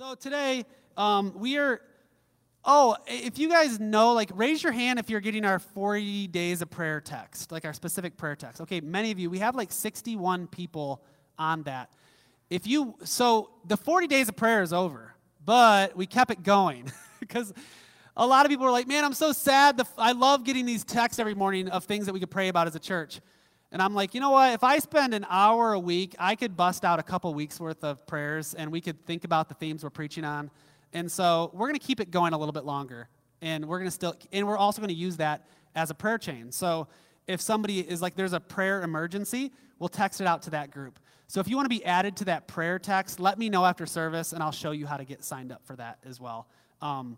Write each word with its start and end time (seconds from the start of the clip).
So 0.00 0.14
today, 0.14 0.64
um, 0.96 1.34
we 1.36 1.58
are. 1.58 1.82
Oh, 2.64 2.96
if 3.06 3.38
you 3.38 3.50
guys 3.50 3.78
know, 3.78 4.14
like, 4.14 4.30
raise 4.32 4.62
your 4.62 4.72
hand 4.72 4.98
if 4.98 5.10
you're 5.10 5.20
getting 5.20 5.44
our 5.44 5.58
40 5.58 6.26
days 6.28 6.62
of 6.62 6.70
prayer 6.70 7.02
text, 7.02 7.52
like 7.52 7.66
our 7.66 7.74
specific 7.74 8.16
prayer 8.16 8.34
text. 8.34 8.62
Okay, 8.62 8.80
many 8.80 9.10
of 9.10 9.18
you, 9.18 9.28
we 9.28 9.40
have 9.40 9.54
like 9.54 9.70
61 9.70 10.46
people 10.46 11.02
on 11.38 11.64
that. 11.64 11.92
If 12.48 12.66
you, 12.66 12.94
so 13.04 13.50
the 13.66 13.76
40 13.76 14.06
days 14.06 14.30
of 14.30 14.36
prayer 14.36 14.62
is 14.62 14.72
over, 14.72 15.12
but 15.44 15.94
we 15.94 16.06
kept 16.06 16.30
it 16.30 16.42
going 16.42 16.90
because 17.20 17.52
a 18.16 18.26
lot 18.26 18.46
of 18.46 18.50
people 18.50 18.64
were 18.64 18.72
like, 18.72 18.88
man, 18.88 19.04
I'm 19.04 19.12
so 19.12 19.32
sad. 19.32 19.76
The, 19.76 19.86
I 19.98 20.12
love 20.12 20.44
getting 20.44 20.64
these 20.64 20.82
texts 20.82 21.18
every 21.18 21.34
morning 21.34 21.68
of 21.68 21.84
things 21.84 22.06
that 22.06 22.14
we 22.14 22.20
could 22.20 22.30
pray 22.30 22.48
about 22.48 22.66
as 22.66 22.74
a 22.74 22.80
church. 22.80 23.20
And 23.72 23.80
I'm 23.80 23.94
like, 23.94 24.14
you 24.14 24.20
know 24.20 24.30
what? 24.30 24.52
If 24.52 24.64
I 24.64 24.78
spend 24.80 25.14
an 25.14 25.24
hour 25.28 25.72
a 25.72 25.78
week, 25.78 26.16
I 26.18 26.34
could 26.34 26.56
bust 26.56 26.84
out 26.84 26.98
a 26.98 27.02
couple 27.02 27.32
weeks 27.34 27.60
worth 27.60 27.84
of 27.84 28.04
prayers 28.06 28.54
and 28.54 28.72
we 28.72 28.80
could 28.80 29.06
think 29.06 29.24
about 29.24 29.48
the 29.48 29.54
themes 29.54 29.84
we're 29.84 29.90
preaching 29.90 30.24
on. 30.24 30.50
And 30.92 31.10
so 31.10 31.50
we're 31.54 31.68
going 31.68 31.78
to 31.78 31.86
keep 31.86 32.00
it 32.00 32.10
going 32.10 32.32
a 32.32 32.38
little 32.38 32.52
bit 32.52 32.64
longer. 32.64 33.08
And 33.42 33.66
we're 33.66 33.78
going 33.78 33.86
to 33.88 33.92
still, 33.92 34.16
and 34.32 34.46
we're 34.46 34.56
also 34.56 34.80
going 34.80 34.88
to 34.88 34.94
use 34.94 35.18
that 35.18 35.46
as 35.74 35.90
a 35.90 35.94
prayer 35.94 36.18
chain. 36.18 36.50
So 36.50 36.88
if 37.28 37.40
somebody 37.40 37.78
is 37.78 38.02
like, 38.02 38.16
there's 38.16 38.32
a 38.32 38.40
prayer 38.40 38.82
emergency, 38.82 39.52
we'll 39.78 39.88
text 39.88 40.20
it 40.20 40.26
out 40.26 40.42
to 40.42 40.50
that 40.50 40.72
group. 40.72 40.98
So 41.28 41.38
if 41.38 41.46
you 41.46 41.54
want 41.54 41.66
to 41.66 41.70
be 41.70 41.84
added 41.84 42.16
to 42.16 42.24
that 42.24 42.48
prayer 42.48 42.80
text, 42.80 43.20
let 43.20 43.38
me 43.38 43.48
know 43.48 43.64
after 43.64 43.86
service 43.86 44.32
and 44.32 44.42
I'll 44.42 44.50
show 44.50 44.72
you 44.72 44.84
how 44.84 44.96
to 44.96 45.04
get 45.04 45.22
signed 45.22 45.52
up 45.52 45.64
for 45.64 45.76
that 45.76 45.98
as 46.04 46.20
well. 46.20 46.48
Um, 46.82 47.16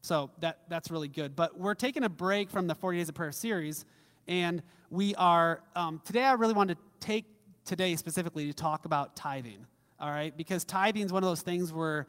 so 0.00 0.30
that, 0.40 0.60
that's 0.68 0.90
really 0.90 1.08
good. 1.08 1.36
But 1.36 1.58
we're 1.58 1.74
taking 1.74 2.04
a 2.04 2.08
break 2.08 2.50
from 2.50 2.66
the 2.66 2.74
40 2.74 2.98
Days 2.98 3.08
of 3.10 3.14
Prayer 3.14 3.32
series 3.32 3.84
and 4.26 4.62
we 4.90 5.14
are, 5.16 5.60
um, 5.74 6.00
today 6.04 6.22
I 6.24 6.32
really 6.32 6.54
want 6.54 6.70
to 6.70 6.76
take 7.00 7.24
today 7.64 7.96
specifically 7.96 8.46
to 8.46 8.54
talk 8.54 8.84
about 8.84 9.16
tithing, 9.16 9.66
all 9.98 10.10
right? 10.10 10.36
Because 10.36 10.64
tithing 10.64 11.04
is 11.04 11.12
one 11.12 11.22
of 11.22 11.28
those 11.28 11.42
things 11.42 11.72
where 11.72 12.06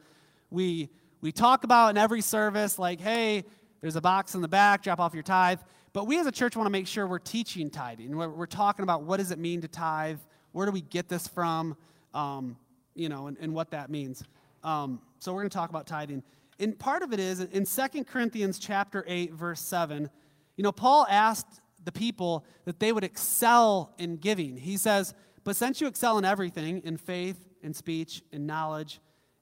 we, 0.50 0.90
we 1.20 1.32
talk 1.32 1.64
about 1.64 1.90
in 1.90 1.98
every 1.98 2.20
service, 2.20 2.78
like, 2.78 3.00
hey, 3.00 3.44
there's 3.80 3.96
a 3.96 4.00
box 4.00 4.34
in 4.34 4.40
the 4.42 4.48
back, 4.48 4.82
drop 4.82 5.00
off 5.00 5.14
your 5.14 5.22
tithe. 5.22 5.60
But 5.92 6.06
we 6.06 6.18
as 6.18 6.26
a 6.26 6.32
church 6.32 6.56
want 6.56 6.66
to 6.66 6.70
make 6.70 6.86
sure 6.86 7.06
we're 7.06 7.18
teaching 7.18 7.70
tithing. 7.70 8.14
We're, 8.14 8.28
we're 8.28 8.46
talking 8.46 8.82
about 8.82 9.02
what 9.04 9.16
does 9.16 9.30
it 9.30 9.38
mean 9.38 9.62
to 9.62 9.68
tithe? 9.68 10.18
Where 10.52 10.66
do 10.66 10.72
we 10.72 10.82
get 10.82 11.08
this 11.08 11.26
from? 11.26 11.76
Um, 12.12 12.56
you 12.94 13.08
know, 13.08 13.26
and, 13.28 13.36
and, 13.40 13.54
what 13.54 13.70
that 13.70 13.90
means. 13.90 14.24
Um, 14.64 15.00
so 15.18 15.32
we're 15.32 15.42
going 15.42 15.50
to 15.50 15.56
talk 15.56 15.70
about 15.70 15.86
tithing. 15.86 16.22
And 16.58 16.78
part 16.78 17.02
of 17.02 17.12
it 17.12 17.20
is 17.20 17.40
in 17.40 17.66
2 17.66 18.04
Corinthians 18.04 18.58
chapter 18.58 19.04
8, 19.06 19.34
verse 19.34 19.60
7, 19.60 20.08
you 20.56 20.62
know, 20.62 20.72
Paul 20.72 21.06
asked 21.10 21.60
the 21.86 21.92
people 21.92 22.44
that 22.66 22.80
they 22.80 22.92
would 22.92 23.04
excel 23.04 23.94
in 23.96 24.16
giving. 24.16 24.56
He 24.56 24.76
says, 24.76 25.14
But 25.44 25.56
since 25.56 25.80
you 25.80 25.86
excel 25.86 26.18
in 26.18 26.24
everything, 26.24 26.82
in 26.84 26.98
faith, 26.98 27.48
in 27.62 27.72
speech, 27.72 28.22
in 28.32 28.44
knowledge, 28.44 29.00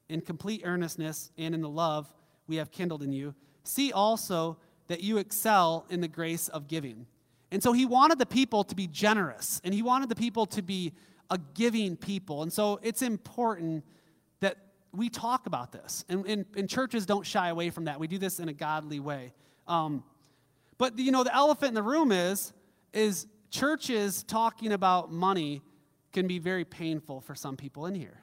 in 0.09 0.21
complete 0.21 0.61
earnestness, 0.65 1.33
and 1.37 1.55
in 1.55 1.63
the 1.63 1.69
love 1.69 2.13
we 2.47 2.57
have 2.57 2.71
kindled 2.71 3.03
in 3.03 3.13
you, 3.13 3.35
see 3.65 3.91
also 3.91 4.59
that 4.89 5.03
you 5.03 5.17
excel 5.17 5.87
in 5.89 6.03
the 6.03 6.09
grace 6.09 6.49
of 6.49 6.69
giving. 6.69 7.07
And 7.51 7.63
so 7.63 7.73
he 7.73 7.87
wanted 7.87 8.19
the 8.19 8.27
people 8.27 8.63
to 8.65 8.75
be 8.75 8.87
generous, 8.87 9.61
and 9.65 9.73
he 9.73 9.81
wanted 9.81 10.11
the 10.11 10.15
people 10.15 10.45
to 10.47 10.61
be 10.61 10.93
a 11.31 11.39
giving 11.55 11.97
people. 11.97 12.43
And 12.43 12.53
so 12.53 12.79
it's 12.83 13.01
important 13.01 13.85
that 14.41 14.59
we 14.93 15.09
talk 15.09 15.47
about 15.47 15.73
this. 15.73 16.05
And, 16.11 16.27
and, 16.27 16.45
and 16.55 16.69
churches 16.69 17.07
don't 17.07 17.25
shy 17.25 17.49
away 17.49 17.71
from 17.71 17.87
that. 17.87 17.99
We 17.99 18.07
do 18.07 18.19
this 18.19 18.39
in 18.39 18.51
a 18.51 18.53
godly 18.53 19.01
way. 19.01 19.33
Um, 19.67 20.05
but 20.79 20.99
you 20.99 21.13
know, 21.13 21.25
the 21.25 21.35
elephant 21.35 21.69
in 21.69 21.75
the 21.75 21.83
room 21.83 22.13
is 22.13 22.53
is 22.93 23.27
churches 23.51 24.23
talking 24.23 24.73
about 24.73 25.13
money 25.13 25.63
can 26.13 26.27
be 26.27 26.39
very 26.39 26.65
painful 26.65 27.21
for 27.21 27.35
some 27.35 27.57
people 27.57 27.87
in 27.87 27.95
here. 27.95 28.21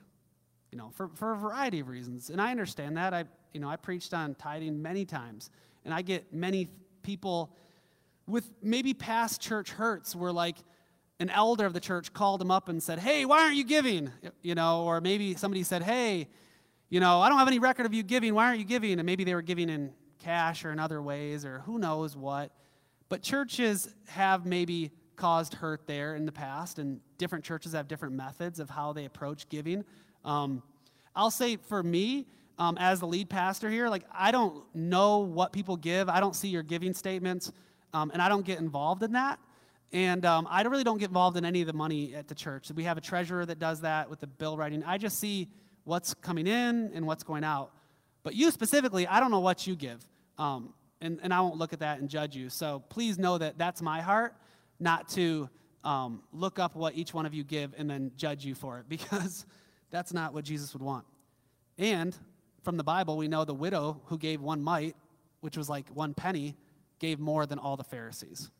You 0.72 0.78
know, 0.78 0.90
for, 0.90 1.10
for 1.16 1.34
a 1.34 1.38
variety 1.38 1.82
of 1.82 1.90
reasons. 1.90 2.30
And 2.30 2.42
I 2.42 2.52
understand 2.52 2.96
that. 2.98 3.14
I 3.14 3.26
you 3.54 3.60
know, 3.60 3.70
I 3.70 3.76
preached 3.76 4.14
on 4.14 4.36
tithing 4.36 4.82
many 4.82 5.06
times, 5.06 5.50
and 5.84 5.94
I 5.94 6.02
get 6.02 6.34
many 6.34 6.70
people 7.04 7.54
with 8.28 8.50
maybe 8.62 8.94
past 8.94 9.42
church 9.42 9.72
hurts 9.72 10.16
where 10.16 10.32
like 10.32 10.56
an 11.20 11.30
elder 11.30 11.66
of 11.66 11.74
the 11.74 11.80
church 11.80 12.14
called 12.14 12.42
him 12.42 12.50
up 12.50 12.70
and 12.70 12.82
said, 12.82 13.00
Hey, 13.00 13.26
why 13.26 13.44
aren't 13.44 13.56
you 13.56 13.64
giving? 13.64 14.12
You 14.42 14.56
know, 14.56 14.84
or 14.84 15.02
maybe 15.02 15.36
somebody 15.36 15.64
said, 15.64 15.84
Hey, 15.84 16.28
you 16.90 17.00
know, 17.00 17.22
I 17.22 17.30
don't 17.30 17.38
have 17.38 17.48
any 17.48 17.60
record 17.60 17.86
of 17.86 17.94
you 17.94 18.04
giving. 18.04 18.34
Why 18.34 18.46
aren't 18.48 18.60
you 18.60 18.66
giving? 18.66 18.94
And 18.94 19.06
maybe 19.06 19.24
they 19.24 19.36
were 19.36 19.42
giving 19.42 19.70
in 19.70 19.94
cash 20.22 20.64
or 20.64 20.72
in 20.72 20.80
other 20.80 21.02
ways 21.02 21.46
or 21.46 21.60
who 21.60 21.80
knows 21.80 22.16
what. 22.16 22.52
But 23.10 23.22
churches 23.22 23.94
have 24.08 24.46
maybe 24.46 24.92
caused 25.18 25.54
hurt 25.54 25.86
there 25.86 26.16
in 26.16 26.26
the 26.26 26.32
past, 26.32 26.80
and 26.80 27.00
different 27.18 27.44
churches 27.44 27.74
have 27.74 27.88
different 27.88 28.16
methods 28.16 28.60
of 28.60 28.70
how 28.70 28.94
they 28.94 29.06
approach 29.06 29.50
giving. 29.50 29.84
Um, 30.24 30.64
I'll 31.16 31.30
say 31.32 31.58
for 31.58 31.84
me, 31.84 32.26
um, 32.58 32.78
as 32.80 33.00
the 33.00 33.08
lead 33.08 33.30
pastor 33.30 33.70
here, 33.70 33.90
like 33.90 34.04
I 34.14 34.32
don't 34.32 34.64
know 34.74 35.20
what 35.20 35.52
people 35.52 35.78
give. 35.78 36.10
I 36.10 36.20
don't 36.20 36.36
see 36.36 36.48
your 36.48 36.64
giving 36.64 36.94
statements, 36.94 37.52
um, 37.94 38.12
and 38.14 38.22
I 38.22 38.30
don't 38.30 38.46
get 38.46 38.60
involved 38.60 39.04
in 39.04 39.14
that. 39.14 39.40
And 39.94 40.26
um, 40.26 40.48
I 40.50 40.62
really 40.62 40.86
don't 40.86 40.98
get 40.98 41.10
involved 41.10 41.36
in 41.38 41.44
any 41.44 41.62
of 41.62 41.68
the 41.68 41.74
money 41.74 42.16
at 42.16 42.28
the 42.28 42.36
church. 42.36 42.72
We 42.72 42.86
have 42.86 42.98
a 42.98 43.02
treasurer 43.02 43.46
that 43.46 43.60
does 43.60 43.82
that 43.82 44.10
with 44.10 44.22
the 44.22 44.28
bill 44.28 44.56
writing. 44.56 44.84
I 44.86 44.98
just 44.98 45.20
see 45.20 45.50
what's 45.84 46.14
coming 46.14 46.48
in 46.48 46.92
and 46.94 47.06
what's 47.06 47.24
going 47.24 47.44
out. 47.44 47.74
But 48.24 48.36
you 48.36 48.52
specifically, 48.52 49.08
I 49.08 49.20
don't 49.20 49.32
know 49.32 49.40
what 49.40 49.66
you 49.66 49.76
give. 49.76 50.06
Um, 50.38 50.74
and, 51.02 51.20
and 51.24 51.34
I 51.34 51.42
won't 51.42 51.58
look 51.58 51.74
at 51.74 51.80
that 51.80 52.00
and 52.00 52.08
judge 52.08 52.36
you. 52.36 52.50
So 52.50 52.84
please 52.90 53.18
know 53.18 53.38
that 53.38 53.58
that's 53.58 53.82
my 53.82 54.02
heart, 54.02 54.36
not 54.80 55.10
to 55.10 55.50
um, 55.84 56.22
look 56.32 56.60
up 56.60 56.76
what 56.76 56.96
each 56.96 57.14
one 57.14 57.26
of 57.26 57.34
you 57.34 57.44
give 57.44 57.74
and 57.78 57.90
then 57.90 58.12
judge 58.16 58.46
you 58.46 58.54
for 58.54 58.80
it, 58.80 58.86
because 58.90 59.46
that's 59.90 60.14
not 60.14 60.34
what 60.34 60.46
Jesus 60.46 60.74
would 60.74 60.84
want. 60.84 61.06
And 61.78 62.16
from 62.64 62.78
the 62.78 62.84
Bible, 62.84 63.18
we 63.18 63.28
know 63.28 63.44
the 63.44 63.54
widow 63.54 64.02
who 64.06 64.18
gave 64.18 64.42
one 64.42 64.62
mite, 64.62 64.96
which 65.40 65.58
was 65.58 65.70
like 65.70 65.88
one 65.90 66.14
penny, 66.14 66.56
gave 67.00 67.20
more 67.20 67.48
than 67.48 67.58
all 67.58 67.76
the 67.76 67.84
Pharisees 67.84 68.52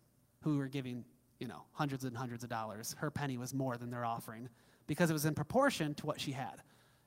who 0.44 0.58
were 0.58 0.68
giving, 0.68 1.06
you 1.40 1.48
know, 1.48 1.64
hundreds 1.74 2.04
and 2.04 2.18
hundreds 2.18 2.44
of 2.44 2.50
dollars. 2.50 2.96
Her 2.98 3.12
penny 3.12 3.38
was 3.38 3.54
more 3.54 3.78
than 3.78 3.92
their 3.92 4.04
offering 4.04 4.50
because 4.88 5.12
it 5.12 5.14
was 5.14 5.26
in 5.26 5.36
proportion 5.36 5.94
to 5.96 6.08
what 6.08 6.20
she 6.20 6.32
had. 6.32 6.64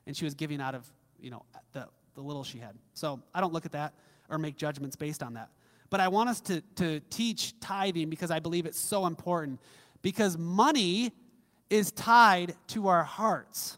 And 0.07 0.15
she 0.15 0.23
was 0.23 0.33
giving 0.33 0.61
out 0.61 0.75
of, 0.75 0.89
you 1.19 1.29
know, 1.29 1.43
the, 1.73 1.87
the 2.15 2.21
little 2.21 2.43
she 2.43 2.57
had. 2.57 2.75
So 2.93 3.21
I 3.33 3.41
don't 3.41 3.53
look 3.53 3.65
at 3.65 3.73
that 3.73 3.93
or 4.29 4.37
make 4.37 4.57
judgments 4.57 4.95
based 4.95 5.21
on 5.21 5.33
that. 5.33 5.49
But 5.89 5.99
I 5.99 6.07
want 6.07 6.29
us 6.29 6.41
to, 6.41 6.61
to 6.75 6.99
teach 7.09 7.59
tithing 7.59 8.09
because 8.09 8.31
I 8.31 8.39
believe 8.39 8.65
it's 8.65 8.79
so 8.79 9.05
important. 9.05 9.59
Because 10.01 10.37
money 10.37 11.11
is 11.69 11.91
tied 11.91 12.55
to 12.67 12.87
our 12.87 13.03
hearts. 13.03 13.77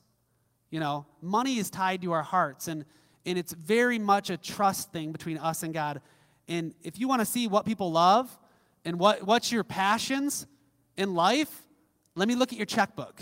You 0.70 0.80
know, 0.80 1.06
money 1.22 1.58
is 1.58 1.70
tied 1.70 2.02
to 2.02 2.12
our 2.12 2.24
hearts, 2.24 2.68
and, 2.68 2.84
and 3.26 3.38
it's 3.38 3.53
very 3.53 4.00
much 4.00 4.30
a 4.30 4.38
trust 4.38 4.92
thing 4.92 5.12
between 5.12 5.38
us 5.38 5.64
and 5.64 5.74
God. 5.74 6.02
And 6.47 6.74
if 6.84 7.00
you 7.00 7.08
want 7.08 7.22
to 7.22 7.26
see 7.26 7.47
what 7.47 7.66
people 7.66 7.92
love 7.92 8.38
and 8.84 9.00
what, 9.00 9.24
what's 9.24 9.52
your 9.52 9.64
passions 9.64 10.46
in 10.97 11.14
life, 11.14 11.64
let 12.16 12.28
me 12.28 12.36
look 12.36 12.52
at 12.52 12.58
your 12.58 12.66
checkbook. 12.66 13.22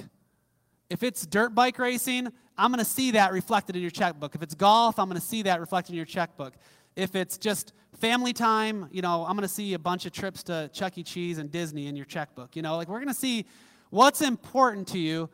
If 0.89 1.03
it's 1.03 1.25
dirt 1.25 1.55
bike 1.55 1.79
racing, 1.79 2.27
I'm 2.57 2.71
going 2.71 2.83
to 2.83 2.89
see 2.89 3.11
that 3.11 3.31
reflected 3.33 3.75
in 3.75 3.81
your 3.81 3.91
checkbook. 3.91 4.35
If 4.35 4.41
it's 4.41 4.55
golf, 4.55 4.99
I'm 4.99 5.09
going 5.09 5.19
to 5.19 5.25
see 5.25 5.41
that 5.43 5.59
reflected 5.59 5.91
in 5.91 5.97
your 5.97 6.05
checkbook. 6.05 6.53
If 6.95 7.15
it's 7.15 7.37
just 7.37 7.73
family 7.99 8.33
time, 8.33 8.87
you 8.91 9.01
know, 9.01 9.25
I'm 9.25 9.35
going 9.35 9.47
to 9.47 9.53
see 9.53 9.73
a 9.73 9.79
bunch 9.79 10.05
of 10.05 10.11
trips 10.11 10.43
to 10.43 10.69
Chuck 10.73 10.97
E. 10.97 11.03
Cheese 11.03 11.37
and 11.37 11.51
Disney 11.51 11.87
in 11.87 11.95
your 11.95 12.05
checkbook. 12.05 12.55
You 12.55 12.61
know, 12.61 12.77
like 12.77 12.87
we're 12.87 12.99
going 12.99 13.07
to 13.07 13.13
see 13.13 13.45
what's 13.89 14.21
important 14.21 14.87
to 14.89 14.99
you 14.99 15.29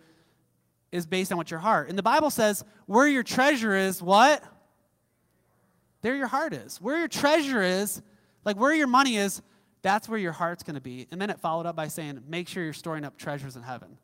is 0.92 1.06
based 1.06 1.32
on 1.32 1.38
what 1.38 1.52
your 1.52 1.60
heart. 1.60 1.90
And 1.90 1.98
the 1.98 2.04
Bible 2.04 2.30
says, 2.30 2.64
where 2.86 3.08
your 3.08 3.24
treasure 3.24 3.76
is, 3.76 4.02
what? 4.02 4.44
There 6.02 6.16
your 6.16 6.28
heart 6.28 6.54
is. 6.54 6.82
Where 6.82 6.98
your 6.98 7.08
treasure 7.08 7.62
is, 7.62 8.02
like 8.44 8.58
where 8.58 8.74
your 8.74 8.88
money 8.88 9.18
is, 9.18 9.42
that's 9.84 10.10
where 10.10 10.20
your 10.20 10.32
heart's 10.32 10.64
going 10.64 10.76
to 10.76 10.82
be. 10.82 11.08
And 11.12 11.22
then 11.22 11.30
it 11.30 11.40
followed 11.40 11.66
up 11.66 11.76
by 11.76 11.88
saying, 11.88 12.22
make 12.28 12.48
sure 12.48 12.64
you're 12.64 12.74
storing 12.74 13.06
up 13.06 13.18
treasures 13.18 13.56
in 13.56 13.64
heaven. 13.64 13.98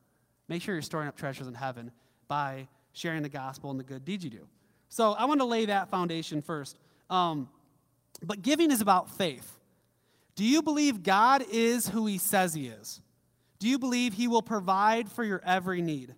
Make 0.47 0.61
sure 0.61 0.75
you're 0.75 0.81
storing 0.81 1.07
up 1.07 1.17
treasures 1.17 1.47
in 1.47 1.53
heaven 1.53 1.91
by 2.27 2.67
sharing 2.93 3.23
the 3.23 3.29
gospel 3.29 3.69
and 3.69 3.79
the 3.79 3.83
good 3.83 4.05
deeds 4.05 4.23
you 4.23 4.29
do. 4.29 4.47
So 4.89 5.13
I 5.13 5.25
want 5.25 5.39
to 5.41 5.45
lay 5.45 5.65
that 5.65 5.89
foundation 5.89 6.41
first. 6.41 6.77
Um, 7.09 7.49
but 8.23 8.41
giving 8.41 8.71
is 8.71 8.81
about 8.81 9.09
faith. 9.09 9.59
Do 10.35 10.45
you 10.45 10.61
believe 10.61 11.03
God 11.03 11.43
is 11.51 11.89
who 11.89 12.05
he 12.05 12.17
says 12.17 12.53
he 12.53 12.67
is? 12.67 13.01
Do 13.59 13.67
you 13.67 13.79
believe 13.79 14.13
he 14.13 14.27
will 14.27 14.41
provide 14.41 15.09
for 15.09 15.23
your 15.23 15.41
every 15.45 15.81
need? 15.81 16.13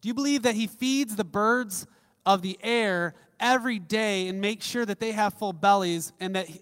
Do 0.00 0.08
you 0.08 0.14
believe 0.14 0.42
that 0.42 0.54
he 0.54 0.66
feeds 0.66 1.16
the 1.16 1.24
birds 1.24 1.86
of 2.26 2.42
the 2.42 2.58
air 2.62 3.14
every 3.40 3.78
day 3.78 4.28
and 4.28 4.40
makes 4.40 4.66
sure 4.66 4.84
that 4.84 5.00
they 5.00 5.12
have 5.12 5.34
full 5.34 5.52
bellies 5.52 6.12
and 6.20 6.36
that 6.36 6.46
he, 6.46 6.60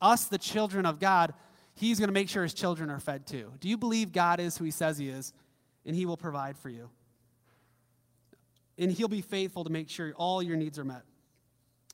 us, 0.00 0.24
the 0.24 0.38
children 0.38 0.86
of 0.86 0.98
God, 0.98 1.34
he's 1.74 1.98
going 1.98 2.08
to 2.08 2.14
make 2.14 2.28
sure 2.28 2.42
his 2.42 2.54
children 2.54 2.90
are 2.90 2.98
fed 2.98 3.26
too? 3.26 3.52
Do 3.60 3.68
you 3.68 3.76
believe 3.76 4.12
God 4.12 4.40
is 4.40 4.56
who 4.56 4.64
he 4.64 4.70
says 4.70 4.98
he 4.98 5.08
is 5.08 5.32
and 5.84 5.94
he 5.94 6.06
will 6.06 6.16
provide 6.16 6.56
for 6.58 6.68
you? 6.68 6.90
And 8.78 8.90
he'll 8.90 9.08
be 9.08 9.20
faithful 9.20 9.64
to 9.64 9.70
make 9.70 9.88
sure 9.88 10.12
all 10.16 10.42
your 10.42 10.56
needs 10.56 10.78
are 10.78 10.84
met. 10.84 11.02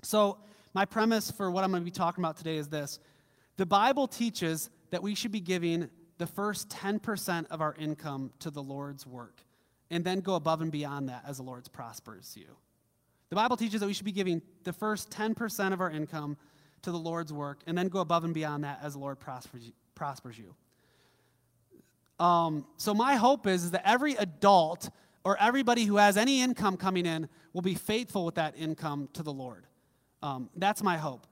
So, 0.02 0.38
my 0.75 0.85
premise 0.85 1.31
for 1.31 1.50
what 1.50 1.64
I'm 1.64 1.70
going 1.70 1.82
to 1.82 1.85
be 1.85 1.90
talking 1.90 2.23
about 2.23 2.37
today 2.37 2.56
is 2.56 2.69
this 2.69 3.00
the 3.56 3.67
Bible 3.67 4.06
teaches 4.06 4.70
that 4.90 5.02
we 5.02 5.14
should 5.14 5.32
be 5.32 5.40
giving 5.40 5.90
the 6.19 6.26
first 6.26 6.69
10% 6.69 7.46
of 7.50 7.61
our 7.61 7.75
income 7.79 8.32
to 8.40 8.50
the 8.50 8.62
Lord's 8.62 9.06
work 9.06 9.43
and 9.90 10.05
then 10.05 10.20
go 10.20 10.35
above 10.35 10.61
and 10.61 10.70
beyond 10.70 11.08
that 11.08 11.25
as 11.26 11.38
the 11.38 11.43
Lord 11.43 11.67
prospers 11.73 12.35
you. 12.37 12.56
The 13.31 13.37
Bible 13.37 13.56
teaches 13.56 13.81
that 13.81 13.87
we 13.87 13.93
should 13.93 14.05
be 14.05 14.12
giving 14.12 14.43
the 14.64 14.73
first 14.73 15.11
10% 15.11 15.73
of 15.73 15.81
our 15.81 15.90
income 15.90 16.37
to 16.82 16.90
the 16.90 16.99
Lord's 16.99 17.32
work 17.32 17.61
and 17.67 17.76
then 17.76 17.88
go 17.88 18.00
above 18.00 18.25
and 18.25 18.35
beyond 18.35 18.64
that 18.64 18.81
as 18.82 18.94
the 18.94 18.99
Lord 18.99 19.19
prospers 19.19 19.64
you. 19.64 19.73
Prospers 19.94 20.38
you. 20.38 20.55
Um, 22.19 22.67
so, 22.76 22.94
my 22.94 23.17
hope 23.17 23.47
is, 23.47 23.65
is 23.65 23.70
that 23.73 23.88
every 23.88 24.15
adult 24.17 24.91
or 25.25 25.37
everybody 25.41 25.85
who 25.85 25.97
has 25.97 26.17
any 26.17 26.41
income 26.41 26.76
coming 26.76 27.06
in 27.06 27.29
will 27.53 27.62
be 27.62 27.75
faithful 27.75 28.25
with 28.25 28.37
that 28.37 28.55
income 28.56 29.09
to 29.12 29.23
the 29.23 29.32
Lord. 29.32 29.67
Um, 30.23 30.50
that's 30.56 30.82
my 30.82 30.97
hope. 30.97 31.26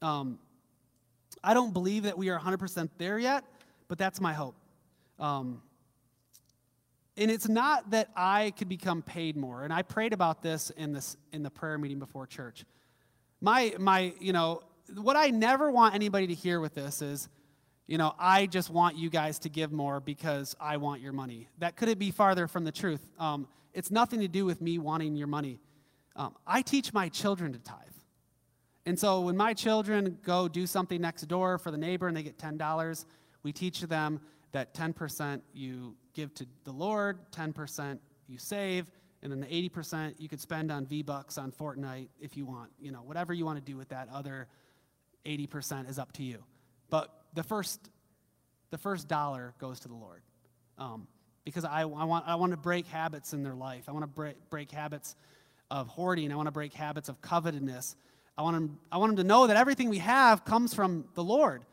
Um, 0.00 0.38
I 1.42 1.54
don't 1.54 1.72
believe 1.72 2.04
that 2.04 2.16
we 2.16 2.28
are 2.28 2.38
100% 2.38 2.90
there 2.98 3.18
yet, 3.18 3.44
but 3.88 3.98
that's 3.98 4.20
my 4.20 4.32
hope. 4.32 4.54
Um, 5.18 5.62
and 7.16 7.30
it's 7.30 7.48
not 7.48 7.90
that 7.90 8.08
I 8.16 8.52
could 8.56 8.68
become 8.68 9.02
paid 9.02 9.36
more. 9.36 9.64
And 9.64 9.72
I 9.72 9.82
prayed 9.82 10.12
about 10.12 10.42
this 10.42 10.70
in 10.70 10.92
this 10.92 11.16
in 11.32 11.42
the 11.42 11.50
prayer 11.50 11.76
meeting 11.78 11.98
before 11.98 12.26
church. 12.26 12.64
My 13.40 13.74
my, 13.78 14.14
you 14.18 14.32
know, 14.32 14.62
what 14.94 15.16
I 15.16 15.28
never 15.28 15.70
want 15.70 15.94
anybody 15.94 16.26
to 16.28 16.34
hear 16.34 16.60
with 16.60 16.74
this 16.74 17.02
is, 17.02 17.28
you 17.86 17.98
know, 17.98 18.14
I 18.18 18.46
just 18.46 18.70
want 18.70 18.96
you 18.96 19.10
guys 19.10 19.38
to 19.40 19.48
give 19.48 19.72
more 19.72 20.00
because 20.00 20.54
I 20.60 20.76
want 20.76 21.00
your 21.00 21.12
money. 21.12 21.48
That 21.58 21.76
couldn't 21.76 21.98
be 21.98 22.10
farther 22.10 22.46
from 22.46 22.64
the 22.64 22.72
truth. 22.72 23.00
Um, 23.18 23.48
it's 23.74 23.90
nothing 23.90 24.20
to 24.20 24.28
do 24.28 24.44
with 24.44 24.60
me 24.60 24.78
wanting 24.78 25.16
your 25.16 25.26
money. 25.26 25.58
Um, 26.14 26.34
I 26.46 26.62
teach 26.62 26.92
my 26.92 27.08
children 27.08 27.52
to 27.52 27.58
tithe. 27.58 27.78
And 28.84 28.98
so 28.98 29.20
when 29.20 29.36
my 29.36 29.54
children 29.54 30.18
go 30.24 30.48
do 30.48 30.66
something 30.66 31.00
next 31.00 31.22
door 31.22 31.58
for 31.58 31.70
the 31.70 31.78
neighbor 31.78 32.08
and 32.08 32.16
they 32.16 32.22
get 32.22 32.38
$10, 32.38 33.04
we 33.42 33.52
teach 33.52 33.80
them 33.82 34.20
that 34.52 34.74
10% 34.74 35.40
you 35.52 35.96
give 36.14 36.34
to 36.34 36.46
the 36.64 36.72
Lord, 36.72 37.18
10% 37.32 37.98
you 38.28 38.38
save, 38.38 38.90
and 39.22 39.30
then 39.30 39.40
the 39.40 39.46
80% 39.46 40.14
you 40.18 40.28
could 40.28 40.40
spend 40.40 40.72
on 40.72 40.84
V-Bucks 40.86 41.38
on 41.38 41.52
Fortnite 41.52 42.08
if 42.20 42.36
you 42.36 42.44
want. 42.44 42.70
You 42.80 42.90
know, 42.90 43.02
whatever 43.02 43.32
you 43.32 43.44
want 43.44 43.64
to 43.64 43.64
do 43.64 43.76
with 43.76 43.88
that 43.90 44.08
other 44.12 44.48
80% 45.24 45.88
is 45.88 45.98
up 45.98 46.12
to 46.14 46.24
you. 46.24 46.42
But 46.90 47.21
the 47.34 47.42
first, 47.42 47.80
the 48.70 48.78
first 48.78 49.08
dollar 49.08 49.54
goes 49.58 49.80
to 49.80 49.88
the 49.88 49.94
Lord. 49.94 50.22
Um, 50.78 51.06
because 51.44 51.64
I, 51.64 51.82
I, 51.82 51.84
want, 51.84 52.24
I 52.26 52.36
want 52.36 52.52
to 52.52 52.56
break 52.56 52.86
habits 52.86 53.32
in 53.32 53.42
their 53.42 53.54
life. 53.54 53.84
I 53.88 53.92
want 53.92 54.04
to 54.04 54.08
break, 54.08 54.36
break 54.48 54.70
habits 54.70 55.16
of 55.70 55.88
hoarding. 55.88 56.30
I 56.32 56.36
want 56.36 56.46
to 56.46 56.52
break 56.52 56.72
habits 56.72 57.08
of 57.08 57.20
covetousness. 57.20 57.96
I 58.38 58.42
want, 58.42 58.54
them, 58.54 58.78
I 58.90 58.98
want 58.98 59.10
them 59.10 59.24
to 59.24 59.28
know 59.28 59.46
that 59.46 59.56
everything 59.56 59.88
we 59.88 59.98
have 59.98 60.44
comes 60.44 60.72
from 60.72 61.04
the 61.14 61.24
Lord. 61.24 61.64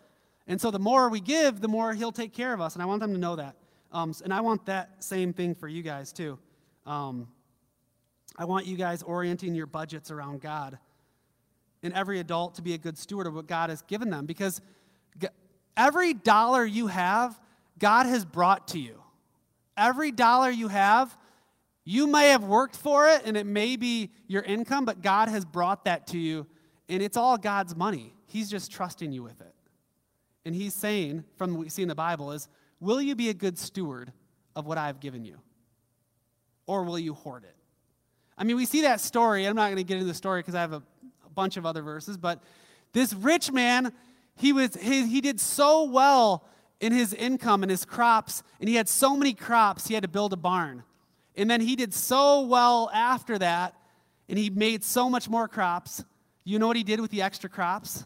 And 0.48 0.60
so 0.60 0.72
the 0.72 0.80
more 0.80 1.10
we 1.10 1.20
give, 1.20 1.62
the 1.62 1.68
more 1.68 1.94
He'll 1.94 2.12
take 2.12 2.34
care 2.34 2.54
of 2.54 2.62
us. 2.62 2.74
And 2.74 2.82
I 2.82 2.86
want 2.86 3.02
them 3.02 3.14
to 3.14 3.20
know 3.20 3.36
that. 3.36 3.56
Um, 3.92 4.14
and 4.24 4.34
I 4.34 4.42
want 4.42 4.66
that 4.66 5.04
same 5.04 5.34
thing 5.34 5.56
for 5.56 5.68
you 5.68 5.84
guys, 5.84 6.12
too. 6.12 6.38
Um, 6.86 7.28
I 8.38 8.46
want 8.46 8.66
you 8.66 8.78
guys 8.78 9.04
orienting 9.04 9.54
your 9.54 9.68
budgets 9.68 10.12
around 10.12 10.42
God 10.42 10.78
and 11.84 11.94
every 11.94 12.20
adult 12.20 12.56
to 12.56 12.62
be 12.62 12.74
a 12.74 12.78
good 12.78 12.98
steward 12.98 13.28
of 13.28 13.36
what 13.36 13.48
God 13.48 13.70
has 13.70 13.82
given 13.84 14.10
them 14.10 14.26
because 14.26 14.62
every 15.80 16.14
dollar 16.14 16.64
you 16.64 16.88
have, 16.88 17.40
God 17.80 18.06
has 18.06 18.26
brought 18.26 18.68
to 18.70 18.80
you. 18.80 19.02
Every 19.76 20.12
dollar 20.12 20.52
you 20.52 20.68
have, 20.68 21.18
you 21.86 22.06
may 22.06 22.30
have 22.30 22.44
worked 22.44 22.76
for 22.76 23.08
it 23.08 23.24
and 23.26 23.36
it 23.36 23.46
may 23.46 23.78
be 23.78 24.12
your 24.28 24.44
income, 24.44 24.86
but 24.86 25.02
God 25.02 25.30
has 25.30 25.46
brought 25.46 25.86
that 25.86 26.06
to 26.08 26.20
you 26.20 26.46
and 26.88 27.02
it's 27.02 27.18
all 27.18 27.38
God's 27.38 27.76
money. 27.76 28.14
He's 28.28 28.50
just 28.50 28.72
trusting 28.72 29.12
you 29.12 29.24
with 29.24 29.40
it. 29.42 29.56
And 30.46 30.54
He's 30.54 30.74
saying, 30.74 31.24
from 31.38 31.54
what 31.54 31.62
we 31.62 31.70
see 31.70 31.82
in 31.82 31.88
the 31.88 31.96
Bible, 31.96 32.32
is 32.32 32.48
Will 32.80 33.02
you 33.02 33.16
be 33.16 33.30
a 33.30 33.34
good 33.34 33.58
steward 33.58 34.12
of 34.56 34.66
what 34.66 34.78
I've 34.78 35.00
given 35.00 35.26
you? 35.26 35.40
Or 36.66 36.84
will 36.84 37.00
you 37.00 37.14
hoard 37.14 37.44
it? 37.44 37.56
I 38.38 38.44
mean, 38.44 38.56
we 38.56 38.66
see 38.66 38.84
that 38.84 39.02
story. 39.02 39.46
I'm 39.46 39.56
not 39.56 39.66
going 39.66 39.78
to 39.78 39.84
get 39.84 39.96
into 39.96 40.08
the 40.08 40.14
story 40.14 40.40
because 40.40 40.56
I 40.56 40.62
have 40.62 40.74
a, 40.74 40.84
a, 41.26 41.30
bunch 41.30 41.58
of 41.58 41.66
other 41.66 41.82
verses, 41.82 42.16
but 42.16 42.42
this 42.94 43.14
rich 43.14 43.52
man, 43.52 43.92
he, 44.40 44.54
was, 44.54 44.76
he, 44.76 45.06
he 45.06 45.20
did 45.20 45.40
so 45.40 45.84
well 45.84 46.46
in 46.80 46.94
his 46.94 47.14
income 47.14 47.62
and 47.62 47.70
his 47.70 47.84
crops, 47.84 48.42
and 48.60 48.70
he 48.70 48.76
had 48.76 48.88
so 48.88 49.18
many 49.18 49.34
crops, 49.34 49.88
he 49.88 49.94
had 49.94 50.04
to 50.04 50.10
build 50.10 50.32
a 50.32 50.38
barn. 50.38 50.84
And 51.36 51.52
then 51.52 51.60
he 51.60 51.76
did 51.76 51.94
so 51.94 52.42
well 52.42 52.90
after 52.94 53.38
that, 53.38 53.76
and 54.30 54.40
he 54.40 54.50
made 54.50 54.84
so 54.84 55.10
much 55.10 55.30
more 55.30 55.48
crops. 55.48 56.04
You 56.46 56.58
know 56.58 56.68
what 56.68 56.78
he 56.78 56.84
did 56.84 57.02
with 57.02 57.12
the 57.12 57.22
extra 57.22 57.50
crops? 57.50 58.06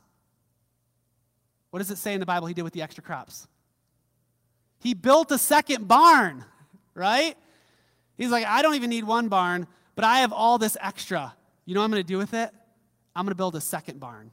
What 1.69 1.80
does 1.80 1.91
it 1.91 1.97
say 2.00 2.13
in 2.13 2.19
the 2.19 2.25
Bible 2.25 2.47
he 2.47 2.53
did 2.56 2.63
with 2.63 2.74
the 2.74 2.81
extra 2.81 3.03
crops? 3.03 3.47
He 4.79 4.95
built 4.95 5.31
a 5.31 5.38
second 5.38 5.88
barn, 5.88 6.44
right? 6.95 7.38
He's 8.18 8.31
like, 8.31 8.45
I 8.45 8.63
don't 8.63 8.75
even 8.75 8.89
need 8.89 9.03
one 9.03 9.27
barn, 9.27 9.68
but 9.95 10.03
I 10.03 10.19
have 10.19 10.33
all 10.33 10.57
this 10.57 10.77
extra. 10.81 11.36
You 11.65 11.75
know 11.75 11.81
what 11.81 11.86
I'm 11.86 11.91
going 11.91 12.03
to 12.03 12.07
do 12.07 12.18
with 12.18 12.33
it? 12.33 12.50
I'm 13.15 13.24
going 13.24 13.31
to 13.31 13.36
build 13.36 13.56
a 13.56 13.62
second 13.62 14.00
barn. 14.00 14.31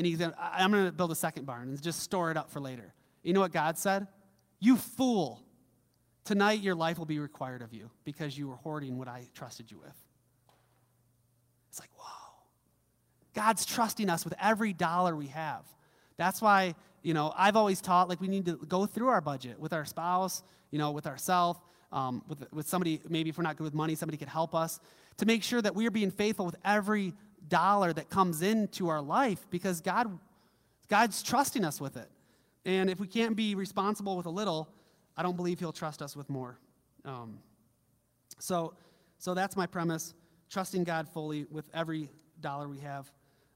And 0.00 0.06
he's 0.06 0.16
gonna, 0.16 0.34
I'm 0.40 0.72
going 0.72 0.86
to 0.86 0.92
build 0.92 1.12
a 1.12 1.14
second 1.14 1.44
barn 1.44 1.68
and 1.68 1.82
just 1.82 2.00
store 2.00 2.30
it 2.30 2.38
up 2.38 2.50
for 2.50 2.58
later. 2.58 2.94
You 3.22 3.34
know 3.34 3.40
what 3.40 3.52
God 3.52 3.76
said? 3.76 4.06
You 4.58 4.78
fool. 4.78 5.44
Tonight 6.24 6.60
your 6.60 6.74
life 6.74 6.98
will 6.98 7.04
be 7.04 7.18
required 7.18 7.60
of 7.60 7.74
you 7.74 7.90
because 8.04 8.38
you 8.38 8.48
were 8.48 8.56
hoarding 8.56 8.96
what 8.96 9.08
I 9.08 9.28
trusted 9.34 9.70
you 9.70 9.76
with. 9.76 9.92
It's 11.68 11.78
like, 11.78 11.90
whoa. 11.98 12.32
God's 13.34 13.66
trusting 13.66 14.08
us 14.08 14.24
with 14.24 14.32
every 14.40 14.72
dollar 14.72 15.14
we 15.14 15.26
have. 15.26 15.66
That's 16.16 16.40
why 16.40 16.76
you 17.02 17.12
know, 17.12 17.34
I've 17.36 17.56
always 17.56 17.82
taught 17.82 18.08
like 18.08 18.22
we 18.22 18.28
need 18.28 18.46
to 18.46 18.56
go 18.56 18.86
through 18.86 19.08
our 19.08 19.20
budget 19.20 19.60
with 19.60 19.74
our 19.74 19.84
spouse, 19.84 20.42
you 20.70 20.78
know, 20.78 20.92
with 20.92 21.06
ourselves, 21.06 21.60
um, 21.92 22.22
with, 22.26 22.50
with 22.54 22.66
somebody, 22.66 23.02
maybe 23.06 23.28
if 23.28 23.36
we're 23.36 23.44
not 23.44 23.58
good 23.58 23.64
with 23.64 23.74
money, 23.74 23.94
somebody 23.94 24.16
could 24.16 24.28
help 24.28 24.54
us 24.54 24.80
to 25.16 25.26
make 25.26 25.42
sure 25.42 25.60
that 25.60 25.74
we 25.74 25.86
are 25.86 25.90
being 25.90 26.10
faithful 26.10 26.46
with 26.46 26.56
every 26.64 27.12
dollar 27.48 27.92
that 27.92 28.10
comes 28.10 28.42
into 28.42 28.88
our 28.88 29.00
life 29.00 29.46
because 29.50 29.80
God, 29.80 30.18
God's 30.88 31.22
trusting 31.22 31.64
us 31.64 31.80
with 31.80 31.96
it. 31.96 32.08
And 32.64 32.90
if 32.90 33.00
we 33.00 33.06
can't 33.06 33.36
be 33.36 33.54
responsible 33.54 34.16
with 34.16 34.26
a 34.26 34.30
little, 34.30 34.68
I 35.16 35.22
don't 35.22 35.36
believe 35.36 35.58
He'll 35.58 35.72
trust 35.72 36.02
us 36.02 36.16
with 36.16 36.28
more. 36.28 36.58
Um, 37.04 37.38
so, 38.38 38.74
so 39.18 39.34
that's 39.34 39.56
my 39.56 39.66
premise 39.66 40.14
trusting 40.50 40.84
God 40.84 41.08
fully 41.08 41.46
with 41.50 41.68
every 41.72 42.10
dollar 42.40 42.68
we 42.68 42.80
have. 42.80 43.10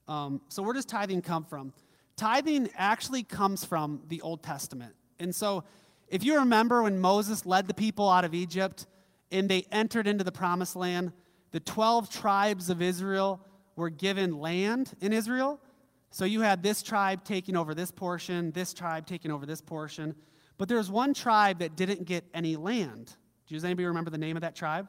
Um, 0.09 0.41
so, 0.49 0.63
where 0.63 0.73
does 0.73 0.85
tithing 0.85 1.23
come 1.23 1.45
from? 1.45 1.73
Tithing 2.17 2.71
actually 2.77 3.23
comes 3.23 3.65
from 3.65 4.03
the 4.09 4.21
Old 4.21 4.43
Testament. 4.43 4.95
And 5.19 5.35
so, 5.35 5.65
if 6.09 6.23
you 6.23 6.39
remember 6.39 6.83
when 6.83 6.99
Moses 6.99 7.45
led 7.47 7.67
the 7.67 7.75
people 7.75 8.09
out 8.09 8.25
of 8.25 8.35
Egypt 8.35 8.87
and 9.33 9.49
they 9.49 9.67
entered 9.73 10.07
into 10.07 10.23
the 10.23 10.33
promised 10.33 10.77
land, 10.77 11.13
the 11.51 11.61
12 11.61 12.11
tribes 12.11 12.71
of 12.71 12.83
Israel 12.83 13.41
were 13.77 13.91
given 13.91 14.39
land 14.39 14.95
in 15.01 15.13
Israel. 15.13 15.61
So 16.11 16.25
you 16.25 16.43
had 16.43 16.63
this 16.63 16.83
tribe 16.83 17.25
taking 17.25 17.57
over 17.57 17.75
this 17.75 17.91
portion, 17.91 18.53
this 18.53 18.73
tribe 18.73 19.07
taking 19.07 19.31
over 19.31 19.47
this 19.47 19.61
portion. 19.61 20.15
But 20.59 20.69
there 20.69 20.79
was 20.79 20.91
one 20.91 21.15
tribe 21.15 21.59
that 21.59 21.77
didn't 21.77 22.05
get 22.05 22.25
any 22.33 22.57
land. 22.57 23.17
Does 23.49 23.65
anybody 23.65 23.87
remember 23.87 24.11
the 24.11 24.19
name 24.19 24.37
of 24.37 24.43
that 24.43 24.55
tribe? 24.55 24.89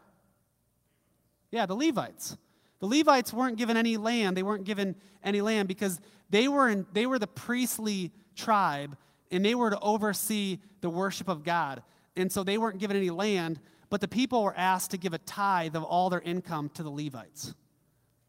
Yeah, 1.51 1.65
the 1.65 1.75
Levites. 1.75 2.38
The 2.80 2.86
Levites 2.88 3.34
weren't 3.34 3.58
given 3.58 3.77
any 3.77 3.98
land. 3.98 4.38
They 4.38 4.44
weren't 4.44 4.65
given 4.65 4.96
any 5.24 5.42
land 5.42 5.68
because 5.68 6.00
they 6.30 6.48
were, 6.48 6.70
in, 6.70 6.86
they 6.94 7.06
were 7.06 7.20
the 7.20 7.27
priestly 7.27 8.12
tribe 8.36 8.98
and 9.32 9.44
they 9.44 9.56
were 9.56 9.70
to 9.70 9.80
oversee 9.80 10.60
the 10.82 10.89
worship 10.89 11.27
of 11.27 11.44
God. 11.44 11.82
And 12.15 12.32
so 12.32 12.44
they 12.44 12.58
weren't 12.58 12.80
given 12.80 12.96
any 12.98 13.10
land, 13.10 13.60
but 13.89 14.01
the 14.01 14.08
people 14.08 14.44
were 14.44 14.56
asked 14.56 14.92
to 14.92 14.98
give 14.98 15.13
a 15.13 15.18
tithe 15.18 15.75
of 15.75 15.84
all 15.84 16.10
their 16.10 16.22
income 16.22 16.70
to 16.75 16.84
the 16.84 16.89
Levites. 16.89 17.54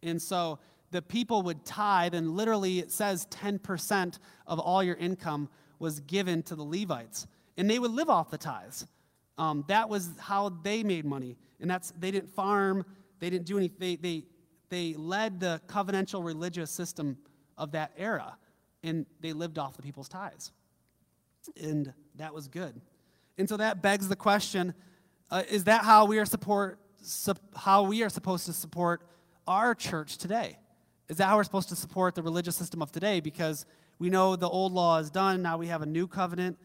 And 0.03 0.21
so 0.21 0.59
the 0.91 1.03
people 1.03 1.43
would 1.43 1.65
tithe, 1.65 2.15
and 2.15 2.37
literally 2.37 2.79
it 2.79 2.93
says 2.93 3.27
10% 3.27 4.19
of 4.47 4.59
all 4.59 4.83
your 4.83 4.97
income 4.97 5.49
was 5.79 6.01
given 6.01 6.43
to 6.45 6.55
the 6.55 6.63
Levites. 6.63 7.27
And 7.57 7.69
they 7.69 7.79
would 7.79 7.91
live 7.91 8.09
off 8.09 8.31
the 8.31 8.39
tithes. 8.39 8.87
Um, 9.39 9.65
that 9.69 9.89
was 9.89 10.11
how 10.19 10.51
they 10.63 10.83
made 10.83 11.05
money. 11.05 11.37
And 11.61 11.71
that's, 11.71 11.93
they 11.99 12.11
didn't 12.11 12.31
farm, 12.31 12.85
they 13.19 13.31
didn't 13.31 13.47
do 13.47 13.59
anything. 13.59 13.79
They, 13.79 13.97
they, 13.97 14.25
they 14.69 14.95
led 14.95 15.41
the 15.41 15.61
covenantal 15.67 16.25
religious 16.25 16.71
system 16.71 17.19
of 17.59 17.73
that 17.73 17.93
era, 17.97 18.37
and 18.83 19.07
they 19.21 19.33
lived 19.33 19.59
off 19.59 19.77
the 19.77 19.83
people's 19.83 20.09
tithes. 20.09 20.53
And 21.61 21.93
that 22.17 22.35
was 22.35 22.49
good. 22.49 22.81
And 23.39 23.49
so 23.49 23.57
that 23.57 23.83
begs 23.83 24.09
the 24.09 24.17
question 24.17 24.75
uh, 25.31 25.43
is 25.49 25.65
that 25.65 25.85
how 25.85 26.05
we 26.05 26.19
are 26.19 26.25
support 26.25 26.79
how 27.55 27.85
we 27.85 28.03
are 28.03 28.09
supposed 28.09 28.47
to 28.47 28.53
support 28.53 29.07
our 29.47 29.75
church 29.75 30.19
today? 30.19 30.59
Is 31.09 31.19
that 31.19 31.27
how 31.27 31.37
we're 31.37 31.45
supposed 31.45 31.69
to 31.69 31.77
support 31.77 32.15
the 32.15 32.23
religious 32.23 32.57
system 32.57 32.83
of 32.83 32.91
today? 32.91 33.21
Because 33.21 33.65
we 33.99 34.11
know 34.11 34.37
the 34.37 34.49
old 34.49 34.73
law 34.73 34.99
is 34.99 35.11
done, 35.11 35.43
now 35.43 35.57
we 35.57 35.69
have 35.69 35.83
a 35.83 35.87
new 35.87 36.07
covenant 36.07 36.59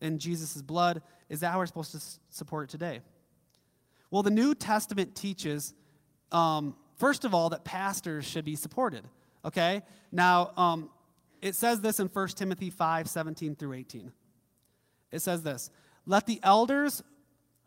in 0.00 0.18
Jesus' 0.18 0.62
blood. 0.62 1.02
Is 1.28 1.40
that 1.40 1.52
how 1.52 1.58
we're 1.58 1.66
supposed 1.66 1.92
to 1.92 2.00
support 2.30 2.68
it 2.68 2.70
today? 2.70 3.00
Well, 4.10 4.22
the 4.22 4.30
New 4.30 4.54
Testament 4.54 5.14
teaches, 5.14 5.74
um, 6.32 6.76
first 6.96 7.24
of 7.24 7.34
all, 7.34 7.50
that 7.50 7.64
pastors 7.64 8.24
should 8.24 8.44
be 8.44 8.56
supported. 8.56 9.04
Okay? 9.44 9.82
Now, 10.10 10.52
um, 10.56 10.90
it 11.42 11.54
says 11.54 11.80
this 11.80 12.00
in 12.00 12.08
1 12.08 12.28
Timothy 12.28 12.70
5 12.70 13.08
17 13.08 13.54
through 13.54 13.74
18. 13.74 14.12
It 15.12 15.20
says 15.20 15.42
this 15.42 15.70
Let 16.06 16.26
the 16.26 16.40
elders 16.42 17.02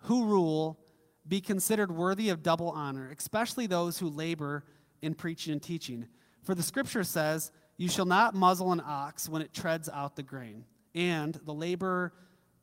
who 0.04 0.26
rule 0.26 0.80
be 1.28 1.42
considered 1.42 1.92
worthy 1.92 2.30
of 2.30 2.44
double 2.44 2.70
honor, 2.70 3.14
especially 3.16 3.68
those 3.68 4.00
who 4.00 4.10
labor 4.10 4.64
in 5.02 5.14
preaching 5.14 5.54
and 5.54 5.62
teaching. 5.62 6.08
For 6.44 6.56
the 6.56 6.64
scripture 6.64 7.04
says, 7.04 7.52
You 7.78 7.90
shall 7.90 8.06
not 8.06 8.36
muzzle 8.36 8.72
an 8.72 8.82
ox 8.84 9.30
when 9.30 9.42
it 9.42 9.54
treads 9.54 9.90
out 9.90 10.16
the 10.16 10.24
grain, 10.24 10.66
and 10.96 11.40
the 11.46 11.54
laborer 11.54 12.14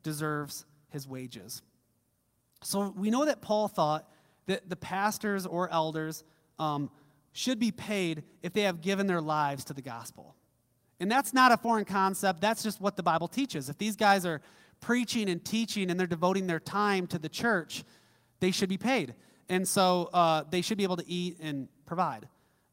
deserves 0.03 0.65
his 0.89 1.07
wages. 1.07 1.61
So 2.63 2.93
we 2.97 3.09
know 3.09 3.25
that 3.25 3.41
Paul 3.41 3.67
thought 3.67 4.09
that 4.47 4.69
the 4.69 4.75
pastors 4.75 5.45
or 5.45 5.71
elders 5.71 6.23
um, 6.57 6.89
should 7.31 7.59
be 7.59 7.71
paid 7.71 8.23
if 8.43 8.53
they 8.53 8.63
have 8.63 8.81
given 8.81 9.07
their 9.07 9.21
lives 9.21 9.63
to 9.65 9.73
the 9.73 9.81
gospel. 9.81 10.35
And 10.99 11.09
that's 11.09 11.33
not 11.33 11.51
a 11.51 11.57
foreign 11.57 11.85
concept, 11.85 12.41
that's 12.41 12.61
just 12.61 12.81
what 12.81 12.97
the 12.97 13.03
Bible 13.03 13.27
teaches. 13.27 13.69
If 13.69 13.77
these 13.77 13.95
guys 13.95 14.25
are 14.25 14.41
preaching 14.81 15.29
and 15.29 15.43
teaching 15.43 15.89
and 15.89 15.99
they're 15.99 16.07
devoting 16.07 16.47
their 16.47 16.59
time 16.59 17.07
to 17.07 17.19
the 17.19 17.29
church, 17.29 17.83
they 18.39 18.51
should 18.51 18.69
be 18.69 18.77
paid. 18.77 19.15
And 19.49 19.67
so 19.67 20.09
uh, 20.13 20.43
they 20.49 20.61
should 20.61 20.77
be 20.77 20.83
able 20.83 20.97
to 20.97 21.07
eat 21.09 21.37
and 21.41 21.67
provide. 21.85 22.27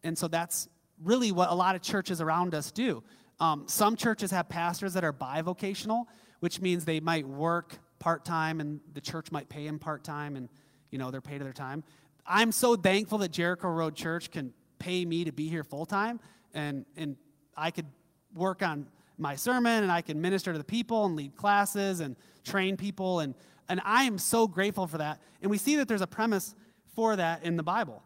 And 0.04 0.16
so 0.16 0.28
that's 0.28 0.68
really 1.02 1.32
what 1.32 1.50
a 1.50 1.54
lot 1.54 1.75
of 1.75 1.82
churches 1.82 2.20
around 2.20 2.54
us 2.54 2.70
do. 2.70 3.02
Um, 3.40 3.64
some 3.66 3.96
churches 3.96 4.30
have 4.30 4.49
pastors 4.49 4.94
that 4.94 5.04
are 5.04 5.12
bivocational, 5.12 6.04
which 6.40 6.61
means 6.61 6.85
they 6.85 7.00
might 7.00 7.26
work 7.26 7.78
part 7.99 8.25
time 8.25 8.61
and 8.61 8.80
the 8.94 9.00
church 9.00 9.32
might 9.32 9.49
pay 9.49 9.66
them 9.66 9.78
part 9.78 10.04
time 10.04 10.37
and 10.37 10.49
you 10.90 10.99
know 10.99 11.11
they're 11.11 11.20
paid 11.20 11.40
their 11.40 11.52
time. 11.52 11.82
I'm 12.26 12.52
so 12.52 12.76
thankful 12.76 13.18
that 13.18 13.30
Jericho 13.30 13.68
Road 13.68 13.94
Church 13.94 14.30
can 14.30 14.52
pay 14.78 15.04
me 15.04 15.25
to 15.25 15.32
be 15.32 15.49
here 15.49 15.64
full 15.64 15.87
time 15.87 16.20
and 16.54 16.85
and 16.96 17.16
I 17.56 17.70
could 17.70 17.87
work 18.35 18.62
on 18.62 18.87
my 19.18 19.35
sermon 19.35 19.82
and 19.82 19.90
I 19.90 20.02
can 20.02 20.20
minister 20.20 20.52
to 20.52 20.58
the 20.58 20.64
people 20.64 21.06
and 21.06 21.16
lead 21.16 21.37
classes 21.37 22.00
and 22.00 22.16
train 22.44 22.76
people 22.76 23.20
and 23.20 23.35
and 23.68 23.80
I 23.85 24.04
am 24.04 24.18
so 24.18 24.46
grateful 24.46 24.87
for 24.87 24.99
that. 24.99 25.20
And 25.42 25.50
we 25.50 25.58
see 25.58 25.76
that 25.76 25.88
there's 25.88 26.02
a 26.02 26.06
premise 26.06 26.54
for 26.94 27.16
that 27.16 27.44
in 27.44 27.56
the 27.56 27.62
Bible. 27.62 28.02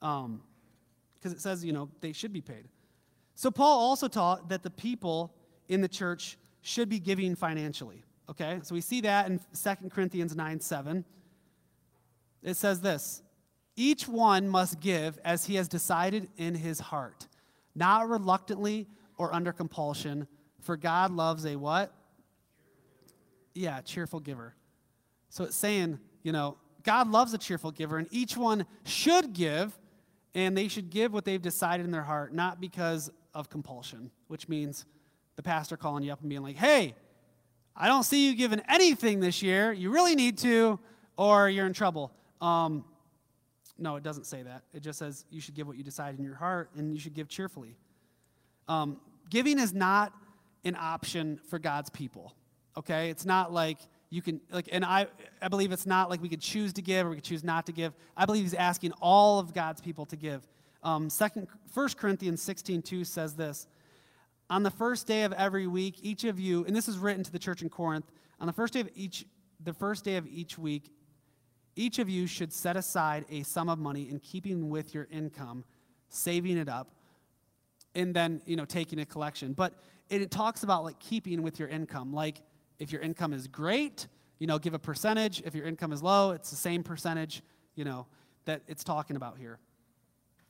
Um, 0.00 0.42
because 1.14 1.32
it 1.32 1.40
says, 1.40 1.64
you 1.64 1.72
know, 1.72 1.88
they 2.00 2.12
should 2.12 2.32
be 2.32 2.40
paid. 2.40 2.68
So 3.34 3.50
Paul 3.50 3.78
also 3.78 4.08
taught 4.08 4.48
that 4.48 4.62
the 4.62 4.70
people 4.70 5.32
in 5.68 5.80
the 5.80 5.88
church 5.88 6.36
should 6.62 6.88
be 6.88 6.98
giving 6.98 7.36
financially. 7.36 8.02
Okay? 8.28 8.60
So 8.62 8.74
we 8.74 8.80
see 8.80 9.00
that 9.02 9.28
in 9.28 9.38
2 9.38 9.88
Corinthians 9.88 10.34
9 10.34 10.60
7. 10.60 11.04
It 12.42 12.54
says 12.54 12.80
this 12.80 13.22
Each 13.76 14.08
one 14.08 14.48
must 14.48 14.80
give 14.80 15.18
as 15.24 15.44
he 15.44 15.54
has 15.54 15.68
decided 15.68 16.28
in 16.36 16.54
his 16.54 16.80
heart, 16.80 17.28
not 17.74 18.08
reluctantly 18.08 18.88
or 19.16 19.32
under 19.32 19.52
compulsion, 19.52 20.26
for 20.60 20.76
God 20.76 21.12
loves 21.12 21.46
a 21.46 21.56
what? 21.56 21.92
Yeah, 23.54 23.80
cheerful 23.82 24.18
giver. 24.18 24.54
So 25.32 25.44
it's 25.44 25.56
saying, 25.56 25.98
you 26.22 26.30
know, 26.30 26.58
God 26.82 27.08
loves 27.08 27.32
a 27.32 27.38
cheerful 27.38 27.70
giver, 27.70 27.96
and 27.96 28.06
each 28.10 28.36
one 28.36 28.66
should 28.84 29.32
give 29.32 29.78
and 30.34 30.56
they 30.56 30.68
should 30.68 30.90
give 30.90 31.10
what 31.10 31.24
they've 31.24 31.40
decided 31.40 31.86
in 31.86 31.90
their 31.90 32.02
heart, 32.02 32.34
not 32.34 32.60
because 32.60 33.10
of 33.32 33.48
compulsion, 33.48 34.10
which 34.28 34.46
means 34.46 34.84
the 35.36 35.42
pastor 35.42 35.78
calling 35.78 36.04
you 36.04 36.12
up 36.12 36.20
and 36.20 36.28
being 36.28 36.42
like, 36.42 36.56
hey, 36.56 36.94
I 37.74 37.88
don't 37.88 38.02
see 38.02 38.28
you 38.28 38.34
giving 38.34 38.60
anything 38.68 39.20
this 39.20 39.42
year. 39.42 39.72
You 39.72 39.90
really 39.90 40.14
need 40.14 40.36
to, 40.38 40.78
or 41.16 41.48
you're 41.48 41.66
in 41.66 41.72
trouble. 41.72 42.12
Um, 42.42 42.84
no, 43.78 43.96
it 43.96 44.02
doesn't 44.02 44.24
say 44.24 44.42
that. 44.42 44.64
It 44.74 44.80
just 44.80 44.98
says 44.98 45.24
you 45.30 45.40
should 45.40 45.54
give 45.54 45.66
what 45.66 45.78
you 45.78 45.84
decide 45.84 46.18
in 46.18 46.24
your 46.24 46.34
heart 46.34 46.70
and 46.76 46.92
you 46.92 47.00
should 47.00 47.14
give 47.14 47.28
cheerfully. 47.28 47.78
Um, 48.68 49.00
giving 49.30 49.58
is 49.58 49.72
not 49.72 50.12
an 50.64 50.76
option 50.78 51.40
for 51.48 51.58
God's 51.58 51.88
people, 51.88 52.34
okay? 52.76 53.08
It's 53.08 53.24
not 53.24 53.50
like 53.50 53.78
you 54.12 54.22
can 54.22 54.40
like 54.50 54.68
and 54.70 54.84
I, 54.84 55.06
I 55.40 55.48
believe 55.48 55.72
it's 55.72 55.86
not 55.86 56.10
like 56.10 56.20
we 56.20 56.28
could 56.28 56.40
choose 56.40 56.72
to 56.74 56.82
give 56.82 57.06
or 57.06 57.10
we 57.10 57.16
could 57.16 57.24
choose 57.24 57.42
not 57.42 57.66
to 57.66 57.72
give. 57.72 57.94
I 58.16 58.26
believe 58.26 58.42
he's 58.42 58.54
asking 58.54 58.92
all 59.00 59.38
of 59.38 59.54
god's 59.54 59.80
people 59.80 60.06
to 60.06 60.16
give. 60.16 60.46
Um, 60.82 61.08
second, 61.08 61.48
1 61.72 61.88
corinthians 61.96 62.42
16 62.42 62.82
2 62.82 63.04
says 63.04 63.34
this 63.34 63.66
on 64.50 64.62
the 64.62 64.70
first 64.70 65.06
day 65.06 65.22
of 65.22 65.32
every 65.32 65.66
week 65.66 65.96
each 66.02 66.24
of 66.24 66.38
you 66.38 66.64
and 66.64 66.76
this 66.76 66.88
is 66.88 66.98
written 66.98 67.24
to 67.24 67.32
the 67.32 67.38
church 67.38 67.62
in 67.62 67.68
corinth 67.68 68.10
on 68.40 68.46
the 68.46 68.52
first 68.52 68.74
day 68.74 68.80
of 68.80 68.88
each 68.94 69.24
the 69.62 69.72
first 69.72 70.04
day 70.04 70.16
of 70.16 70.26
each 70.26 70.58
week 70.58 70.90
each 71.76 71.98
of 71.98 72.08
you 72.08 72.26
should 72.26 72.52
set 72.52 72.76
aside 72.76 73.24
a 73.30 73.42
sum 73.44 73.68
of 73.68 73.78
money 73.78 74.10
in 74.10 74.18
keeping 74.18 74.68
with 74.68 74.92
your 74.92 75.08
income 75.10 75.64
saving 76.08 76.58
it 76.58 76.68
up 76.68 76.88
and 77.94 78.14
then 78.14 78.40
you 78.46 78.56
know 78.56 78.64
taking 78.64 78.98
a 79.00 79.06
collection. 79.06 79.52
But 79.52 79.74
it, 80.08 80.22
it 80.22 80.30
talks 80.30 80.62
about 80.62 80.84
like 80.84 80.98
keeping 80.98 81.42
with 81.42 81.58
your 81.58 81.68
income. 81.68 82.12
Like 82.12 82.42
if 82.78 82.92
your 82.92 83.00
income 83.00 83.32
is 83.32 83.46
great, 83.46 84.06
you 84.38 84.46
know, 84.46 84.58
give 84.58 84.74
a 84.74 84.78
percentage. 84.78 85.42
If 85.44 85.54
your 85.54 85.66
income 85.66 85.92
is 85.92 86.02
low, 86.02 86.32
it's 86.32 86.50
the 86.50 86.56
same 86.56 86.82
percentage, 86.82 87.42
you 87.74 87.84
know, 87.84 88.06
that 88.44 88.62
it's 88.66 88.82
talking 88.82 89.16
about 89.16 89.38
here. 89.38 89.58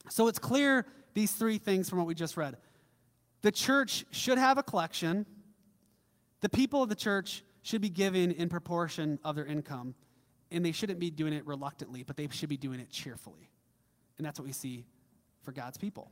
So 0.08 0.28
it's 0.28 0.38
clear 0.38 0.86
these 1.14 1.32
three 1.32 1.58
things 1.58 1.88
from 1.88 1.98
what 1.98 2.06
we 2.06 2.14
just 2.14 2.36
read. 2.36 2.56
The 3.42 3.52
church 3.52 4.04
should 4.10 4.38
have 4.38 4.56
a 4.56 4.62
collection. 4.62 5.26
The 6.40 6.48
people 6.48 6.82
of 6.82 6.88
the 6.88 6.94
church 6.94 7.42
should 7.62 7.80
be 7.80 7.90
giving 7.90 8.32
in 8.32 8.48
proportion 8.48 9.18
of 9.24 9.36
their 9.36 9.46
income, 9.46 9.94
and 10.50 10.64
they 10.64 10.72
shouldn't 10.72 10.98
be 10.98 11.10
doing 11.10 11.32
it 11.32 11.46
reluctantly, 11.46 12.02
but 12.02 12.16
they 12.16 12.28
should 12.30 12.48
be 12.48 12.56
doing 12.56 12.80
it 12.80 12.90
cheerfully. 12.90 13.50
And 14.18 14.26
that's 14.26 14.38
what 14.38 14.46
we 14.46 14.52
see 14.52 14.86
for 15.42 15.52
God's 15.52 15.78
people. 15.78 16.10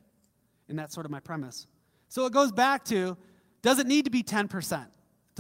And 0.69 0.79
that's 0.79 0.95
sort 0.95 1.07
of 1.07 1.12
my 1.12 1.21
premise. 1.21 1.67
So 2.09 2.26
it 2.26 2.33
goes 2.33 2.52
back 2.52 2.85
to 2.87 3.17
does 3.62 3.79
it 3.79 3.87
need 3.87 4.07
to 4.07 4.11
be 4.11 4.23
10%? 4.23 4.87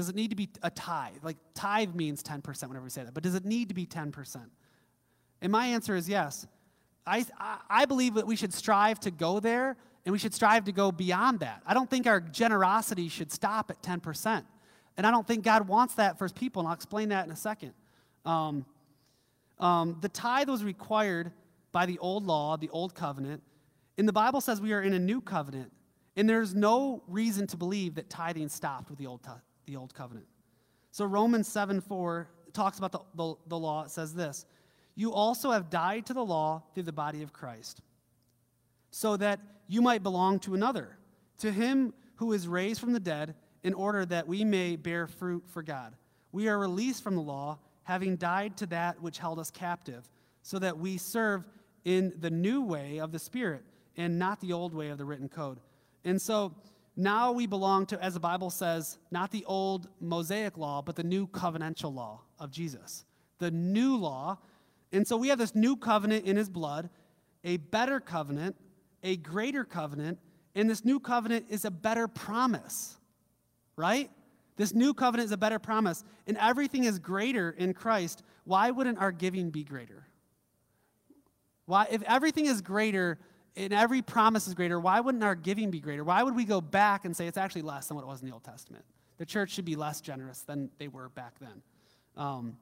Does 0.00 0.08
it 0.08 0.16
need 0.16 0.30
to 0.30 0.36
be 0.36 0.48
a 0.62 0.70
tithe? 0.70 1.18
Like, 1.22 1.36
tithe 1.52 1.94
means 1.94 2.22
10% 2.22 2.42
whenever 2.68 2.84
we 2.84 2.88
say 2.88 3.04
that, 3.04 3.12
but 3.12 3.22
does 3.22 3.34
it 3.34 3.44
need 3.44 3.68
to 3.68 3.74
be 3.74 3.84
10%? 3.84 4.46
And 5.42 5.52
my 5.52 5.66
answer 5.66 5.94
is 5.94 6.08
yes. 6.08 6.46
I, 7.06 7.26
I 7.68 7.84
believe 7.84 8.14
that 8.14 8.26
we 8.26 8.34
should 8.34 8.54
strive 8.54 8.98
to 9.00 9.10
go 9.10 9.40
there 9.40 9.76
and 10.06 10.12
we 10.14 10.18
should 10.18 10.32
strive 10.32 10.64
to 10.64 10.72
go 10.72 10.90
beyond 10.90 11.40
that. 11.40 11.62
I 11.66 11.74
don't 11.74 11.90
think 11.90 12.06
our 12.06 12.18
generosity 12.18 13.10
should 13.10 13.30
stop 13.30 13.70
at 13.70 13.82
10%. 13.82 14.42
And 14.96 15.06
I 15.06 15.10
don't 15.10 15.26
think 15.26 15.44
God 15.44 15.68
wants 15.68 15.96
that 15.96 16.16
for 16.16 16.24
his 16.24 16.32
people, 16.32 16.60
and 16.60 16.68
I'll 16.68 16.74
explain 16.74 17.10
that 17.10 17.26
in 17.26 17.30
a 17.30 17.36
second. 17.36 17.74
Um, 18.24 18.64
um, 19.58 19.98
the 20.00 20.08
tithe 20.08 20.48
was 20.48 20.64
required 20.64 21.30
by 21.72 21.84
the 21.84 21.98
old 21.98 22.26
law, 22.26 22.56
the 22.56 22.70
old 22.70 22.94
covenant. 22.94 23.42
And 23.98 24.08
the 24.08 24.14
Bible 24.14 24.40
says 24.40 24.62
we 24.62 24.72
are 24.72 24.80
in 24.80 24.94
a 24.94 24.98
new 24.98 25.20
covenant. 25.20 25.72
And 26.16 26.26
there's 26.26 26.54
no 26.54 27.02
reason 27.06 27.46
to 27.48 27.58
believe 27.58 27.96
that 27.96 28.08
tithing 28.08 28.48
stopped 28.48 28.88
with 28.88 28.98
the 28.98 29.06
old, 29.06 29.20
the 29.70 29.76
old 29.76 29.94
covenant. 29.94 30.26
So 30.90 31.04
Romans 31.04 31.46
7 31.46 31.80
4 31.80 32.28
talks 32.52 32.78
about 32.78 32.92
the, 32.92 33.00
the, 33.14 33.34
the 33.46 33.58
law. 33.58 33.84
It 33.84 33.90
says 33.90 34.14
this 34.14 34.44
You 34.96 35.12
also 35.12 35.52
have 35.52 35.70
died 35.70 36.06
to 36.06 36.14
the 36.14 36.24
law 36.24 36.62
through 36.74 36.82
the 36.84 36.92
body 36.92 37.22
of 37.22 37.32
Christ, 37.32 37.80
so 38.90 39.16
that 39.16 39.40
you 39.68 39.80
might 39.80 40.02
belong 40.02 40.40
to 40.40 40.54
another, 40.54 40.98
to 41.38 41.52
him 41.52 41.94
who 42.16 42.32
is 42.32 42.48
raised 42.48 42.80
from 42.80 42.92
the 42.92 43.00
dead, 43.00 43.34
in 43.62 43.74
order 43.74 44.04
that 44.06 44.26
we 44.26 44.44
may 44.44 44.76
bear 44.76 45.06
fruit 45.06 45.44
for 45.46 45.62
God. 45.62 45.94
We 46.32 46.48
are 46.48 46.58
released 46.58 47.02
from 47.02 47.14
the 47.14 47.22
law, 47.22 47.58
having 47.84 48.16
died 48.16 48.56
to 48.58 48.66
that 48.66 49.00
which 49.00 49.18
held 49.18 49.38
us 49.38 49.50
captive, 49.50 50.08
so 50.42 50.58
that 50.58 50.78
we 50.78 50.96
serve 50.96 51.44
in 51.84 52.12
the 52.18 52.30
new 52.30 52.62
way 52.62 52.98
of 52.98 53.12
the 53.12 53.18
Spirit 53.18 53.62
and 53.96 54.18
not 54.18 54.40
the 54.40 54.52
old 54.52 54.74
way 54.74 54.88
of 54.88 54.98
the 54.98 55.04
written 55.04 55.28
code. 55.28 55.60
And 56.04 56.20
so 56.20 56.54
now 57.00 57.32
we 57.32 57.46
belong 57.46 57.86
to, 57.86 58.02
as 58.02 58.14
the 58.14 58.20
Bible 58.20 58.50
says, 58.50 58.98
not 59.10 59.30
the 59.30 59.44
old 59.46 59.88
Mosaic 60.00 60.58
law, 60.58 60.82
but 60.82 60.96
the 60.96 61.02
new 61.04 61.26
covenantal 61.26 61.94
law 61.94 62.20
of 62.38 62.50
Jesus. 62.50 63.04
The 63.38 63.50
new 63.50 63.96
law. 63.96 64.38
And 64.92 65.06
so 65.06 65.16
we 65.16 65.28
have 65.28 65.38
this 65.38 65.54
new 65.54 65.76
covenant 65.76 66.26
in 66.26 66.36
his 66.36 66.50
blood, 66.50 66.90
a 67.42 67.56
better 67.56 68.00
covenant, 68.00 68.56
a 69.02 69.16
greater 69.16 69.64
covenant, 69.64 70.18
and 70.54 70.68
this 70.68 70.84
new 70.84 71.00
covenant 71.00 71.46
is 71.48 71.64
a 71.64 71.70
better 71.70 72.06
promise, 72.06 72.98
right? 73.76 74.10
This 74.56 74.74
new 74.74 74.92
covenant 74.92 75.28
is 75.28 75.32
a 75.32 75.38
better 75.38 75.58
promise, 75.58 76.04
and 76.26 76.36
everything 76.36 76.84
is 76.84 76.98
greater 76.98 77.50
in 77.50 77.72
Christ. 77.72 78.22
Why 78.44 78.70
wouldn't 78.70 78.98
our 78.98 79.12
giving 79.12 79.50
be 79.50 79.64
greater? 79.64 80.06
Why, 81.64 81.86
if 81.90 82.02
everything 82.02 82.46
is 82.46 82.60
greater, 82.60 83.18
and 83.56 83.72
every 83.72 84.02
promise 84.02 84.46
is 84.46 84.54
greater, 84.54 84.78
why 84.78 85.00
wouldn't 85.00 85.24
our 85.24 85.34
giving 85.34 85.70
be 85.70 85.80
greater? 85.80 86.04
Why 86.04 86.22
would 86.22 86.36
we 86.36 86.44
go 86.44 86.60
back 86.60 87.04
and 87.04 87.16
say 87.16 87.26
it's 87.26 87.38
actually 87.38 87.62
less 87.62 87.88
than 87.88 87.96
what 87.96 88.02
it 88.02 88.08
was 88.08 88.20
in 88.20 88.28
the 88.28 88.32
Old 88.32 88.44
Testament? 88.44 88.84
The 89.18 89.26
church 89.26 89.50
should 89.50 89.64
be 89.64 89.76
less 89.76 90.00
generous 90.00 90.40
than 90.40 90.70
they 90.78 90.88
were 90.88 91.08
back 91.08 91.34
then. 91.40 91.62
Um, 92.16 92.56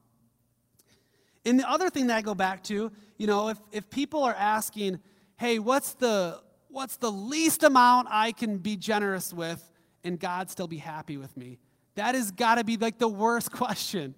and 1.45 1.59
the 1.59 1.69
other 1.69 1.89
thing 1.91 2.09
that 2.09 2.17
I 2.17 2.23
go 2.23 2.35
back 2.35 2.63
to, 2.65 2.91
you 3.17 3.27
know, 3.27 3.49
if, 3.49 3.59
if 3.71 3.89
people 3.91 4.25
are 4.25 4.35
asking, 4.35 5.01
hey, 5.37 5.59
what's 5.59 5.95
the, 5.95 6.41
what's 6.69 6.97
the 6.97 7.11
least 7.11 7.63
amount 7.63 8.09
I 8.11 8.33
can 8.33 8.59
be 8.59 8.77
generous 8.77 9.33
with 9.33 9.71
and 10.05 10.19
God 10.19 10.51
still 10.51 10.67
be 10.67 10.79
happy 10.79 11.17
with 11.17 11.37
me? 11.37 11.59
That 11.95 12.15
has 12.15 12.31
got 12.31 12.57
to 12.57 12.65
be 12.65 12.77
like 12.77 12.99
the 12.99 13.09
worst 13.09 13.53
question. 13.53 14.15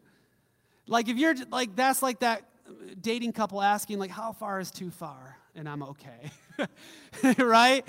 Like 0.86 1.08
if 1.08 1.16
you're 1.16 1.34
like, 1.50 1.76
that's 1.76 2.02
like 2.02 2.20
that 2.20 2.42
dating 3.00 3.32
couple 3.32 3.60
asking, 3.60 3.98
like, 3.98 4.10
how 4.10 4.32
far 4.32 4.60
is 4.60 4.70
too 4.70 4.90
far? 4.90 5.36
And 5.54 5.68
I'm 5.68 5.82
okay. 5.82 6.30
right? 7.38 7.84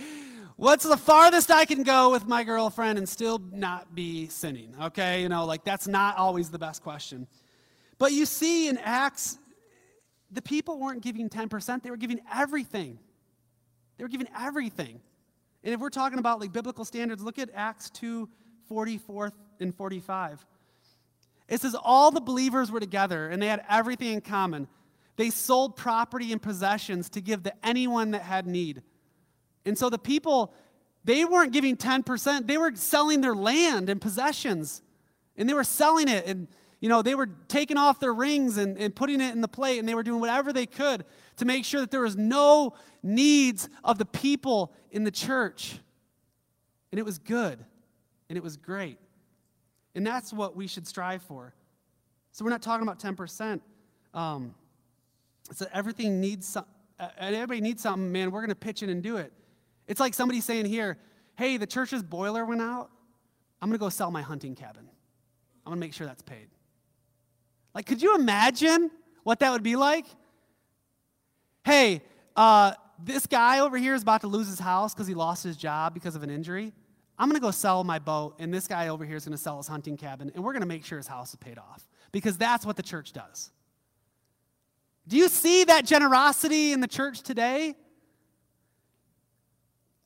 What's 0.56 0.84
the 0.84 0.98
farthest 0.98 1.50
I 1.50 1.66
can 1.66 1.84
go 1.84 2.12
with 2.12 2.28
my 2.28 2.44
girlfriend 2.44 2.98
and 2.98 3.10
still 3.10 3.40
not 3.52 3.96
be 3.96 4.28
sinning? 4.28 4.76
Okay, 4.80 5.22
you 5.22 5.30
know, 5.30 5.46
like 5.46 5.64
that's 5.64 5.88
not 5.88 6.18
always 6.18 6.52
the 6.52 6.60
best 6.60 6.84
question. 6.84 7.28
But 7.98 8.12
you 8.12 8.26
see 8.26 8.68
in 8.68 8.78
Acts, 8.78 9.38
the 10.32 10.42
people 10.42 10.80
weren't 10.80 11.02
giving 11.02 11.30
10%, 11.30 11.84
they 11.84 11.90
were 11.90 11.98
giving 11.98 12.20
everything. 12.34 13.00
They 13.98 14.04
were 14.04 14.10
giving 14.10 14.30
everything. 14.40 15.02
And 15.64 15.74
if 15.74 15.80
we're 15.80 15.90
talking 15.90 16.20
about 16.20 16.40
like 16.40 16.52
biblical 16.52 16.86
standards, 16.86 17.24
look 17.24 17.40
at 17.40 17.50
Acts 17.54 17.90
2 17.92 18.30
44 18.68 19.34
and 19.60 19.76
45. 19.76 20.46
It 21.52 21.62
says, 21.62 21.76
All 21.76 22.10
the 22.10 22.22
believers 22.22 22.72
were 22.72 22.80
together 22.80 23.30
and 23.30 23.42
they 23.42 23.48
had 23.48 23.64
everything 23.70 24.14
in 24.14 24.22
common. 24.22 24.68
They 25.18 25.30
sold 25.30 25.76
property 25.76 26.32
and 26.32 26.42
possessions 26.42 27.10
to 27.12 27.22
give 27.22 27.44
to 27.44 27.54
anyone 27.64 28.12
that 28.12 28.24
had 28.24 28.48
need. 28.48 28.82
And 29.66 29.78
so 29.78 29.90
the 29.90 30.00
people, 30.00 30.54
they 31.04 31.26
weren't 31.26 31.52
giving 31.52 31.76
10%, 31.76 32.48
they 32.48 32.58
were 32.58 32.72
selling 32.74 33.22
their 33.22 33.36
land 33.36 33.90
and 33.90 34.02
possessions. 34.02 34.82
And 35.36 35.48
they 35.48 35.54
were 35.54 35.66
selling 35.66 36.08
it 36.08 36.26
and 36.26 36.48
you 36.80 36.90
know, 36.90 37.04
they 37.04 37.14
were 37.14 37.28
taking 37.48 37.78
off 37.78 38.00
their 38.00 38.14
rings 38.14 38.58
and, 38.58 38.76
and 38.76 38.96
putting 38.96 39.22
it 39.22 39.36
in 39.36 39.42
the 39.42 39.48
plate, 39.48 39.78
and 39.78 39.88
they 39.88 39.94
were 39.94 40.02
doing 40.02 40.20
whatever 40.20 40.52
they 40.52 40.66
could 40.66 41.06
to 41.38 41.46
make 41.46 41.64
sure 41.64 41.80
that 41.80 41.92
there 41.92 42.02
was 42.02 42.18
no 42.18 42.74
needs 43.04 43.70
of 43.84 44.00
the 44.00 44.06
people 44.06 44.74
in 44.90 45.04
the 45.04 45.12
church. 45.12 45.78
And 46.92 46.98
it 46.98 47.04
was 47.04 47.20
good, 47.20 47.64
and 48.30 48.36
it 48.36 48.42
was 48.42 48.58
great. 48.58 48.98
And 49.96 50.06
that's 50.06 50.32
what 50.32 50.56
we 50.56 50.68
should 50.68 50.88
strive 50.88 51.22
for. 51.24 51.54
So 52.32 52.46
we're 52.46 52.52
not 52.52 52.62
talking 52.62 52.88
about 52.88 53.00
10%. 53.00 53.60
Um, 54.14 54.56
so 55.54 55.66
everything 55.74 56.22
needs 56.22 56.48
some, 56.48 56.66
everybody 57.18 57.62
needs 57.62 57.82
something, 57.82 58.12
man, 58.12 58.32
we're 58.32 58.42
going 58.42 58.50
to 58.50 58.56
pitch 58.56 58.84
in 58.84 58.90
and 58.90 59.04
do 59.04 59.18
it. 59.18 59.34
It's 59.88 60.00
like 60.00 60.14
somebody 60.14 60.40
saying 60.40 60.66
here, 60.66 60.98
hey, 61.36 61.58
the 61.58 61.68
church's 61.68 62.04
boiler 62.04 62.46
went 62.46 62.62
out. 62.62 62.90
I'm 63.62 63.70
going 63.70 63.78
to 63.78 63.84
go 63.84 63.90
sell 63.90 64.12
my 64.12 64.22
hunting 64.22 64.56
cabin. 64.56 64.88
I'm 65.66 65.72
going 65.72 65.78
to 65.78 65.80
make 65.80 65.94
sure 65.94 66.08
that's 66.08 66.22
paid. 66.22 66.48
Like, 67.74 67.86
could 67.86 68.02
you 68.02 68.16
imagine 68.16 68.92
what 69.24 69.40
that 69.40 69.52
would 69.52 69.64
be 69.64 69.76
like? 69.76 70.06
Hey, 71.64 72.02
uh, 72.36 72.74
this 73.04 73.28
guy 73.28 73.60
over 73.60 73.78
here 73.78 73.94
is 73.94 74.02
about 74.02 74.22
to 74.22 74.28
lose 74.28 74.48
his 74.48 74.60
house 74.60 74.94
because 74.94 75.08
he 75.08 75.14
lost 75.14 75.44
his 75.44 75.58
job 75.58 75.94
because 75.94 76.16
of 76.16 76.24
an 76.24 76.30
injury. 76.30 76.74
I'm 77.22 77.30
going 77.30 77.40
to 77.40 77.42
go 77.42 77.52
sell 77.52 77.84
my 77.84 78.00
boat, 78.00 78.34
and 78.40 78.52
this 78.52 78.68
guy 78.68 78.88
over 78.88 79.06
here 79.06 79.16
is 79.16 79.26
going 79.26 79.38
to 79.38 79.42
sell 79.42 79.58
his 79.58 79.68
hunting 79.68 79.96
cabin, 79.96 80.32
and 80.34 80.44
we're 80.44 80.54
going 80.54 80.64
to 80.64 80.68
make 80.68 80.84
sure 80.84 80.98
his 80.98 81.06
house 81.06 81.30
is 81.30 81.36
paid 81.36 81.60
off 81.60 81.88
because 82.12 82.36
that's 82.36 82.66
what 82.66 82.78
the 82.78 82.82
church 82.82 83.14
does. 83.14 83.52
Do 85.08 85.18
you 85.18 85.30
see 85.30 85.64
that 85.66 85.86
generosity 85.86 86.72
in 86.72 86.82
the 86.82 86.88
church 86.88 87.22
today? 87.22 87.76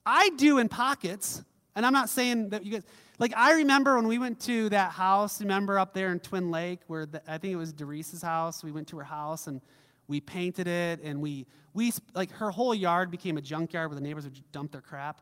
I 0.06 0.30
do 0.36 0.58
in 0.58 0.68
pockets, 0.68 1.42
and 1.74 1.86
I'm 1.86 1.94
not 1.94 2.10
saying 2.10 2.50
that 2.50 2.66
you 2.66 2.74
guys, 2.74 2.84
like, 3.18 3.32
I 3.38 3.54
remember 3.54 3.96
when 3.96 4.10
we 4.10 4.20
went 4.20 4.42
to 4.42 4.68
that 4.70 4.92
house, 4.92 5.40
remember 5.40 5.80
up 5.80 5.94
there 5.94 6.12
in 6.12 6.20
Twin 6.20 6.52
Lake, 6.52 6.82
where 6.88 7.06
the, 7.06 7.22
I 7.32 7.38
think 7.38 7.54
it 7.54 7.56
was 7.56 7.72
Doris's 7.72 8.22
house. 8.24 8.62
We 8.62 8.74
went 8.74 8.90
to 8.90 8.98
her 8.98 9.06
house 9.06 9.48
and 9.48 9.62
we 10.10 10.20
painted 10.20 10.68
it, 10.68 11.00
and 11.02 11.22
we, 11.22 11.48
we, 11.74 11.94
like, 12.14 12.32
her 12.32 12.52
whole 12.52 12.76
yard 12.76 13.10
became 13.10 13.38
a 13.38 13.42
junkyard 13.42 13.90
where 13.90 13.96
the 13.96 14.06
neighbors 14.06 14.26
would 14.26 14.52
dump 14.52 14.74
their 14.74 14.82
crap. 14.82 15.22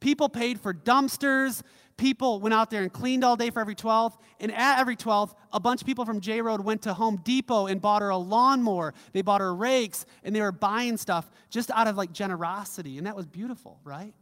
People 0.00 0.28
paid 0.28 0.60
for 0.60 0.72
dumpsters. 0.72 1.62
People 1.96 2.40
went 2.40 2.54
out 2.54 2.70
there 2.70 2.82
and 2.82 2.90
cleaned 2.90 3.22
all 3.22 3.36
day 3.36 3.50
for 3.50 3.60
every 3.60 3.74
12th. 3.74 4.16
And 4.40 4.50
at 4.52 4.78
every 4.80 4.96
12th, 4.96 5.34
a 5.52 5.60
bunch 5.60 5.82
of 5.82 5.86
people 5.86 6.06
from 6.06 6.20
J 6.20 6.40
Road 6.40 6.62
went 6.62 6.82
to 6.82 6.94
Home 6.94 7.20
Depot 7.22 7.66
and 7.66 7.80
bought 7.80 8.00
her 8.00 8.08
a 8.08 8.16
lawnmower. 8.16 8.94
They 9.12 9.20
bought 9.20 9.42
her 9.42 9.54
rakes, 9.54 10.06
and 10.24 10.34
they 10.34 10.40
were 10.40 10.52
buying 10.52 10.96
stuff 10.96 11.30
just 11.50 11.70
out 11.70 11.86
of 11.86 11.96
like 11.96 12.12
generosity. 12.12 12.96
And 12.96 13.06
that 13.06 13.14
was 13.14 13.26
beautiful, 13.26 13.78
right? 13.84 14.14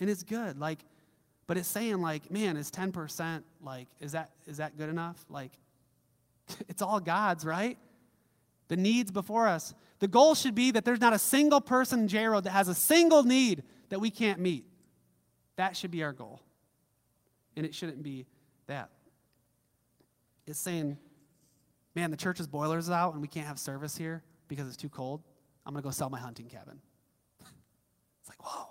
And 0.00 0.10
it's 0.10 0.24
good. 0.24 0.58
Like, 0.58 0.80
but 1.46 1.56
it's 1.56 1.68
saying 1.68 2.00
like, 2.00 2.30
man, 2.30 2.56
is 2.56 2.70
10% 2.70 3.42
like, 3.62 3.86
is 4.00 4.12
that 4.12 4.30
is 4.46 4.56
that 4.56 4.76
good 4.76 4.88
enough? 4.88 5.24
Like, 5.30 5.52
it's 6.68 6.82
all 6.82 6.98
God's, 6.98 7.44
right? 7.44 7.78
The 8.66 8.76
needs 8.76 9.12
before 9.12 9.46
us. 9.46 9.72
The 10.00 10.08
goal 10.08 10.34
should 10.34 10.54
be 10.54 10.72
that 10.72 10.84
there's 10.84 11.00
not 11.00 11.12
a 11.12 11.18
single 11.18 11.60
person 11.60 12.00
in 12.00 12.08
J 12.08 12.26
Road 12.26 12.44
that 12.44 12.50
has 12.50 12.66
a 12.66 12.74
single 12.74 13.22
need 13.22 13.62
that 13.88 14.00
we 14.00 14.10
can't 14.10 14.40
meet. 14.40 14.64
That 15.58 15.76
should 15.76 15.90
be 15.90 16.04
our 16.04 16.12
goal. 16.12 16.40
And 17.56 17.66
it 17.66 17.74
shouldn't 17.74 18.02
be 18.02 18.26
that. 18.68 18.90
It's 20.46 20.58
saying, 20.58 20.96
man, 21.96 22.12
the 22.12 22.16
church's 22.16 22.46
boiler's 22.46 22.88
out 22.88 23.12
and 23.12 23.20
we 23.20 23.26
can't 23.26 23.46
have 23.46 23.58
service 23.58 23.96
here 23.96 24.22
because 24.46 24.68
it's 24.68 24.76
too 24.76 24.88
cold. 24.88 25.20
I'm 25.66 25.74
going 25.74 25.82
to 25.82 25.86
go 25.86 25.90
sell 25.90 26.10
my 26.10 26.20
hunting 26.20 26.46
cabin. 26.46 26.80
it's 27.40 28.28
like, 28.28 28.40
whoa, 28.42 28.68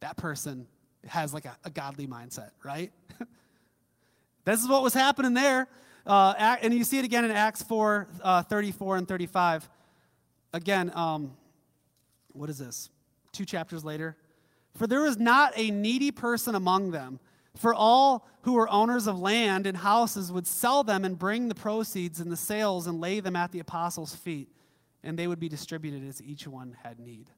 that 0.00 0.16
person 0.16 0.66
has 1.06 1.32
like 1.32 1.44
a, 1.44 1.56
a 1.64 1.70
godly 1.70 2.08
mindset, 2.08 2.50
right? 2.64 2.92
this 4.44 4.60
is 4.60 4.68
what 4.68 4.82
was 4.82 4.92
happening 4.92 5.34
there. 5.34 5.68
Uh, 6.04 6.56
and 6.62 6.74
you 6.74 6.82
see 6.82 6.98
it 6.98 7.04
again 7.04 7.24
in 7.24 7.30
Acts 7.30 7.62
4 7.62 8.08
uh, 8.24 8.42
34 8.42 8.96
and 8.96 9.06
35. 9.06 9.70
Again, 10.52 10.90
um, 10.96 11.36
what 12.32 12.50
is 12.50 12.58
this? 12.58 12.90
Two 13.30 13.44
chapters 13.44 13.84
later. 13.84 14.16
For 14.74 14.86
there 14.86 15.02
was 15.02 15.18
not 15.18 15.52
a 15.56 15.70
needy 15.70 16.10
person 16.10 16.54
among 16.54 16.90
them. 16.90 17.20
For 17.56 17.74
all 17.74 18.28
who 18.42 18.54
were 18.54 18.70
owners 18.70 19.06
of 19.06 19.18
land 19.18 19.66
and 19.66 19.76
houses 19.76 20.32
would 20.32 20.46
sell 20.46 20.84
them 20.84 21.04
and 21.04 21.18
bring 21.18 21.48
the 21.48 21.54
proceeds 21.54 22.20
and 22.20 22.30
the 22.30 22.36
sales 22.36 22.86
and 22.86 23.00
lay 23.00 23.20
them 23.20 23.36
at 23.36 23.52
the 23.52 23.58
apostles' 23.58 24.14
feet, 24.14 24.48
and 25.02 25.18
they 25.18 25.26
would 25.26 25.40
be 25.40 25.48
distributed 25.48 26.06
as 26.08 26.22
each 26.22 26.46
one 26.46 26.76
had 26.82 27.00
need. 27.00 27.28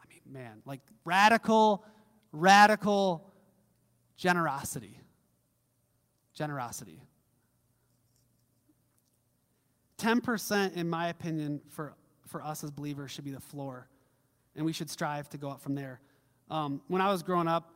I 0.00 0.06
mean, 0.08 0.20
man, 0.32 0.62
like 0.64 0.80
radical 1.04 1.84
radical 2.32 3.26
generosity. 4.16 5.00
Generosity. 6.34 7.02
10%, 9.98 10.74
in 10.74 10.88
my 10.88 11.08
opinion, 11.08 11.60
for, 11.68 11.94
for 12.26 12.42
us 12.42 12.64
as 12.64 12.70
believers 12.70 13.10
should 13.10 13.24
be 13.24 13.30
the 13.30 13.40
floor, 13.40 13.88
and 14.56 14.64
we 14.64 14.72
should 14.72 14.88
strive 14.88 15.28
to 15.30 15.38
go 15.38 15.50
up 15.50 15.60
from 15.60 15.74
there. 15.74 16.00
Um, 16.50 16.80
when 16.88 17.00
I 17.00 17.10
was 17.10 17.22
growing 17.22 17.48
up 17.48 17.72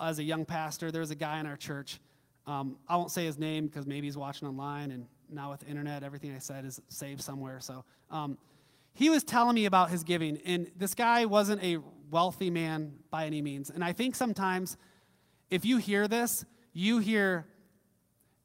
as 0.00 0.18
a 0.18 0.22
young 0.22 0.44
pastor, 0.44 0.90
there 0.90 1.00
was 1.00 1.10
a 1.10 1.14
guy 1.14 1.38
in 1.40 1.46
our 1.46 1.56
church. 1.56 2.00
Um, 2.46 2.76
I 2.88 2.96
won't 2.96 3.10
say 3.10 3.24
his 3.24 3.38
name 3.38 3.66
because 3.66 3.86
maybe 3.86 4.06
he's 4.06 4.16
watching 4.16 4.48
online, 4.48 4.90
and 4.90 5.06
now 5.30 5.50
with 5.50 5.60
the 5.60 5.66
internet, 5.66 6.02
everything 6.02 6.34
I 6.34 6.38
said 6.38 6.64
is 6.64 6.80
saved 6.88 7.20
somewhere. 7.20 7.60
So 7.60 7.84
um, 8.10 8.38
he 8.94 9.10
was 9.10 9.24
telling 9.24 9.54
me 9.54 9.66
about 9.66 9.90
his 9.90 10.04
giving, 10.04 10.38
and 10.44 10.70
this 10.76 10.94
guy 10.94 11.26
wasn't 11.26 11.62
a 11.62 11.78
wealthy 12.10 12.50
man 12.50 12.94
by 13.10 13.26
any 13.26 13.42
means. 13.42 13.70
And 13.70 13.84
I 13.84 13.92
think 13.92 14.14
sometimes 14.14 14.76
if 15.50 15.64
you 15.64 15.78
hear 15.78 16.08
this, 16.08 16.44
you 16.72 16.98
hear, 16.98 17.46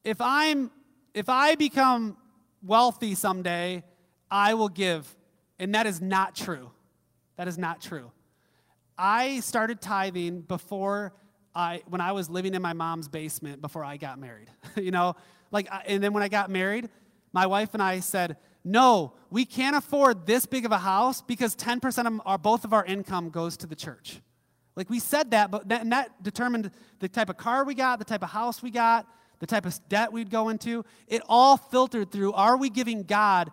if 0.03 0.21
I'm 0.21 0.71
if 1.13 1.27
I 1.27 1.55
become 1.55 2.17
wealthy 2.61 3.15
someday, 3.15 3.83
I 4.29 4.53
will 4.53 4.69
give. 4.69 5.15
And 5.57 5.75
that 5.75 5.87
is 5.87 6.01
not 6.01 6.35
true. 6.35 6.71
That 7.35 7.47
is 7.47 7.57
not 7.57 7.81
true. 7.81 8.11
I 8.99 9.39
started 9.39 9.81
tithing 9.81 10.41
before 10.41 11.13
I 11.55 11.81
when 11.87 12.01
I 12.01 12.11
was 12.11 12.29
living 12.29 12.53
in 12.53 12.61
my 12.61 12.73
mom's 12.73 13.07
basement 13.07 13.61
before 13.61 13.83
I 13.83 13.97
got 13.97 14.19
married. 14.19 14.49
you 14.75 14.91
know, 14.91 15.15
like 15.51 15.67
and 15.87 16.03
then 16.03 16.13
when 16.13 16.21
I 16.21 16.27
got 16.27 16.51
married, 16.51 16.89
my 17.31 17.47
wife 17.47 17.73
and 17.73 17.81
I 17.81 18.01
said, 18.01 18.37
no, 18.63 19.13
we 19.29 19.45
can't 19.45 19.75
afford 19.75 20.25
this 20.25 20.45
big 20.45 20.65
of 20.65 20.71
a 20.71 20.77
house 20.77 21.21
because 21.21 21.55
10% 21.55 22.07
of 22.07 22.21
our, 22.25 22.37
both 22.37 22.65
of 22.65 22.73
our 22.73 22.83
income 22.85 23.29
goes 23.29 23.55
to 23.57 23.67
the 23.67 23.75
church. 23.75 24.21
Like 24.75 24.89
we 24.89 24.99
said 24.99 25.31
that, 25.31 25.49
but 25.49 25.69
that, 25.69 25.81
and 25.81 25.91
that 25.91 26.21
determined 26.21 26.71
the 26.99 27.07
type 27.07 27.29
of 27.29 27.37
car 27.37 27.63
we 27.63 27.73
got, 27.73 27.99
the 27.99 28.05
type 28.05 28.23
of 28.23 28.29
house 28.29 28.61
we 28.61 28.69
got, 28.69 29.07
the 29.39 29.47
type 29.47 29.65
of 29.65 29.79
debt 29.87 30.11
we'd 30.11 30.29
go 30.29 30.49
into. 30.49 30.83
It 31.07 31.21
all 31.27 31.57
filtered 31.57 32.11
through 32.11 32.33
are 32.33 32.57
we 32.57 32.69
giving 32.69 33.03
God 33.03 33.51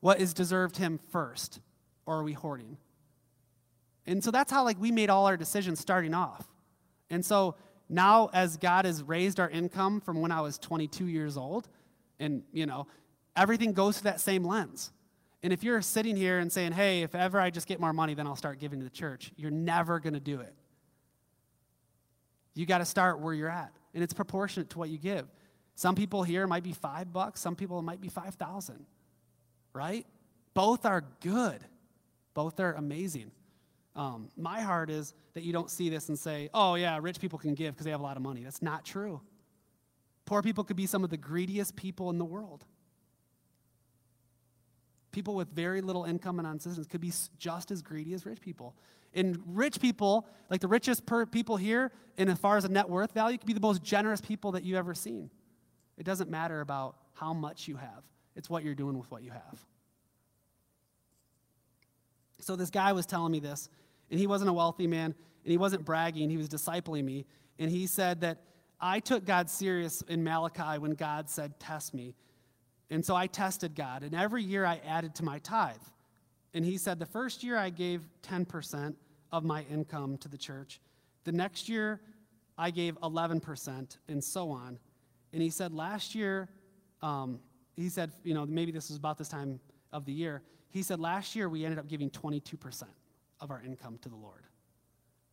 what 0.00 0.20
is 0.20 0.34
deserved 0.34 0.76
him 0.76 1.00
first, 1.10 1.60
or 2.06 2.18
are 2.18 2.22
we 2.22 2.32
hoarding? 2.32 2.76
And 4.06 4.22
so 4.22 4.30
that's 4.30 4.50
how 4.50 4.64
like 4.64 4.78
we 4.80 4.90
made 4.90 5.10
all 5.10 5.26
our 5.26 5.36
decisions 5.36 5.80
starting 5.80 6.14
off. 6.14 6.46
And 7.10 7.24
so 7.24 7.56
now 7.88 8.30
as 8.32 8.56
God 8.56 8.84
has 8.84 9.02
raised 9.02 9.40
our 9.40 9.48
income 9.48 10.00
from 10.00 10.20
when 10.20 10.30
I 10.32 10.40
was 10.40 10.58
22 10.58 11.06
years 11.06 11.36
old, 11.36 11.68
and 12.18 12.42
you 12.52 12.66
know, 12.66 12.86
everything 13.36 13.72
goes 13.72 13.98
through 13.98 14.10
that 14.10 14.20
same 14.20 14.44
lens. 14.44 14.92
And 15.42 15.52
if 15.52 15.62
you're 15.62 15.82
sitting 15.82 16.16
here 16.16 16.38
and 16.38 16.50
saying, 16.50 16.72
hey, 16.72 17.02
if 17.02 17.14
ever 17.14 17.38
I 17.38 17.50
just 17.50 17.66
get 17.66 17.78
more 17.78 17.92
money, 17.92 18.14
then 18.14 18.26
I'll 18.26 18.36
start 18.36 18.58
giving 18.58 18.78
to 18.78 18.84
the 18.84 18.90
church, 18.90 19.30
you're 19.36 19.50
never 19.50 20.00
going 20.00 20.14
to 20.14 20.20
do 20.20 20.40
it. 20.40 20.54
You 22.54 22.66
got 22.66 22.78
to 22.78 22.84
start 22.84 23.20
where 23.20 23.34
you're 23.34 23.50
at, 23.50 23.72
and 23.92 24.02
it's 24.02 24.14
proportionate 24.14 24.70
to 24.70 24.78
what 24.78 24.88
you 24.88 24.96
give. 24.96 25.26
Some 25.74 25.96
people 25.96 26.22
here 26.22 26.46
might 26.46 26.62
be 26.62 26.72
five 26.72 27.12
bucks, 27.12 27.40
some 27.40 27.56
people 27.56 27.82
might 27.82 28.00
be 28.00 28.08
5,000, 28.08 28.86
right? 29.72 30.06
Both 30.54 30.86
are 30.86 31.04
good, 31.20 31.58
both 32.32 32.60
are 32.60 32.72
amazing. 32.74 33.32
Um, 33.96 34.28
my 34.36 34.60
heart 34.60 34.90
is 34.90 35.14
that 35.34 35.44
you 35.44 35.52
don't 35.52 35.70
see 35.70 35.88
this 35.88 36.08
and 36.08 36.18
say, 36.18 36.50
oh, 36.52 36.74
yeah, 36.74 36.98
rich 37.00 37.20
people 37.20 37.38
can 37.38 37.54
give 37.54 37.74
because 37.74 37.84
they 37.84 37.90
have 37.92 38.00
a 38.00 38.04
lot 38.04 38.16
of 38.16 38.22
money. 38.22 38.42
That's 38.42 38.62
not 38.62 38.84
true. 38.84 39.20
Poor 40.26 40.42
people 40.42 40.64
could 40.64 40.76
be 40.76 40.86
some 40.86 41.04
of 41.04 41.10
the 41.10 41.16
greediest 41.16 41.76
people 41.76 42.10
in 42.10 42.18
the 42.18 42.24
world. 42.24 42.64
People 45.12 45.36
with 45.36 45.48
very 45.50 45.80
little 45.80 46.04
income 46.04 46.40
and 46.40 46.48
non-citizens 46.48 46.88
could 46.88 47.00
be 47.00 47.12
just 47.38 47.70
as 47.70 47.82
greedy 47.82 48.14
as 48.14 48.26
rich 48.26 48.40
people. 48.40 48.74
And 49.14 49.40
rich 49.46 49.80
people, 49.80 50.26
like 50.50 50.60
the 50.60 50.66
richest 50.66 51.04
people 51.30 51.56
here, 51.56 51.92
and 52.18 52.28
as 52.28 52.38
far 52.38 52.56
as 52.56 52.64
a 52.64 52.68
net 52.68 52.88
worth 52.88 53.12
value, 53.12 53.38
could 53.38 53.46
be 53.46 53.52
the 53.52 53.60
most 53.60 53.84
generous 53.84 54.20
people 54.20 54.52
that 54.52 54.64
you've 54.64 54.76
ever 54.76 54.94
seen. 54.94 55.30
It 55.96 56.04
doesn't 56.04 56.30
matter 56.30 56.60
about 56.62 56.96
how 57.12 57.32
much 57.32 57.68
you 57.68 57.76
have. 57.76 58.02
It's 58.34 58.50
what 58.50 58.64
you're 58.64 58.74
doing 58.74 58.98
with 58.98 59.08
what 59.12 59.22
you 59.22 59.30
have. 59.30 59.64
So 62.40 62.56
this 62.56 62.70
guy 62.70 62.92
was 62.92 63.06
telling 63.06 63.30
me 63.30 63.38
this, 63.38 63.68
and 64.10 64.18
he 64.18 64.26
wasn't 64.26 64.50
a 64.50 64.52
wealthy 64.52 64.86
man, 64.86 65.14
and 65.44 65.50
he 65.50 65.58
wasn't 65.58 65.84
bragging, 65.84 66.30
he 66.30 66.36
was 66.36 66.48
discipling 66.48 67.04
me. 67.04 67.26
And 67.58 67.70
he 67.70 67.86
said 67.86 68.20
that 68.22 68.38
I 68.80 69.00
took 69.00 69.24
God 69.24 69.48
serious 69.48 70.02
in 70.02 70.24
Malachi 70.24 70.78
when 70.78 70.92
God 70.92 71.30
said, 71.30 71.58
Test 71.60 71.94
me. 71.94 72.14
And 72.90 73.04
so 73.04 73.14
I 73.14 73.26
tested 73.26 73.74
God, 73.74 74.02
and 74.02 74.14
every 74.14 74.42
year 74.42 74.64
I 74.64 74.80
added 74.86 75.14
to 75.16 75.24
my 75.24 75.38
tithe. 75.38 75.76
And 76.52 76.64
he 76.64 76.78
said, 76.78 76.98
The 76.98 77.06
first 77.06 77.42
year 77.42 77.56
I 77.56 77.70
gave 77.70 78.06
10% 78.22 78.94
of 79.32 79.44
my 79.44 79.64
income 79.70 80.18
to 80.18 80.28
the 80.28 80.38
church. 80.38 80.80
The 81.24 81.32
next 81.32 81.68
year 81.68 82.00
I 82.56 82.70
gave 82.70 82.98
11%, 83.00 83.98
and 84.08 84.22
so 84.22 84.50
on. 84.50 84.78
And 85.32 85.42
he 85.42 85.50
said, 85.50 85.72
Last 85.72 86.14
year, 86.14 86.48
um, 87.02 87.40
he 87.74 87.88
said, 87.88 88.12
you 88.22 88.34
know, 88.34 88.46
maybe 88.46 88.70
this 88.70 88.88
was 88.88 88.96
about 88.96 89.18
this 89.18 89.28
time 89.28 89.58
of 89.92 90.04
the 90.04 90.12
year. 90.12 90.42
He 90.70 90.82
said, 90.82 91.00
Last 91.00 91.34
year 91.34 91.48
we 91.48 91.64
ended 91.64 91.78
up 91.78 91.88
giving 91.88 92.10
22% 92.10 92.84
of 93.40 93.50
our 93.50 93.62
income 93.62 93.98
to 94.02 94.08
the 94.08 94.16
Lord. 94.16 94.42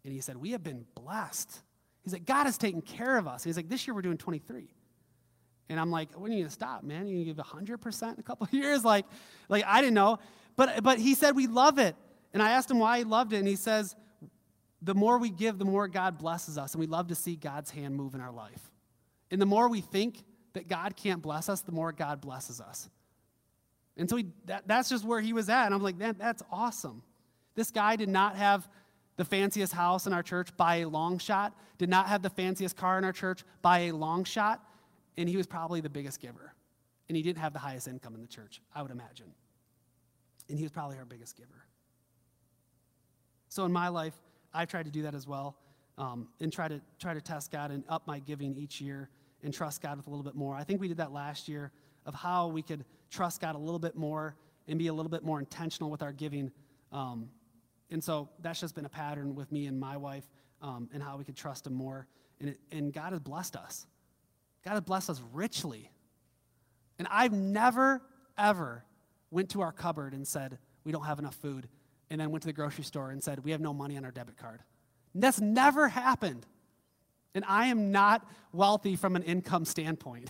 And 0.03 0.13
he 0.13 0.21
said, 0.21 0.37
We 0.37 0.51
have 0.51 0.63
been 0.63 0.85
blessed. 0.95 1.61
He's 2.03 2.13
like, 2.13 2.25
God 2.25 2.45
has 2.45 2.57
taken 2.57 2.81
care 2.81 3.17
of 3.17 3.27
us. 3.27 3.43
he's 3.43 3.57
like, 3.57 3.69
This 3.69 3.87
year 3.87 3.93
we're 3.93 4.01
doing 4.01 4.17
23. 4.17 4.69
And 5.69 5.79
I'm 5.79 5.89
like, 5.89 6.19
when 6.19 6.31
are 6.31 6.35
you 6.35 6.41
gonna 6.41 6.51
stop, 6.51 6.83
man? 6.83 7.03
Are 7.03 7.05
You 7.07 7.23
gonna 7.23 7.33
give 7.33 7.45
100% 7.45 8.13
in 8.13 8.19
a 8.19 8.23
couple 8.23 8.45
of 8.45 8.53
years? 8.53 8.83
Like, 8.83 9.05
like 9.47 9.63
I 9.65 9.79
didn't 9.79 9.93
know. 9.93 10.19
But, 10.57 10.83
but 10.83 10.99
he 10.99 11.15
said, 11.15 11.35
we 11.35 11.47
love 11.47 11.79
it. 11.79 11.95
And 12.33 12.43
I 12.43 12.51
asked 12.51 12.69
him 12.69 12.79
why 12.79 12.97
he 12.97 13.03
loved 13.05 13.31
it. 13.31 13.37
And 13.37 13.47
he 13.47 13.55
says, 13.55 13.95
the 14.81 14.93
more 14.93 15.17
we 15.17 15.29
give, 15.29 15.59
the 15.59 15.65
more 15.65 15.87
God 15.87 16.17
blesses 16.17 16.57
us. 16.57 16.73
And 16.73 16.81
we 16.81 16.87
love 16.87 17.07
to 17.07 17.15
see 17.15 17.35
God's 17.35 17.71
hand 17.71 17.95
move 17.95 18.15
in 18.15 18.21
our 18.21 18.31
life. 18.31 18.71
And 19.29 19.41
the 19.41 19.45
more 19.45 19.69
we 19.69 19.79
think 19.79 20.23
that 20.53 20.67
God 20.67 20.97
can't 20.97 21.21
bless 21.21 21.47
us, 21.47 21.61
the 21.61 21.71
more 21.71 21.93
God 21.93 22.19
blesses 22.19 22.59
us. 22.59 22.89
And 23.95 24.09
so 24.09 24.17
he, 24.17 24.27
that, 24.45 24.67
that's 24.67 24.89
just 24.89 25.05
where 25.05 25.21
he 25.21 25.31
was 25.33 25.49
at. 25.49 25.67
And 25.67 25.75
I'm 25.75 25.81
like, 25.81 25.99
that, 25.99 26.17
that's 26.17 26.43
awesome. 26.51 27.03
This 27.55 27.71
guy 27.71 27.95
did 27.95 28.09
not 28.09 28.35
have 28.35 28.69
the 29.17 29.25
fanciest 29.25 29.73
house 29.73 30.07
in 30.07 30.13
our 30.13 30.23
church 30.23 30.55
by 30.57 30.77
a 30.77 30.85
long 30.87 31.17
shot, 31.17 31.55
did 31.77 31.89
not 31.89 32.07
have 32.07 32.21
the 32.21 32.29
fanciest 32.29 32.75
car 32.75 32.97
in 32.97 33.03
our 33.03 33.11
church 33.11 33.43
by 33.61 33.79
a 33.79 33.91
long 33.91 34.23
shot, 34.23 34.63
and 35.17 35.27
he 35.27 35.37
was 35.37 35.47
probably 35.47 35.81
the 35.81 35.89
biggest 35.89 36.19
giver. 36.19 36.53
And 37.07 37.15
he 37.15 37.23
didn't 37.23 37.39
have 37.39 37.53
the 37.53 37.59
highest 37.59 37.87
income 37.87 38.15
in 38.15 38.21
the 38.21 38.27
church, 38.27 38.61
I 38.73 38.81
would 38.81 38.91
imagine. 38.91 39.33
And 40.49 40.57
he 40.57 40.63
was 40.63 40.71
probably 40.71 40.97
our 40.97 41.05
biggest 41.05 41.35
giver. 41.35 41.65
So 43.49 43.65
in 43.65 43.71
my 43.71 43.89
life, 43.89 44.13
I've 44.53 44.69
tried 44.69 44.85
to 44.85 44.91
do 44.91 45.01
that 45.03 45.13
as 45.13 45.27
well 45.27 45.57
um, 45.97 46.29
and 46.39 46.51
try 46.51 46.67
to, 46.67 46.81
try 46.99 47.13
to 47.13 47.21
test 47.21 47.51
God 47.51 47.69
and 47.71 47.83
up 47.89 48.07
my 48.07 48.19
giving 48.19 48.55
each 48.55 48.79
year 48.79 49.09
and 49.43 49.53
trust 49.53 49.81
God 49.81 49.97
with 49.97 50.07
a 50.07 50.09
little 50.09 50.23
bit 50.23 50.35
more. 50.35 50.55
I 50.55 50.63
think 50.63 50.79
we 50.79 50.87
did 50.87 50.97
that 50.97 51.11
last 51.11 51.47
year 51.47 51.71
of 52.05 52.15
how 52.15 52.47
we 52.47 52.61
could 52.61 52.85
trust 53.09 53.41
God 53.41 53.55
a 53.55 53.57
little 53.57 53.79
bit 53.79 53.95
more 53.95 54.35
and 54.67 54.79
be 54.79 54.87
a 54.87 54.93
little 54.93 55.09
bit 55.09 55.23
more 55.23 55.39
intentional 55.39 55.91
with 55.91 56.01
our 56.01 56.13
giving. 56.13 56.51
Um, 56.91 57.29
and 57.91 58.03
so 58.03 58.29
that's 58.39 58.59
just 58.59 58.73
been 58.73 58.85
a 58.85 58.89
pattern 58.89 59.35
with 59.35 59.51
me 59.51 59.65
and 59.67 59.79
my 59.79 59.97
wife 59.97 60.23
um, 60.61 60.89
and 60.93 61.03
how 61.03 61.17
we 61.17 61.25
could 61.25 61.35
trust 61.35 61.67
Him 61.67 61.73
more. 61.73 62.07
And, 62.39 62.49
it, 62.49 62.59
and 62.71 62.93
God 62.93 63.11
has 63.11 63.19
blessed 63.19 63.55
us. 63.55 63.85
God 64.63 64.71
has 64.71 64.81
blessed 64.81 65.09
us 65.09 65.21
richly. 65.33 65.91
And 66.97 67.07
I've 67.11 67.33
never, 67.33 68.01
ever 68.37 68.85
went 69.29 69.49
to 69.49 69.61
our 69.61 69.71
cupboard 69.71 70.13
and 70.13 70.27
said, 70.27 70.57
we 70.83 70.91
don't 70.91 71.05
have 71.05 71.19
enough 71.19 71.35
food, 71.35 71.67
and 72.09 72.19
then 72.19 72.31
went 72.31 72.43
to 72.43 72.47
the 72.47 72.53
grocery 72.53 72.83
store 72.83 73.11
and 73.11 73.23
said, 73.23 73.43
we 73.43 73.51
have 73.51 73.61
no 73.61 73.73
money 73.73 73.97
on 73.97 74.05
our 74.05 74.11
debit 74.11 74.37
card. 74.37 74.61
That's 75.13 75.41
never 75.41 75.87
happened. 75.87 76.45
And 77.33 77.45
I 77.47 77.67
am 77.67 77.91
not 77.91 78.27
wealthy 78.51 78.95
from 78.95 79.15
an 79.15 79.23
income 79.23 79.65
standpoint, 79.65 80.29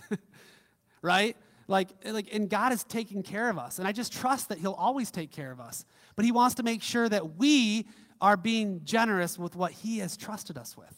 right? 1.02 1.36
Like, 1.72 1.88
like, 2.04 2.28
and 2.34 2.50
God 2.50 2.74
is 2.74 2.84
taking 2.84 3.22
care 3.22 3.48
of 3.48 3.58
us. 3.58 3.78
And 3.78 3.88
I 3.88 3.92
just 3.92 4.12
trust 4.12 4.50
that 4.50 4.58
He'll 4.58 4.74
always 4.74 5.10
take 5.10 5.32
care 5.32 5.50
of 5.50 5.58
us. 5.58 5.86
But 6.16 6.26
He 6.26 6.30
wants 6.30 6.56
to 6.56 6.62
make 6.62 6.82
sure 6.82 7.08
that 7.08 7.38
we 7.38 7.86
are 8.20 8.36
being 8.36 8.82
generous 8.84 9.38
with 9.38 9.56
what 9.56 9.72
He 9.72 9.98
has 10.00 10.18
trusted 10.18 10.58
us 10.58 10.76
with. 10.76 10.94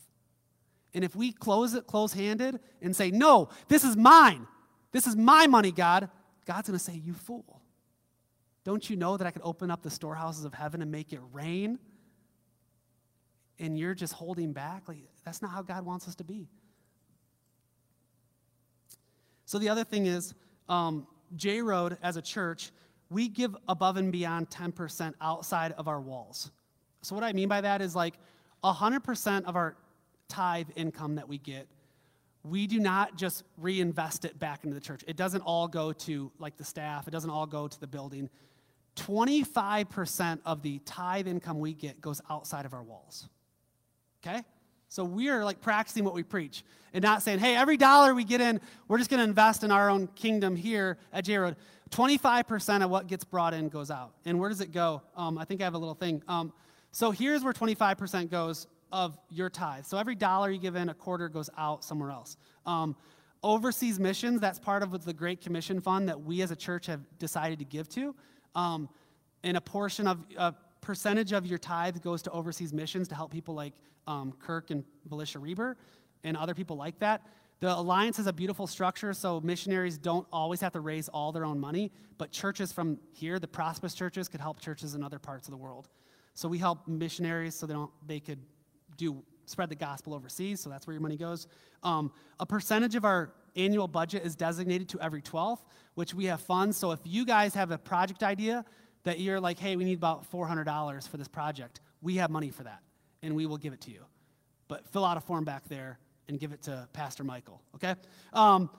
And 0.92 1.04
if 1.04 1.14
we 1.14 1.30
close 1.30 1.74
it 1.74 1.86
close 1.86 2.12
handed 2.12 2.58
and 2.82 2.94
say, 2.94 3.12
No, 3.12 3.50
this 3.68 3.84
is 3.84 3.96
mine, 3.96 4.48
this 4.90 5.06
is 5.06 5.14
my 5.14 5.46
money, 5.46 5.70
God, 5.70 6.10
God's 6.44 6.66
going 6.66 6.78
to 6.78 6.84
say, 6.84 6.94
You 6.94 7.14
fool. 7.14 7.62
Don't 8.64 8.90
you 8.90 8.96
know 8.96 9.16
that 9.16 9.28
I 9.28 9.30
could 9.30 9.42
open 9.44 9.70
up 9.70 9.84
the 9.84 9.90
storehouses 9.90 10.44
of 10.44 10.54
heaven 10.54 10.82
and 10.82 10.90
make 10.90 11.12
it 11.12 11.20
rain? 11.32 11.78
And 13.60 13.78
you're 13.78 13.94
just 13.94 14.14
holding 14.14 14.52
back? 14.52 14.88
Like, 14.88 15.04
that's 15.24 15.40
not 15.40 15.52
how 15.52 15.62
God 15.62 15.86
wants 15.86 16.08
us 16.08 16.16
to 16.16 16.24
be. 16.24 16.48
So 19.44 19.58
the 19.60 19.68
other 19.68 19.84
thing 19.84 20.06
is, 20.06 20.34
um, 20.68 21.06
J 21.36 21.60
Road 21.62 21.98
as 22.02 22.16
a 22.16 22.22
church, 22.22 22.70
we 23.10 23.28
give 23.28 23.56
above 23.68 23.96
and 23.96 24.10
beyond 24.10 24.50
10% 24.50 25.14
outside 25.20 25.72
of 25.72 25.88
our 25.88 26.00
walls. 26.00 26.50
So 27.02 27.14
what 27.14 27.24
I 27.24 27.32
mean 27.32 27.48
by 27.48 27.60
that 27.60 27.82
is 27.82 27.94
like 27.94 28.14
100% 28.62 29.44
of 29.44 29.56
our 29.56 29.76
tithe 30.28 30.68
income 30.74 31.16
that 31.16 31.28
we 31.28 31.38
get, 31.38 31.68
we 32.42 32.66
do 32.66 32.78
not 32.78 33.16
just 33.16 33.44
reinvest 33.58 34.24
it 34.24 34.38
back 34.38 34.64
into 34.64 34.74
the 34.74 34.80
church. 34.80 35.02
It 35.06 35.16
doesn't 35.16 35.42
all 35.42 35.68
go 35.68 35.92
to 35.92 36.30
like 36.38 36.56
the 36.56 36.64
staff, 36.64 37.06
it 37.06 37.10
doesn't 37.10 37.30
all 37.30 37.46
go 37.46 37.68
to 37.68 37.80
the 37.80 37.86
building. 37.86 38.28
25% 38.96 40.38
of 40.44 40.62
the 40.62 40.78
tithe 40.80 41.26
income 41.26 41.58
we 41.58 41.74
get 41.74 42.00
goes 42.00 42.20
outside 42.30 42.64
of 42.64 42.72
our 42.72 42.82
walls. 42.82 43.28
Okay? 44.24 44.42
So 44.94 45.02
we 45.02 45.28
are 45.28 45.44
like 45.44 45.60
practicing 45.60 46.04
what 46.04 46.14
we 46.14 46.22
preach 46.22 46.62
and 46.92 47.02
not 47.02 47.20
saying, 47.20 47.40
hey, 47.40 47.56
every 47.56 47.76
dollar 47.76 48.14
we 48.14 48.22
get 48.22 48.40
in, 48.40 48.60
we're 48.86 48.98
just 48.98 49.10
going 49.10 49.18
to 49.18 49.24
invest 49.24 49.64
in 49.64 49.72
our 49.72 49.90
own 49.90 50.06
kingdom 50.14 50.54
here 50.54 50.98
at 51.12 51.24
J 51.24 51.36
Road. 51.36 51.56
25% 51.90 52.84
of 52.84 52.90
what 52.90 53.08
gets 53.08 53.24
brought 53.24 53.54
in 53.54 53.68
goes 53.68 53.90
out. 53.90 54.12
And 54.24 54.38
where 54.38 54.48
does 54.48 54.60
it 54.60 54.70
go? 54.70 55.02
Um, 55.16 55.36
I 55.36 55.46
think 55.46 55.60
I 55.60 55.64
have 55.64 55.74
a 55.74 55.78
little 55.78 55.96
thing. 55.96 56.22
Um, 56.28 56.52
so 56.92 57.10
here's 57.10 57.42
where 57.42 57.52
25% 57.52 58.30
goes 58.30 58.68
of 58.92 59.18
your 59.30 59.50
tithe. 59.50 59.84
So 59.84 59.98
every 59.98 60.14
dollar 60.14 60.48
you 60.48 60.60
give 60.60 60.76
in, 60.76 60.88
a 60.88 60.94
quarter 60.94 61.28
goes 61.28 61.50
out 61.58 61.82
somewhere 61.82 62.12
else. 62.12 62.36
Um, 62.64 62.94
overseas 63.42 63.98
missions, 63.98 64.40
that's 64.40 64.60
part 64.60 64.84
of 64.84 65.04
the 65.04 65.12
Great 65.12 65.40
Commission 65.40 65.80
Fund 65.80 66.08
that 66.08 66.22
we 66.22 66.40
as 66.40 66.52
a 66.52 66.56
church 66.56 66.86
have 66.86 67.00
decided 67.18 67.58
to 67.58 67.64
give 67.64 67.88
to. 67.88 68.14
Um, 68.54 68.88
and 69.42 69.56
a 69.56 69.60
portion 69.60 70.06
of, 70.06 70.24
a 70.36 70.54
percentage 70.80 71.32
of 71.32 71.46
your 71.46 71.58
tithe 71.58 72.00
goes 72.00 72.22
to 72.22 72.30
overseas 72.30 72.72
missions 72.72 73.08
to 73.08 73.16
help 73.16 73.32
people 73.32 73.56
like 73.56 73.72
um, 74.06 74.32
Kirk 74.38 74.70
and 74.70 74.84
Felicia 75.08 75.38
Reber 75.38 75.76
and 76.22 76.36
other 76.36 76.54
people 76.54 76.76
like 76.76 76.98
that. 77.00 77.22
The 77.60 77.74
Alliance 77.74 78.18
is 78.18 78.26
a 78.26 78.32
beautiful 78.32 78.66
structure, 78.66 79.12
so 79.14 79.40
missionaries 79.40 79.96
don't 79.96 80.26
always 80.32 80.60
have 80.60 80.72
to 80.72 80.80
raise 80.80 81.08
all 81.08 81.32
their 81.32 81.44
own 81.44 81.58
money, 81.58 81.92
but 82.18 82.30
churches 82.30 82.72
from 82.72 82.98
here, 83.12 83.38
the 83.38 83.48
prosperous 83.48 83.94
churches, 83.94 84.28
could 84.28 84.40
help 84.40 84.60
churches 84.60 84.94
in 84.94 85.02
other 85.02 85.18
parts 85.18 85.48
of 85.48 85.52
the 85.52 85.56
world. 85.56 85.88
So 86.34 86.48
we 86.48 86.58
help 86.58 86.86
missionaries 86.88 87.54
so 87.54 87.66
they, 87.66 87.74
don't, 87.74 87.90
they 88.06 88.20
could 88.20 88.40
do 88.96 89.22
spread 89.46 89.68
the 89.68 89.74
gospel 89.74 90.14
overseas, 90.14 90.60
so 90.60 90.70
that's 90.70 90.86
where 90.86 90.94
your 90.94 91.00
money 91.02 91.16
goes. 91.16 91.46
Um, 91.82 92.12
a 92.40 92.46
percentage 92.46 92.94
of 92.94 93.04
our 93.04 93.32
annual 93.56 93.88
budget 93.88 94.24
is 94.24 94.34
designated 94.34 94.88
to 94.90 95.00
every 95.00 95.22
12th, 95.22 95.60
which 95.94 96.14
we 96.14 96.24
have 96.26 96.40
funds. 96.40 96.76
So 96.76 96.92
if 96.92 97.00
you 97.04 97.24
guys 97.24 97.54
have 97.54 97.70
a 97.70 97.78
project 97.78 98.22
idea 98.22 98.64
that 99.04 99.20
you're 99.20 99.40
like, 99.40 99.58
hey, 99.58 99.76
we 99.76 99.84
need 99.84 99.98
about 99.98 100.30
$400 100.30 101.08
for 101.08 101.16
this 101.16 101.28
project, 101.28 101.80
we 102.02 102.16
have 102.16 102.30
money 102.30 102.50
for 102.50 102.64
that, 102.64 102.80
and 103.24 103.34
we 103.34 103.46
will 103.46 103.56
give 103.56 103.72
it 103.72 103.80
to 103.80 103.90
you. 103.90 104.04
But 104.68 104.86
fill 104.92 105.04
out 105.04 105.16
a 105.16 105.20
form 105.20 105.44
back 105.44 105.66
there 105.68 105.98
and 106.28 106.38
give 106.38 106.52
it 106.52 106.62
to 106.62 106.88
Pastor 106.92 107.24
Michael, 107.24 107.60
okay? 107.74 107.94
Um, 108.32 108.70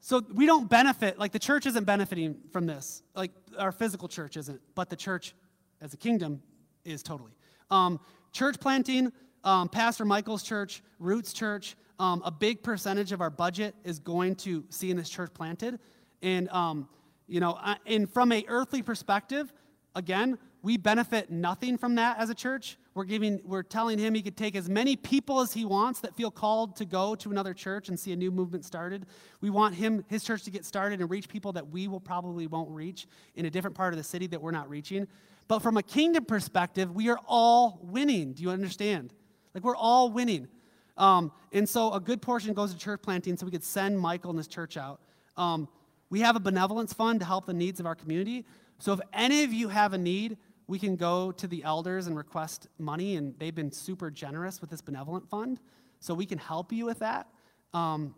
so 0.00 0.22
we 0.32 0.46
don't 0.46 0.68
benefit, 0.68 1.18
like 1.18 1.32
the 1.32 1.38
church 1.38 1.66
isn't 1.66 1.84
benefiting 1.84 2.36
from 2.50 2.66
this. 2.66 3.02
Like 3.14 3.30
our 3.58 3.70
physical 3.70 4.08
church 4.08 4.36
isn't, 4.36 4.60
but 4.74 4.88
the 4.88 4.96
church 4.96 5.34
as 5.80 5.94
a 5.94 5.96
kingdom 5.96 6.42
is 6.84 7.02
totally. 7.02 7.32
Um, 7.70 8.00
church 8.32 8.58
planting, 8.58 9.12
um, 9.44 9.68
Pastor 9.68 10.04
Michael's 10.04 10.42
church, 10.42 10.82
Roots 10.98 11.32
Church, 11.32 11.76
um, 11.98 12.22
a 12.24 12.30
big 12.30 12.62
percentage 12.62 13.12
of 13.12 13.20
our 13.20 13.30
budget 13.30 13.74
is 13.84 13.98
going 13.98 14.34
to 14.36 14.64
seeing 14.70 14.96
this 14.96 15.08
church 15.08 15.32
planted. 15.34 15.78
And, 16.20 16.48
um, 16.50 16.88
you 17.28 17.40
know, 17.40 17.58
and 17.86 18.10
from 18.10 18.32
a 18.32 18.44
earthly 18.48 18.82
perspective, 18.82 19.52
again, 19.94 20.38
we 20.62 20.76
benefit 20.76 21.30
nothing 21.30 21.76
from 21.76 21.96
that 21.96 22.18
as 22.18 22.30
a 22.30 22.34
church. 22.34 22.78
We're 22.94 23.04
giving, 23.04 23.40
we're 23.44 23.64
telling 23.64 23.98
him 23.98 24.14
he 24.14 24.22
could 24.22 24.36
take 24.36 24.54
as 24.54 24.68
many 24.68 24.94
people 24.94 25.40
as 25.40 25.52
he 25.52 25.64
wants 25.64 26.00
that 26.00 26.14
feel 26.14 26.30
called 26.30 26.76
to 26.76 26.84
go 26.84 27.16
to 27.16 27.30
another 27.32 27.52
church 27.52 27.88
and 27.88 27.98
see 27.98 28.12
a 28.12 28.16
new 28.16 28.30
movement 28.30 28.64
started. 28.64 29.06
We 29.40 29.50
want 29.50 29.74
him, 29.74 30.04
his 30.08 30.22
church, 30.22 30.44
to 30.44 30.50
get 30.50 30.64
started 30.64 31.00
and 31.00 31.10
reach 31.10 31.28
people 31.28 31.52
that 31.54 31.68
we 31.68 31.88
will 31.88 32.00
probably 32.00 32.46
won't 32.46 32.70
reach 32.70 33.08
in 33.34 33.46
a 33.46 33.50
different 33.50 33.76
part 33.76 33.92
of 33.92 33.96
the 33.96 34.04
city 34.04 34.28
that 34.28 34.40
we're 34.40 34.52
not 34.52 34.70
reaching. 34.70 35.08
But 35.48 35.60
from 35.60 35.76
a 35.76 35.82
kingdom 35.82 36.24
perspective, 36.24 36.92
we 36.92 37.08
are 37.08 37.18
all 37.26 37.80
winning. 37.82 38.32
Do 38.32 38.42
you 38.44 38.50
understand? 38.50 39.12
Like 39.54 39.64
we're 39.64 39.76
all 39.76 40.10
winning. 40.10 40.46
Um, 40.96 41.32
and 41.52 41.68
so 41.68 41.92
a 41.92 41.98
good 41.98 42.22
portion 42.22 42.54
goes 42.54 42.72
to 42.72 42.78
church 42.78 43.00
planting 43.02 43.36
so 43.36 43.46
we 43.46 43.52
could 43.52 43.64
send 43.64 43.98
Michael 43.98 44.30
and 44.30 44.38
his 44.38 44.46
church 44.46 44.76
out. 44.76 45.00
Um, 45.36 45.68
we 46.10 46.20
have 46.20 46.36
a 46.36 46.40
benevolence 46.40 46.92
fund 46.92 47.20
to 47.20 47.26
help 47.26 47.46
the 47.46 47.54
needs 47.54 47.80
of 47.80 47.86
our 47.86 47.94
community. 47.94 48.44
So 48.78 48.92
if 48.92 49.00
any 49.12 49.44
of 49.44 49.52
you 49.52 49.68
have 49.68 49.92
a 49.92 49.98
need, 49.98 50.36
we 50.72 50.78
can 50.78 50.96
go 50.96 51.30
to 51.32 51.46
the 51.46 51.62
elders 51.64 52.06
and 52.06 52.16
request 52.16 52.66
money, 52.78 53.16
and 53.16 53.38
they've 53.38 53.54
been 53.54 53.70
super 53.70 54.10
generous 54.10 54.62
with 54.62 54.70
this 54.70 54.80
benevolent 54.80 55.28
fund. 55.28 55.60
So 56.00 56.14
we 56.14 56.24
can 56.24 56.38
help 56.38 56.72
you 56.72 56.86
with 56.86 56.98
that. 57.00 57.26
Um, 57.74 58.14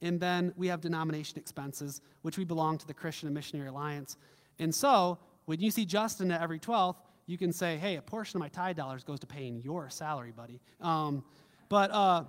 and 0.00 0.20
then 0.20 0.54
we 0.56 0.68
have 0.68 0.80
denomination 0.80 1.40
expenses, 1.40 2.00
which 2.22 2.38
we 2.38 2.44
belong 2.44 2.78
to 2.78 2.86
the 2.86 2.94
Christian 2.94 3.26
and 3.26 3.34
Missionary 3.34 3.68
Alliance. 3.68 4.16
And 4.60 4.72
so 4.72 5.18
when 5.46 5.58
you 5.58 5.72
see 5.72 5.84
Justin 5.84 6.30
at 6.30 6.40
every 6.40 6.60
12th, 6.60 6.98
you 7.26 7.36
can 7.36 7.52
say, 7.52 7.76
hey, 7.78 7.96
a 7.96 8.02
portion 8.02 8.36
of 8.36 8.42
my 8.42 8.48
tithe 8.48 8.76
dollars 8.76 9.02
goes 9.02 9.18
to 9.18 9.26
paying 9.26 9.60
your 9.64 9.90
salary, 9.90 10.30
buddy. 10.30 10.60
Um, 10.80 11.24
but 11.68 11.90
uh, 11.90 12.22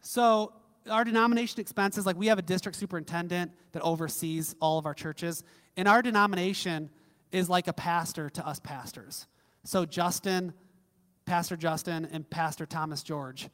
so 0.00 0.52
our 0.88 1.02
denomination 1.02 1.58
expenses, 1.58 2.06
like 2.06 2.16
we 2.16 2.28
have 2.28 2.38
a 2.38 2.42
district 2.42 2.78
superintendent 2.78 3.50
that 3.72 3.82
oversees 3.82 4.54
all 4.60 4.78
of 4.78 4.86
our 4.86 4.94
churches, 4.94 5.42
and 5.76 5.88
our 5.88 6.02
denomination 6.02 6.88
is 7.32 7.48
like 7.48 7.66
a 7.66 7.72
pastor 7.72 8.30
to 8.30 8.46
us 8.46 8.60
pastors. 8.60 9.26
So 9.64 9.84
Justin, 9.84 10.52
Pastor 11.24 11.56
Justin, 11.56 12.08
and 12.12 12.28
Pastor 12.28 12.66
Thomas 12.66 13.02
George 13.02 13.48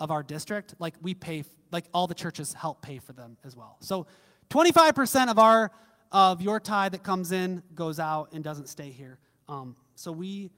of 0.00 0.10
our 0.10 0.22
district, 0.22 0.74
like 0.78 0.94
we 1.02 1.14
pay, 1.14 1.44
like 1.70 1.84
all 1.94 2.06
the 2.06 2.14
churches 2.14 2.54
help 2.54 2.82
pay 2.82 2.98
for 2.98 3.12
them 3.12 3.36
as 3.44 3.56
well. 3.56 3.76
So 3.80 4.06
25% 4.50 5.30
of 5.30 5.38
our 5.38 5.70
of 6.12 6.42
your 6.42 6.60
tithe 6.60 6.92
that 6.92 7.02
comes 7.02 7.32
in 7.32 7.62
goes 7.74 7.98
out 7.98 8.28
and 8.32 8.44
doesn't 8.44 8.68
stay 8.68 8.90
here. 8.90 9.18
Um, 9.48 9.74
so 9.94 10.12
we, 10.12 10.50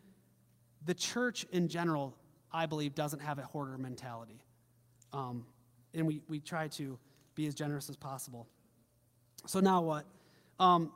the 0.85 0.95
church 0.95 1.47
in 1.53 1.69
general, 1.69 2.17
I 2.53 2.67
believe, 2.67 2.95
doesn't 2.95 3.21
have 3.21 3.39
a 3.39 3.43
hoarder 3.43 3.79
mentality. 3.79 4.41
Um, 5.13 5.47
and 5.95 6.07
we, 6.09 6.23
we 6.29 6.41
try 6.41 6.67
to 6.69 6.99
be 7.37 7.47
as 7.47 7.55
generous 7.55 7.89
as 7.89 7.97
possible. 7.97 8.49
So 9.47 9.61
now 9.61 9.81
what? 9.81 10.07
Um, 10.59 10.93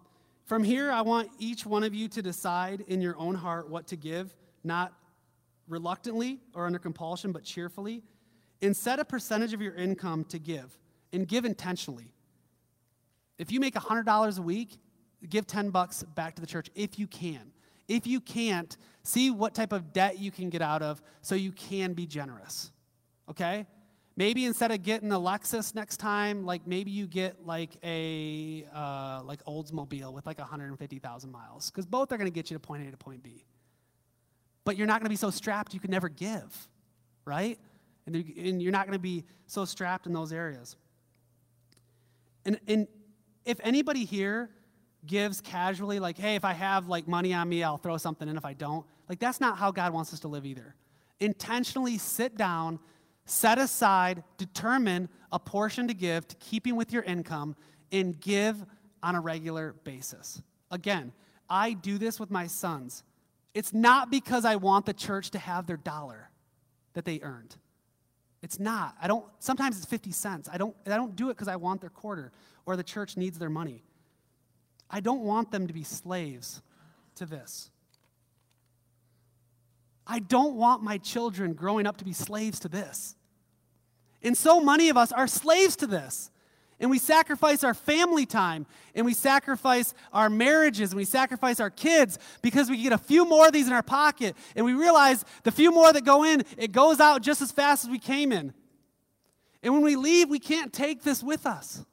from 0.49 0.65
here, 0.65 0.91
I 0.91 1.03
want 1.03 1.29
each 1.39 1.67
one 1.67 1.85
of 1.85 1.95
you 1.95 2.09
to 2.09 2.23
decide 2.23 2.83
in 2.89 3.03
your 3.03 3.15
own 3.19 3.35
heart 3.35 3.69
what 3.69 3.87
to 3.89 3.97
give, 3.97 4.35
not 4.65 4.95
reluctantly 5.69 6.41
or 6.55 6.65
under 6.65 6.79
compulsion, 6.79 7.33
but 7.33 7.45
cheerfully. 7.45 8.03
And 8.63 8.75
set 8.75 8.99
a 8.99 9.05
percentage 9.05 9.53
of 9.53 9.61
your 9.61 9.75
income 9.75 10.25
to 10.31 10.39
give, 10.39 10.77
and 11.13 11.29
give 11.29 11.45
intentionally. 11.45 12.15
If 13.37 13.53
you 13.53 13.61
make 13.61 13.75
$100 13.75 14.39
a 14.39 14.43
week, 14.43 14.79
give 15.29 15.47
10 15.47 15.69
bucks 15.69 16.03
back 16.03 16.35
to 16.37 16.41
the 16.41 16.47
church 16.47 16.71
if 16.75 16.99
you 16.99 17.07
can. 17.07 17.53
If 17.87 18.07
you 18.07 18.19
can't, 18.19 18.75
see 19.03 19.31
what 19.31 19.55
type 19.55 19.75
of 19.75 19.93
debt 19.93 20.19
you 20.19 20.31
can 20.31 20.49
get 20.49 20.63
out 20.63 20.81
of 20.81 21.03
so 21.21 21.35
you 21.35 21.53
can 21.53 21.93
be 21.93 22.07
generous. 22.07 22.73
Okay? 23.29 23.67
Maybe 24.19 24.47
instead 24.47 24.73
of 24.73 24.83
getting 24.83 25.13
a 25.13 25.17
Lexus 25.17 25.77
next 25.77 25.99
time, 25.99 26.45
like 26.45 26.67
maybe 26.67 26.91
you 26.91 27.07
get 27.07 27.47
like 27.47 27.77
a 27.85 28.67
uh, 28.75 29.21
like 29.23 29.45
Oldsmobile 29.45 30.13
with 30.13 30.27
like 30.27 30.41
150,000 30.41 31.31
miles, 31.31 31.71
because 31.71 31.87
both 31.87 32.11
are 32.11 32.17
going 32.17 32.27
to 32.29 32.35
get 32.35 32.51
you 32.51 32.57
to 32.57 32.61
point 32.61 32.85
A 32.85 32.91
to 32.91 32.97
point 32.97 33.23
B. 33.23 33.45
But 34.65 34.77
you're 34.77 34.89
not 34.89 34.99
going 34.99 35.05
to 35.05 35.11
be 35.11 35.15
so 35.15 35.31
strapped 35.31 35.73
you 35.73 35.79
can 35.79 35.93
never 35.93 36.09
give, 36.09 36.69
right? 37.25 37.61
And, 38.07 38.17
and 38.17 38.61
you're 38.61 38.73
not 38.73 38.87
going 38.87 38.99
to 38.99 39.03
be 39.03 39.25
so 39.47 39.65
strapped 39.65 40.09
in 40.09 40.13
those 40.13 40.33
areas. 40.33 40.75
And, 42.45 42.59
and 42.67 42.89
if 43.45 43.61
anybody 43.63 44.05
here 44.05 44.51
gives 45.07 45.41
casually, 45.41 46.01
like, 46.01 46.19
hey, 46.19 46.35
if 46.35 46.45
I 46.45 46.55
have 46.55 46.89
like 46.89 47.07
money 47.07 47.33
on 47.35 47.49
me, 47.49 47.63
I'll 47.63 47.79
throw 47.79 47.97
something 47.97 48.29
in 48.29 48.37
if 48.37 48.45
I 48.45 48.55
don't, 48.55 48.85
like 49.09 49.21
that's 49.21 49.41
not 49.41 49.59
how 49.59 49.71
God 49.71 49.93
wants 49.93 50.13
us 50.13 50.19
to 50.21 50.29
live 50.29 50.45
either. 50.45 50.75
Intentionally 51.21 51.99
sit 51.99 52.37
down, 52.37 52.81
set 53.31 53.59
aside, 53.59 54.23
determine 54.37 55.09
a 55.31 55.39
portion 55.39 55.89
to 55.89 55.95
give 55.95 56.27
to 56.29 56.37
keeping 56.37 56.77
with 56.77 56.93
your 56.93 57.03
income, 57.03 57.57
and 57.93 58.19
give 58.21 58.65
on 59.03 59.15
a 59.15 59.21
regular 59.21 59.75
basis. 59.85 60.43
Again, 60.71 61.13
I 61.49 61.73
do 61.73 61.99
this 61.99 62.21
with 62.21 62.31
my 62.31 62.47
sons. 62.47 63.03
It's 63.55 63.73
not 63.73 64.11
because 64.11 64.45
I 64.45 64.57
want 64.57 64.87
the 64.87 64.93
church 64.93 65.31
to 65.31 65.39
have 65.39 65.67
their 65.67 65.77
dollar 65.77 66.31
that 66.95 67.05
they 67.05 67.21
earned. 67.23 67.57
It's 68.43 68.61
not. 68.61 68.95
I 69.01 69.09
don't 69.09 69.25
sometimes 69.39 69.77
it's 69.77 69.87
50 69.87 70.13
cents. 70.13 70.49
I 70.53 70.59
don't 70.59 70.77
I 70.87 70.91
don't 70.91 71.17
do 71.17 71.31
it 71.31 71.35
because 71.35 71.49
I 71.49 71.57
want 71.57 71.81
their 71.81 71.91
quarter 71.91 72.33
or 72.67 72.77
the 72.77 72.85
church 72.85 73.17
needs 73.17 73.39
their 73.39 73.51
money. 73.51 73.83
I 74.91 75.01
don't 75.01 75.23
want 75.23 75.51
them 75.51 75.67
to 75.67 75.73
be 75.73 75.83
slaves 75.83 76.63
to 77.17 77.27
this. 77.27 77.71
I 80.07 80.21
don't 80.21 80.55
want 80.55 80.83
my 80.83 80.99
children 80.99 81.53
growing 81.53 81.87
up 81.87 81.99
to 81.99 82.05
be 82.05 82.13
slaves 82.13 82.61
to 82.61 82.69
this. 82.69 83.17
And 84.23 84.37
so 84.37 84.61
many 84.61 84.89
of 84.89 84.97
us 84.97 85.13
are 85.13 85.27
slaves 85.27 85.77
to 85.77 85.87
this. 85.87 86.31
And 86.81 86.91
we 86.91 86.99
sacrifice 86.99 87.65
our 87.65 87.75
family 87.75 88.25
time, 88.25 88.65
and 88.95 89.05
we 89.05 89.13
sacrifice 89.13 89.95
our 90.13 90.31
marriages, 90.31 90.93
and 90.93 90.97
we 90.97 91.05
sacrifice 91.05 91.59
our 91.59 91.71
kids 91.71 92.21
because 92.41 92.71
we 92.71 92.81
get 92.81 92.93
a 92.93 92.99
few 92.99 93.25
more 93.25 93.49
of 93.49 93.53
these 93.53 93.67
in 93.67 93.73
our 93.73 93.83
pocket. 93.83 94.37
And 94.55 94.65
we 94.65 94.75
realize 94.75 95.25
the 95.43 95.51
few 95.51 95.73
more 95.73 95.93
that 95.93 96.05
go 96.05 96.23
in, 96.23 96.45
it 96.57 96.71
goes 96.71 97.01
out 97.01 97.23
just 97.23 97.43
as 97.43 97.51
fast 97.51 97.85
as 97.85 97.91
we 97.91 97.99
came 97.99 98.31
in. 98.31 98.55
And 99.63 99.75
when 99.75 99.83
we 99.83 99.97
leave, 99.97 100.29
we 100.29 100.39
can't 100.39 100.73
take 100.73 101.03
this 101.03 101.21
with 101.21 101.47
us. 101.47 101.85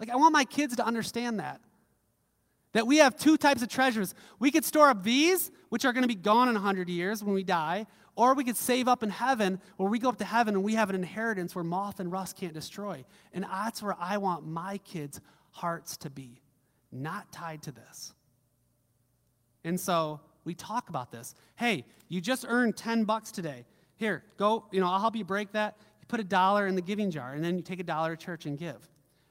Like, 0.00 0.08
I 0.08 0.16
want 0.16 0.32
my 0.32 0.44
kids 0.44 0.76
to 0.76 0.84
understand 0.84 1.40
that. 1.40 1.60
That 2.72 2.86
we 2.86 2.98
have 2.98 3.16
two 3.18 3.36
types 3.36 3.62
of 3.62 3.68
treasures. 3.68 4.14
We 4.38 4.50
could 4.50 4.64
store 4.64 4.88
up 4.88 5.02
these, 5.02 5.50
which 5.68 5.84
are 5.84 5.92
going 5.92 6.02
to 6.02 6.08
be 6.08 6.14
gone 6.14 6.48
in 6.48 6.54
100 6.54 6.88
years 6.88 7.22
when 7.22 7.34
we 7.34 7.42
die, 7.42 7.86
or 8.16 8.34
we 8.34 8.42
could 8.44 8.56
save 8.56 8.88
up 8.88 9.02
in 9.02 9.10
heaven 9.10 9.60
where 9.76 9.88
we 9.88 9.98
go 9.98 10.08
up 10.08 10.16
to 10.18 10.24
heaven 10.24 10.54
and 10.54 10.64
we 10.64 10.74
have 10.74 10.88
an 10.90 10.96
inheritance 10.96 11.54
where 11.54 11.62
moth 11.62 12.00
and 12.00 12.10
rust 12.10 12.36
can't 12.36 12.54
destroy. 12.54 13.04
And 13.32 13.44
that's 13.44 13.82
where 13.82 13.94
I 14.00 14.16
want 14.16 14.46
my 14.46 14.78
kids' 14.78 15.20
hearts 15.50 15.98
to 15.98 16.10
be, 16.10 16.40
not 16.90 17.30
tied 17.30 17.62
to 17.62 17.72
this. 17.72 18.14
And 19.64 19.78
so 19.78 20.20
we 20.44 20.54
talk 20.54 20.88
about 20.88 21.10
this. 21.12 21.34
Hey, 21.56 21.84
you 22.08 22.20
just 22.20 22.46
earned 22.48 22.76
10 22.76 23.04
bucks 23.04 23.30
today. 23.30 23.66
Here, 23.96 24.24
go, 24.38 24.64
you 24.72 24.80
know, 24.80 24.88
I'll 24.88 25.00
help 25.00 25.16
you 25.16 25.24
break 25.24 25.52
that. 25.52 25.76
You 26.00 26.06
put 26.06 26.20
a 26.20 26.24
dollar 26.24 26.66
in 26.66 26.74
the 26.74 26.82
giving 26.82 27.10
jar, 27.10 27.32
and 27.32 27.44
then 27.44 27.56
you 27.56 27.62
take 27.62 27.80
a 27.80 27.84
dollar 27.84 28.14
to 28.16 28.24
church 28.24 28.46
and 28.46 28.58
give. 28.58 28.88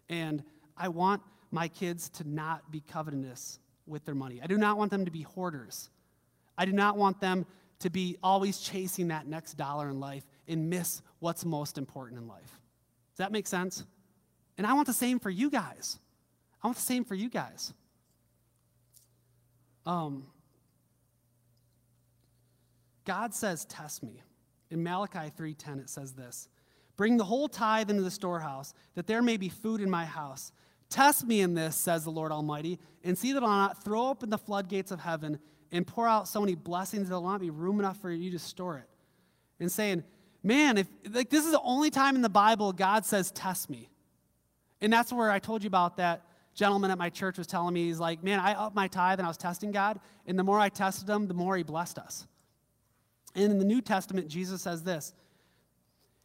And 0.09 0.43
I 0.77 0.89
want 0.89 1.21
my 1.51 1.67
kids 1.67 2.09
to 2.09 2.27
not 2.27 2.69
be 2.71 2.81
covetous 2.81 3.59
with 3.87 4.03
their 4.05 4.15
money. 4.15 4.41
I 4.43 4.47
do 4.47 4.57
not 4.57 4.77
want 4.77 4.91
them 4.91 5.05
to 5.05 5.11
be 5.11 5.21
hoarders. 5.21 5.89
I 6.57 6.65
do 6.65 6.71
not 6.71 6.97
want 6.97 7.19
them 7.21 7.45
to 7.85 7.91
be 7.91 8.17
always 8.23 8.61
chasing 8.61 9.09
that 9.09 9.27
next 9.27 9.53
dollar 9.53 9.89
in 9.89 9.99
life 9.99 10.25
and 10.47 10.71
miss 10.71 11.03
what's 11.19 11.45
most 11.45 11.77
important 11.77 12.19
in 12.19 12.27
life. 12.27 12.59
Does 13.11 13.17
that 13.17 13.31
make 13.31 13.45
sense? 13.45 13.85
And 14.57 14.65
I 14.65 14.73
want 14.73 14.87
the 14.87 14.93
same 14.93 15.19
for 15.19 15.29
you 15.29 15.51
guys. 15.51 15.99
I 16.63 16.67
want 16.67 16.77
the 16.77 16.83
same 16.83 17.05
for 17.05 17.13
you 17.13 17.29
guys. 17.29 17.75
Um, 19.85 20.25
God 23.05 23.35
says, 23.35 23.65
"Test 23.65 24.01
me." 24.01 24.23
In 24.71 24.81
Malachi 24.81 25.29
3:10 25.29 25.77
it 25.77 25.87
says 25.87 26.13
this. 26.13 26.49
Bring 26.97 27.17
the 27.17 27.25
whole 27.25 27.47
tithe 27.47 27.91
into 27.91 28.01
the 28.01 28.09
storehouse, 28.09 28.73
that 28.95 29.05
there 29.05 29.21
may 29.21 29.37
be 29.37 29.47
food 29.47 29.79
in 29.79 29.91
my 29.91 30.05
house. 30.05 30.51
Test 30.89 31.27
me 31.27 31.41
in 31.41 31.53
this, 31.53 31.75
says 31.75 32.03
the 32.03 32.09
Lord 32.09 32.31
Almighty, 32.31 32.79
and 33.03 33.15
see 33.15 33.31
that 33.33 33.43
I'll 33.43 33.49
not 33.49 33.83
throw 33.83 34.07
open 34.07 34.31
the 34.31 34.39
floodgates 34.39 34.89
of 34.89 35.01
heaven 35.01 35.39
and 35.75 35.85
pour 35.85 36.07
out 36.07 36.27
so 36.27 36.39
many 36.39 36.55
blessings 36.55 37.03
that 37.03 37.09
there'll 37.09 37.23
not 37.23 37.41
be 37.41 37.49
room 37.49 37.79
enough 37.79 37.97
for 38.01 38.11
you 38.11 38.31
to 38.31 38.39
store 38.39 38.77
it. 38.77 38.89
And 39.59 39.71
saying, 39.71 40.03
man, 40.43 40.77
if 40.77 40.87
like 41.11 41.29
this 41.29 41.45
is 41.45 41.51
the 41.51 41.61
only 41.61 41.89
time 41.89 42.15
in 42.15 42.21
the 42.21 42.29
Bible 42.29 42.73
God 42.73 43.05
says, 43.05 43.31
test 43.31 43.69
me. 43.69 43.89
And 44.81 44.91
that's 44.91 45.11
where 45.11 45.31
I 45.31 45.39
told 45.39 45.63
you 45.63 45.67
about 45.67 45.97
that 45.97 46.25
gentleman 46.53 46.91
at 46.91 46.97
my 46.97 47.09
church 47.09 47.37
was 47.37 47.47
telling 47.47 47.73
me, 47.73 47.85
he's 47.85 47.99
like, 47.99 48.23
man, 48.23 48.39
I 48.39 48.53
upped 48.53 48.75
my 48.75 48.87
tithe 48.87 49.19
and 49.19 49.25
I 49.25 49.29
was 49.29 49.37
testing 49.37 49.71
God, 49.71 49.99
and 50.25 50.39
the 50.39 50.43
more 50.43 50.59
I 50.59 50.69
tested 50.69 51.09
him, 51.09 51.27
the 51.27 51.33
more 51.33 51.57
he 51.57 51.63
blessed 51.63 51.99
us. 51.99 52.25
And 53.33 53.51
in 53.51 53.59
the 53.59 53.65
New 53.65 53.81
Testament, 53.81 54.27
Jesus 54.29 54.61
says 54.61 54.83
this 54.83 55.13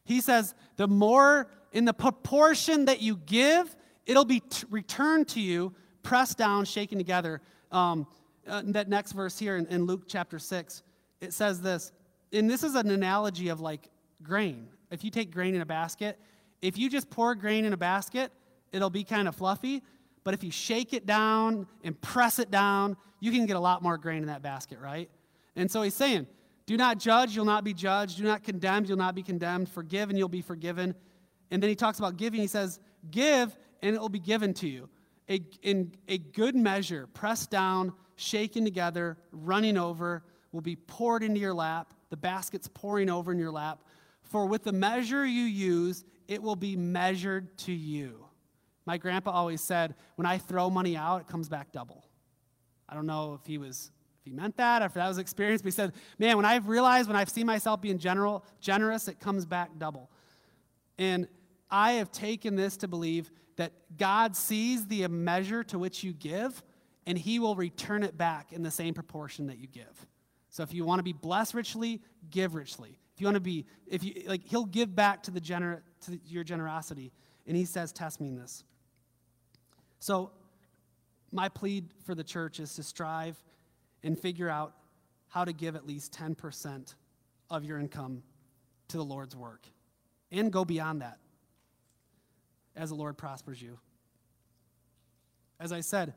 he 0.03 0.21
says, 0.21 0.55
the 0.77 0.87
more 0.87 1.47
in 1.71 1.85
the 1.85 1.93
proportion 1.93 2.85
that 2.85 3.01
you 3.01 3.17
give, 3.25 3.75
it'll 4.05 4.25
be 4.25 4.39
t- 4.39 4.65
returned 4.69 5.27
to 5.29 5.39
you, 5.39 5.73
pressed 6.03 6.37
down, 6.37 6.65
shaken 6.65 6.97
together. 6.97 7.41
Um, 7.71 8.07
uh, 8.51 8.61
that 8.65 8.89
next 8.89 9.13
verse 9.13 9.39
here 9.39 9.57
in, 9.57 9.65
in 9.67 9.85
Luke 9.85 10.03
chapter 10.07 10.37
6, 10.37 10.83
it 11.21 11.33
says 11.33 11.61
this, 11.61 11.91
and 12.33 12.49
this 12.49 12.63
is 12.63 12.75
an 12.75 12.91
analogy 12.91 13.47
of 13.49 13.61
like 13.61 13.89
grain. 14.21 14.67
If 14.91 15.03
you 15.03 15.09
take 15.09 15.31
grain 15.31 15.55
in 15.55 15.61
a 15.61 15.65
basket, 15.65 16.19
if 16.61 16.77
you 16.77 16.89
just 16.89 17.09
pour 17.09 17.33
grain 17.33 17.65
in 17.65 17.73
a 17.73 17.77
basket, 17.77 18.31
it'll 18.71 18.89
be 18.89 19.03
kind 19.03 19.27
of 19.27 19.35
fluffy. 19.35 19.81
But 20.23 20.33
if 20.33 20.43
you 20.43 20.51
shake 20.51 20.93
it 20.93 21.05
down 21.05 21.65
and 21.83 21.99
press 21.99 22.37
it 22.37 22.51
down, 22.51 22.97
you 23.19 23.31
can 23.31 23.45
get 23.45 23.55
a 23.55 23.59
lot 23.59 23.81
more 23.81 23.97
grain 23.97 24.19
in 24.19 24.27
that 24.27 24.41
basket, 24.41 24.79
right? 24.79 25.09
And 25.55 25.71
so 25.71 25.81
he's 25.81 25.95
saying, 25.95 26.27
do 26.65 26.77
not 26.77 26.99
judge, 26.99 27.35
you'll 27.35 27.45
not 27.45 27.63
be 27.63 27.73
judged. 27.73 28.17
Do 28.17 28.23
not 28.23 28.43
condemn, 28.43 28.85
you'll 28.85 28.97
not 28.97 29.15
be 29.15 29.23
condemned. 29.23 29.69
Forgive, 29.69 30.09
and 30.09 30.17
you'll 30.17 30.29
be 30.29 30.41
forgiven. 30.41 30.95
And 31.49 31.61
then 31.61 31.69
he 31.69 31.75
talks 31.75 31.99
about 31.99 32.17
giving. 32.17 32.39
He 32.39 32.47
says, 32.47 32.79
Give, 33.09 33.55
and 33.81 33.95
it 33.95 33.99
will 33.99 34.09
be 34.09 34.19
given 34.19 34.53
to 34.55 34.67
you. 34.67 34.89
A, 35.31 35.41
in 35.63 35.93
a 36.09 36.17
good 36.17 36.55
measure, 36.55 37.07
pressed 37.07 37.49
down, 37.49 37.93
shaken 38.17 38.65
together, 38.65 39.17
running 39.31 39.77
over, 39.77 40.23
will 40.51 40.61
be 40.61 40.75
poured 40.75 41.23
into 41.23 41.39
your 41.39 41.53
lap. 41.53 41.93
The 42.09 42.17
basket's 42.17 42.67
pouring 42.67 43.09
over 43.09 43.31
in 43.31 43.39
your 43.39 43.51
lap. 43.51 43.83
For 44.23 44.45
with 44.45 44.63
the 44.63 44.73
measure 44.73 45.25
you 45.25 45.43
use, 45.43 46.03
it 46.27 46.43
will 46.43 46.57
be 46.57 46.75
measured 46.75 47.57
to 47.59 47.71
you. 47.71 48.25
My 48.85 48.97
grandpa 48.97 49.31
always 49.31 49.61
said, 49.61 49.95
when 50.15 50.25
I 50.25 50.37
throw 50.37 50.69
money 50.69 50.97
out, 50.97 51.21
it 51.21 51.27
comes 51.27 51.47
back 51.47 51.71
double. 51.71 52.05
I 52.89 52.93
don't 52.93 53.05
know 53.05 53.39
if 53.39 53.47
he 53.47 53.57
was 53.57 53.91
if 54.19 54.25
he 54.25 54.33
meant 54.33 54.57
that, 54.57 54.83
if 54.83 54.93
that 54.93 55.07
was 55.07 55.17
experience, 55.17 55.63
but 55.63 55.69
he 55.69 55.71
said, 55.71 55.93
man, 56.19 56.37
when 56.37 56.45
I've 56.45 56.67
realized, 56.67 57.07
when 57.07 57.15
I've 57.15 57.29
seen 57.29 57.47
myself 57.47 57.81
being 57.81 57.97
general, 57.97 58.45
generous, 58.59 59.07
it 59.07 59.19
comes 59.19 59.47
back 59.47 59.71
double. 59.79 60.11
And 60.99 61.27
I 61.71 61.93
have 61.93 62.11
taken 62.11 62.55
this 62.55 62.77
to 62.77 62.87
believe 62.87 63.31
that 63.61 63.73
God 63.95 64.35
sees 64.35 64.87
the 64.87 65.07
measure 65.07 65.63
to 65.65 65.77
which 65.77 66.03
you 66.03 66.13
give, 66.13 66.63
and 67.05 67.15
he 67.15 67.37
will 67.37 67.55
return 67.55 68.01
it 68.01 68.17
back 68.17 68.51
in 68.51 68.63
the 68.63 68.71
same 68.71 68.95
proportion 68.95 69.45
that 69.47 69.59
you 69.59 69.67
give. 69.67 70.07
So 70.49 70.63
if 70.63 70.73
you 70.73 70.83
want 70.83 70.97
to 70.97 71.03
be 71.03 71.13
blessed 71.13 71.53
richly, 71.53 72.01
give 72.31 72.55
richly. 72.55 72.97
If 73.13 73.21
you 73.21 73.27
want 73.27 73.35
to 73.35 73.39
be, 73.41 73.67
if 73.85 74.03
you 74.03 74.23
like, 74.25 74.41
he'll 74.47 74.65
give 74.65 74.95
back 74.95 75.21
to 75.23 75.31
the 75.31 75.39
gener- 75.39 75.81
to 76.05 76.19
your 76.25 76.43
generosity. 76.43 77.11
And 77.45 77.55
he 77.55 77.65
says, 77.65 77.91
test 77.91 78.19
me 78.19 78.29
in 78.29 78.35
this. 78.35 78.63
So 79.99 80.31
my 81.31 81.47
plea 81.47 81.83
for 82.03 82.15
the 82.15 82.23
church 82.23 82.59
is 82.59 82.73
to 82.75 82.83
strive 82.83 83.37
and 84.01 84.17
figure 84.17 84.49
out 84.49 84.73
how 85.27 85.45
to 85.45 85.53
give 85.53 85.75
at 85.75 85.85
least 85.85 86.13
10% 86.13 86.95
of 87.51 87.63
your 87.63 87.77
income 87.77 88.23
to 88.87 88.97
the 88.97 89.05
Lord's 89.05 89.35
work 89.35 89.67
and 90.31 90.51
go 90.51 90.65
beyond 90.65 91.03
that 91.03 91.19
as 92.75 92.89
the 92.89 92.95
Lord 92.95 93.17
prospers 93.17 93.61
you. 93.61 93.79
As 95.59 95.71
I 95.71 95.81
said, 95.81 96.13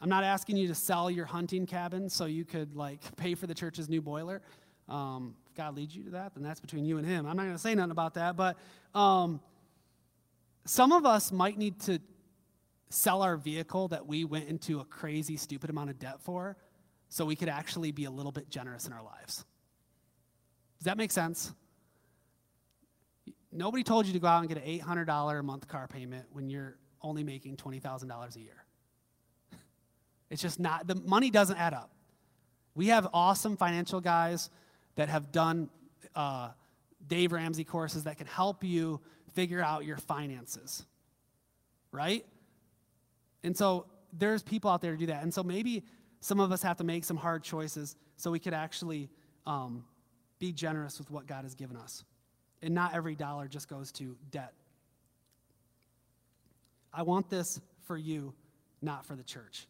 I'm 0.00 0.08
not 0.08 0.24
asking 0.24 0.56
you 0.56 0.68
to 0.68 0.74
sell 0.74 1.10
your 1.10 1.26
hunting 1.26 1.66
cabin 1.66 2.08
so 2.08 2.26
you 2.26 2.44
could 2.44 2.74
like 2.74 3.00
pay 3.16 3.34
for 3.34 3.46
the 3.46 3.54
church's 3.54 3.88
new 3.88 4.02
boiler. 4.02 4.42
Um, 4.88 5.34
if 5.48 5.54
God 5.54 5.76
leads 5.76 5.96
you 5.96 6.04
to 6.04 6.10
that, 6.10 6.34
then 6.34 6.42
that's 6.42 6.60
between 6.60 6.84
you 6.84 6.98
and 6.98 7.06
Him. 7.06 7.26
I'm 7.26 7.36
not 7.36 7.44
going 7.44 7.54
to 7.54 7.58
say 7.58 7.74
nothing 7.74 7.90
about 7.90 8.14
that, 8.14 8.36
but 8.36 8.56
um, 8.94 9.40
some 10.64 10.92
of 10.92 11.04
us 11.06 11.32
might 11.32 11.58
need 11.58 11.80
to 11.80 12.00
sell 12.88 13.22
our 13.22 13.36
vehicle 13.36 13.88
that 13.88 14.06
we 14.06 14.24
went 14.24 14.48
into 14.48 14.80
a 14.80 14.84
crazy, 14.84 15.36
stupid 15.36 15.70
amount 15.70 15.90
of 15.90 15.98
debt 15.98 16.20
for 16.20 16.56
so 17.08 17.24
we 17.24 17.36
could 17.36 17.48
actually 17.48 17.92
be 17.92 18.04
a 18.04 18.10
little 18.10 18.32
bit 18.32 18.48
generous 18.48 18.86
in 18.86 18.92
our 18.92 19.02
lives. 19.02 19.44
Does 20.78 20.84
that 20.84 20.96
make 20.96 21.10
sense? 21.10 21.52
Nobody 23.56 23.82
told 23.82 24.06
you 24.06 24.12
to 24.12 24.18
go 24.18 24.26
out 24.26 24.40
and 24.40 24.48
get 24.48 24.58
an 24.58 24.80
$800 24.80 25.38
a 25.38 25.42
month 25.42 25.66
car 25.68 25.88
payment 25.88 26.26
when 26.32 26.50
you're 26.50 26.76
only 27.02 27.24
making 27.24 27.56
$20,000 27.56 28.36
a 28.36 28.40
year. 28.40 28.64
It's 30.28 30.42
just 30.42 30.58
not, 30.58 30.88
the 30.88 30.96
money 30.96 31.30
doesn't 31.30 31.56
add 31.56 31.72
up. 31.72 31.92
We 32.74 32.88
have 32.88 33.06
awesome 33.14 33.56
financial 33.56 34.00
guys 34.00 34.50
that 34.96 35.08
have 35.08 35.30
done 35.30 35.70
uh, 36.16 36.50
Dave 37.06 37.30
Ramsey 37.30 37.62
courses 37.62 38.04
that 38.04 38.18
can 38.18 38.26
help 38.26 38.64
you 38.64 39.00
figure 39.34 39.62
out 39.62 39.84
your 39.84 39.98
finances, 39.98 40.84
right? 41.92 42.26
And 43.44 43.56
so 43.56 43.86
there's 44.12 44.42
people 44.42 44.68
out 44.68 44.80
there 44.80 44.92
to 44.92 44.98
do 44.98 45.06
that. 45.06 45.22
And 45.22 45.32
so 45.32 45.44
maybe 45.44 45.84
some 46.20 46.40
of 46.40 46.50
us 46.50 46.62
have 46.62 46.78
to 46.78 46.84
make 46.84 47.04
some 47.04 47.16
hard 47.16 47.44
choices 47.44 47.94
so 48.16 48.30
we 48.30 48.40
could 48.40 48.54
actually 48.54 49.08
um, 49.46 49.84
be 50.38 50.52
generous 50.52 50.98
with 50.98 51.10
what 51.10 51.26
God 51.26 51.44
has 51.44 51.54
given 51.54 51.76
us. 51.76 52.02
And 52.66 52.74
not 52.74 52.96
every 52.96 53.14
dollar 53.14 53.46
just 53.46 53.68
goes 53.68 53.92
to 53.92 54.16
debt. 54.32 54.52
I 56.92 57.04
want 57.04 57.30
this 57.30 57.60
for 57.84 57.96
you, 57.96 58.34
not 58.82 59.06
for 59.06 59.14
the 59.14 59.22
church. 59.22 59.68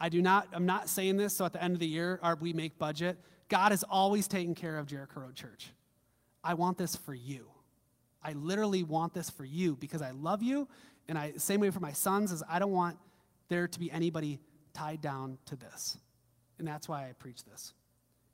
I 0.00 0.08
do 0.08 0.20
not, 0.20 0.48
I'm 0.52 0.66
not 0.66 0.88
saying 0.88 1.16
this 1.16 1.36
so 1.36 1.44
at 1.44 1.52
the 1.52 1.62
end 1.62 1.74
of 1.74 1.78
the 1.78 1.86
year 1.86 2.18
our, 2.20 2.34
we 2.34 2.52
make 2.52 2.76
budget. 2.76 3.20
God 3.48 3.70
is 3.70 3.84
always 3.84 4.26
taking 4.26 4.56
care 4.56 4.78
of 4.78 4.86
Jericho 4.86 5.20
Road 5.20 5.36
Church. 5.36 5.70
I 6.42 6.54
want 6.54 6.76
this 6.76 6.96
for 6.96 7.14
you. 7.14 7.46
I 8.20 8.32
literally 8.32 8.82
want 8.82 9.14
this 9.14 9.30
for 9.30 9.44
you 9.44 9.76
because 9.76 10.02
I 10.02 10.10
love 10.10 10.42
you. 10.42 10.66
And 11.06 11.16
I 11.16 11.34
same 11.36 11.60
way 11.60 11.70
for 11.70 11.78
my 11.78 11.92
sons 11.92 12.32
is 12.32 12.42
I 12.50 12.58
don't 12.58 12.72
want 12.72 12.98
there 13.48 13.68
to 13.68 13.78
be 13.78 13.92
anybody 13.92 14.40
tied 14.74 15.00
down 15.00 15.38
to 15.46 15.54
this. 15.54 15.96
And 16.58 16.66
that's 16.66 16.88
why 16.88 17.08
I 17.08 17.12
preach 17.12 17.44
this. 17.44 17.74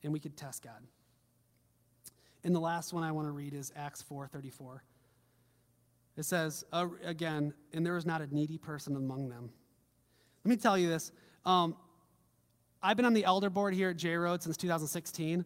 And 0.03 0.11
we 0.11 0.21
could 0.21 0.39
test 0.39 0.63
God. 0.63 0.81
And 2.45 2.55
the 2.55 2.61
last 2.61 2.93
one 2.93 3.03
I 3.03 3.11
want 3.11 3.27
to 3.27 3.33
read 3.33 3.55
is 3.55 3.73
Acts 3.75 4.03
4:34. 4.03 4.81
It 6.17 6.25
says 6.25 6.65
uh, 6.73 6.89
again, 7.03 7.55
and 7.73 7.85
there 7.85 7.95
was 7.95 8.07
not 8.07 8.21
a 8.21 8.33
needy 8.33 8.59
person 8.59 8.95
among 8.95 9.31
them. 9.31 9.51
Let 10.45 10.51
me 10.51 10.57
tell 10.57 10.79
you 10.79 10.89
this. 10.89 11.11
Um, 11.45 11.77
I've 12.83 12.97
been 12.97 13.07
on 13.07 13.15
the 13.15 13.25
elder 13.25 13.51
board 13.51 13.75
here 13.75 13.91
at 13.91 13.97
J 13.97 14.15
Road 14.15 14.43
since 14.43 14.57
2016. 14.59 15.45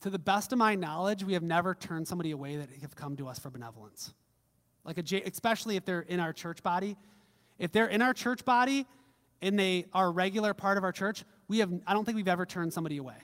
To 0.00 0.10
the 0.10 0.18
best 0.18 0.52
of 0.52 0.58
my 0.58 0.74
knowledge, 0.74 1.24
we 1.24 1.32
have 1.32 1.42
never 1.42 1.74
turned 1.74 2.06
somebody 2.06 2.32
away 2.32 2.56
that 2.56 2.68
have 2.82 2.94
come 2.94 3.16
to 3.16 3.28
us 3.28 3.38
for 3.38 3.48
benevolence. 3.48 4.12
Like 4.84 4.98
a 4.98 5.02
J, 5.02 5.22
especially 5.22 5.76
if 5.76 5.84
they're 5.84 6.00
in 6.00 6.20
our 6.20 6.32
church 6.32 6.62
body. 6.62 6.96
If 7.58 7.70
they're 7.72 7.86
in 7.86 8.02
our 8.02 8.12
church 8.12 8.44
body 8.44 8.86
and 9.40 9.58
they 9.58 9.86
are 9.94 10.08
a 10.08 10.10
regular 10.10 10.52
part 10.52 10.76
of 10.76 10.84
our 10.84 10.92
church, 10.92 11.24
we 11.48 11.60
have 11.60 11.72
I 11.86 11.94
don't 11.94 12.04
think 12.04 12.16
we've 12.16 12.28
ever 12.28 12.44
turned 12.44 12.72
somebody 12.72 12.98
away. 12.98 13.16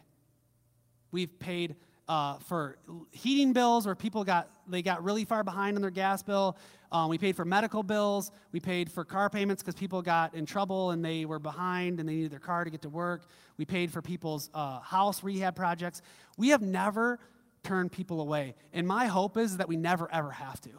We've 1.10 1.38
paid 1.40 1.74
uh, 2.10 2.34
for 2.40 2.76
heating 3.12 3.52
bills 3.52 3.86
where 3.86 3.94
people 3.94 4.24
got 4.24 4.50
they 4.66 4.82
got 4.82 5.04
really 5.04 5.24
far 5.24 5.44
behind 5.44 5.76
on 5.76 5.82
their 5.82 5.92
gas 5.92 6.24
bill. 6.24 6.56
Um, 6.90 7.08
we 7.08 7.18
paid 7.18 7.36
for 7.36 7.44
medical 7.44 7.84
bills. 7.84 8.32
We 8.50 8.58
paid 8.58 8.90
for 8.90 9.04
car 9.04 9.30
payments 9.30 9.62
because 9.62 9.76
people 9.76 10.02
got 10.02 10.34
in 10.34 10.44
trouble 10.44 10.90
and 10.90 11.04
they 11.04 11.24
were 11.24 11.38
behind 11.38 12.00
and 12.00 12.08
they 12.08 12.14
needed 12.14 12.32
their 12.32 12.40
car 12.40 12.64
to 12.64 12.70
get 12.70 12.82
to 12.82 12.88
work. 12.88 13.26
We 13.58 13.64
paid 13.64 13.92
for 13.92 14.02
people's 14.02 14.50
uh, 14.54 14.80
house 14.80 15.22
rehab 15.22 15.54
projects. 15.54 16.02
We 16.36 16.48
have 16.48 16.62
never 16.62 17.20
turned 17.62 17.92
people 17.92 18.20
away. 18.20 18.56
And 18.72 18.88
my 18.88 19.06
hope 19.06 19.36
is 19.36 19.58
that 19.58 19.68
we 19.68 19.76
never, 19.76 20.12
ever 20.12 20.32
have 20.32 20.60
to 20.62 20.70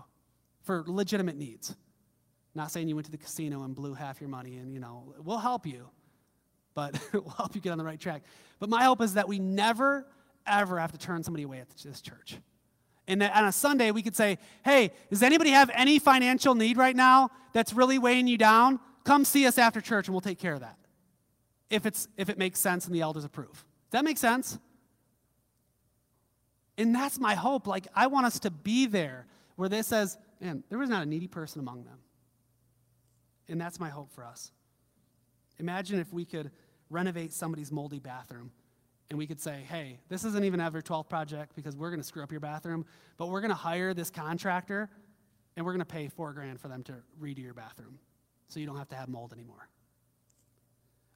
for 0.64 0.84
legitimate 0.86 1.38
needs. 1.38 1.78
Not 2.56 2.72
saying 2.72 2.90
you 2.90 2.96
went 2.96 3.06
to 3.06 3.12
the 3.12 3.18
casino 3.18 3.64
and 3.64 3.74
blew 3.74 3.94
half 3.94 4.20
your 4.20 4.30
money 4.30 4.58
and, 4.58 4.74
you 4.74 4.82
know, 4.82 5.14
we'll 5.24 5.38
help 5.38 5.66
you, 5.66 5.88
but 6.74 7.00
we'll 7.14 7.30
help 7.38 7.56
you 7.56 7.62
get 7.62 7.72
on 7.72 7.78
the 7.78 7.86
right 7.86 8.00
track. 8.00 8.24
But 8.60 8.70
my 8.70 8.84
hope 8.84 9.02
is 9.02 9.14
that 9.14 9.30
we 9.30 9.40
never, 9.40 10.06
ever 10.46 10.80
have 10.80 10.92
to 10.92 10.98
turn 10.98 11.24
somebody 11.24 11.44
away 11.44 11.60
at 11.60 11.70
this 11.70 12.02
church. 12.02 12.38
And 13.08 13.22
on 13.24 13.46
a 13.46 13.52
Sunday, 13.52 13.92
we 13.92 14.02
could 14.02 14.16
say, 14.16 14.38
hey, 14.64 14.92
does 15.10 15.24
anybody 15.24 15.50
have 15.50 15.70
any 15.74 16.00
financial 16.00 16.56
need 16.56 16.78
right 16.78 16.96
now 16.96 17.30
that's 17.52 17.74
really 17.74 18.00
weighing 18.00 18.28
you 18.28 18.38
down? 18.38 18.80
Come 19.04 19.26
see 19.26 19.46
us 19.48 19.58
after 19.58 19.82
church 19.82 20.08
and 20.08 20.14
we'll 20.14 20.22
take 20.22 20.40
care 20.40 20.54
of 20.54 20.62
that. 20.62 20.78
If, 21.70 21.86
it's, 21.86 22.08
if 22.18 22.30
it 22.30 22.38
makes 22.38 22.60
sense 22.60 22.86
and 22.86 22.96
the 22.96 23.02
elders 23.02 23.26
approve. 23.26 23.54
Does 23.54 24.00
that 24.00 24.06
make 24.06 24.18
sense? 24.18 24.60
And 26.78 26.94
that's 26.94 27.20
my 27.20 27.36
hope. 27.36 27.68
Like, 27.68 27.88
I 27.96 28.08
want 28.08 28.26
us 28.26 28.40
to 28.40 28.52
be 28.52 28.86
there 28.86 29.26
where 29.56 29.70
this 29.70 29.88
says, 29.88 30.18
man, 30.40 30.64
there 30.70 30.80
was 30.80 30.90
not 30.90 31.04
a 31.04 31.06
needy 31.06 31.28
person 31.28 31.60
among 31.60 31.84
them. 31.84 32.00
And 33.50 33.60
that's 33.60 33.80
my 33.80 33.90
hope 33.90 34.12
for 34.12 34.24
us. 34.24 34.52
Imagine 35.60 36.00
if 36.00 36.12
we 36.14 36.26
could 36.26 36.52
renovate 36.90 37.34
somebody's 37.34 37.72
moldy 37.72 38.00
bathroom 38.00 38.52
and 39.12 39.18
we 39.18 39.28
could 39.28 39.42
say, 39.42 39.66
hey, 39.68 40.00
this 40.08 40.24
isn't 40.24 40.46
even 40.46 40.62
ever 40.62 40.82
12th 40.82 41.10
project 41.10 41.54
because 41.54 41.76
we're 41.76 41.90
going 41.90 42.00
to 42.00 42.08
screw 42.08 42.24
up 42.24 42.32
your 42.32 42.40
bathroom, 42.40 42.86
but 43.18 43.28
we're 43.28 43.42
going 43.42 43.50
to 43.50 43.56
hire 43.56 43.94
this 43.94 44.10
contractor 44.10 44.90
and 45.58 45.66
we're 45.66 45.74
going 45.74 45.80
to 45.80 45.86
pay 45.86 46.08
four 46.08 46.32
grand 46.32 46.62
for 46.62 46.70
them 46.70 46.82
to 46.84 46.94
redo 47.22 47.40
your 47.40 47.54
bathroom 47.54 48.00
so 48.48 48.62
you 48.62 48.66
don't 48.66 48.78
have 48.78 48.88
to 48.88 48.96
have 48.96 49.10
mold 49.10 49.34
anymore. 49.34 49.68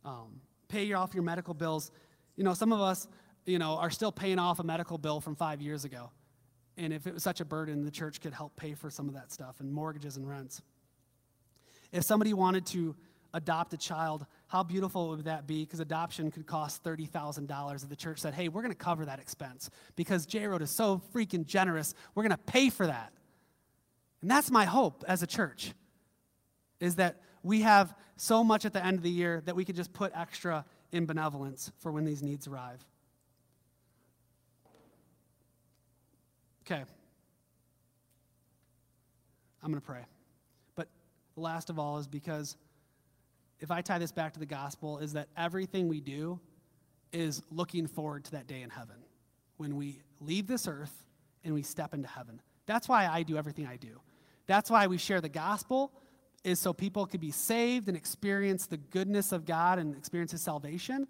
Um, 0.03 0.41
pay 0.67 0.91
off 0.91 1.13
your 1.13 1.23
medical 1.23 1.53
bills. 1.53 1.89
You 2.35 2.43
know, 2.43 2.53
some 2.53 2.73
of 2.73 2.81
us, 2.81 3.07
you 3.45 3.59
know, 3.59 3.77
are 3.77 3.89
still 3.89 4.11
paying 4.11 4.39
off 4.39 4.59
a 4.59 4.63
medical 4.63 4.97
bill 4.97 5.21
from 5.21 5.37
five 5.37 5.61
years 5.61 5.85
ago. 5.85 6.11
And 6.75 6.91
if 6.91 7.07
it 7.07 7.13
was 7.13 7.23
such 7.23 7.39
a 7.39 7.45
burden, 7.45 7.85
the 7.85 7.91
church 7.91 8.19
could 8.19 8.33
help 8.33 8.57
pay 8.57 8.73
for 8.73 8.89
some 8.89 9.07
of 9.07 9.13
that 9.13 9.31
stuff 9.31 9.61
and 9.61 9.71
mortgages 9.71 10.17
and 10.17 10.27
rents. 10.27 10.61
If 11.93 12.03
somebody 12.03 12.33
wanted 12.33 12.65
to 12.65 12.93
adopt 13.35 13.73
a 13.73 13.77
child, 13.77 14.25
how 14.47 14.63
beautiful 14.63 15.09
would 15.09 15.25
that 15.25 15.45
be? 15.45 15.65
Because 15.65 15.81
adoption 15.81 16.31
could 16.31 16.47
cost 16.47 16.83
$30,000 16.83 17.83
if 17.83 17.89
the 17.89 17.95
church 17.95 18.19
said, 18.19 18.33
hey, 18.33 18.47
we're 18.47 18.61
going 18.61 18.71
to 18.71 18.77
cover 18.77 19.05
that 19.05 19.19
expense 19.19 19.69
because 19.95 20.25
J 20.25 20.47
Road 20.47 20.61
is 20.61 20.71
so 20.71 21.01
freaking 21.13 21.45
generous. 21.45 21.93
We're 22.15 22.23
going 22.23 22.31
to 22.31 22.37
pay 22.37 22.69
for 22.69 22.87
that. 22.87 23.11
And 24.21 24.31
that's 24.31 24.49
my 24.49 24.63
hope 24.65 25.03
as 25.07 25.21
a 25.21 25.27
church, 25.27 25.73
is 26.79 26.95
that 26.95 27.21
we 27.43 27.61
have 27.61 27.93
so 28.15 28.43
much 28.43 28.65
at 28.65 28.73
the 28.73 28.83
end 28.83 28.97
of 28.97 29.03
the 29.03 29.09
year 29.09 29.41
that 29.45 29.55
we 29.55 29.65
could 29.65 29.75
just 29.75 29.91
put 29.91 30.13
extra 30.15 30.65
in 30.93 31.05
benevolence 31.05 31.71
for 31.79 31.91
when 31.91 32.05
these 32.05 32.23
needs 32.23 32.47
arrive. 32.47 32.83
Okay. 36.65 36.83
I'm 39.61 39.71
going 39.71 39.81
to 39.81 39.85
pray. 39.85 40.05
But 40.75 40.87
last 41.35 41.69
of 41.69 41.77
all 41.77 41.97
is 41.97 42.07
because 42.07 42.55
if 43.65 43.71
I 43.71 43.81
tie 43.81 43.97
this 43.97 44.11
back 44.11 44.31
to 44.33 44.39
the 44.39 44.45
gospel, 44.45 44.99
is 44.99 45.13
that 45.13 45.27
everything 45.35 45.87
we 45.87 45.99
do 45.99 46.39
is 47.11 47.41
looking 47.49 47.87
forward 47.87 48.23
to 48.25 48.31
that 48.33 48.45
day 48.45 48.61
in 48.61 48.69
heaven 48.69 48.97
when 49.57 49.75
we 49.75 50.03
leave 50.19 50.45
this 50.45 50.67
earth 50.67 50.93
and 51.43 51.51
we 51.51 51.63
step 51.63 51.95
into 51.95 52.07
heaven. 52.07 52.39
That's 52.67 52.87
why 52.87 53.07
I 53.07 53.23
do 53.23 53.37
everything 53.37 53.65
I 53.65 53.77
do. 53.77 54.01
That's 54.45 54.69
why 54.69 54.85
we 54.85 54.99
share 54.99 55.19
the 55.19 55.29
gospel 55.29 55.91
is 56.43 56.59
so 56.59 56.73
people 56.73 57.07
could 57.07 57.19
be 57.21 57.31
saved 57.31 57.87
and 57.87 57.97
experience 57.97 58.67
the 58.67 58.77
goodness 58.77 59.31
of 59.31 59.47
God 59.47 59.79
and 59.79 59.97
experience 59.97 60.31
his 60.31 60.43
salvation. 60.43 61.07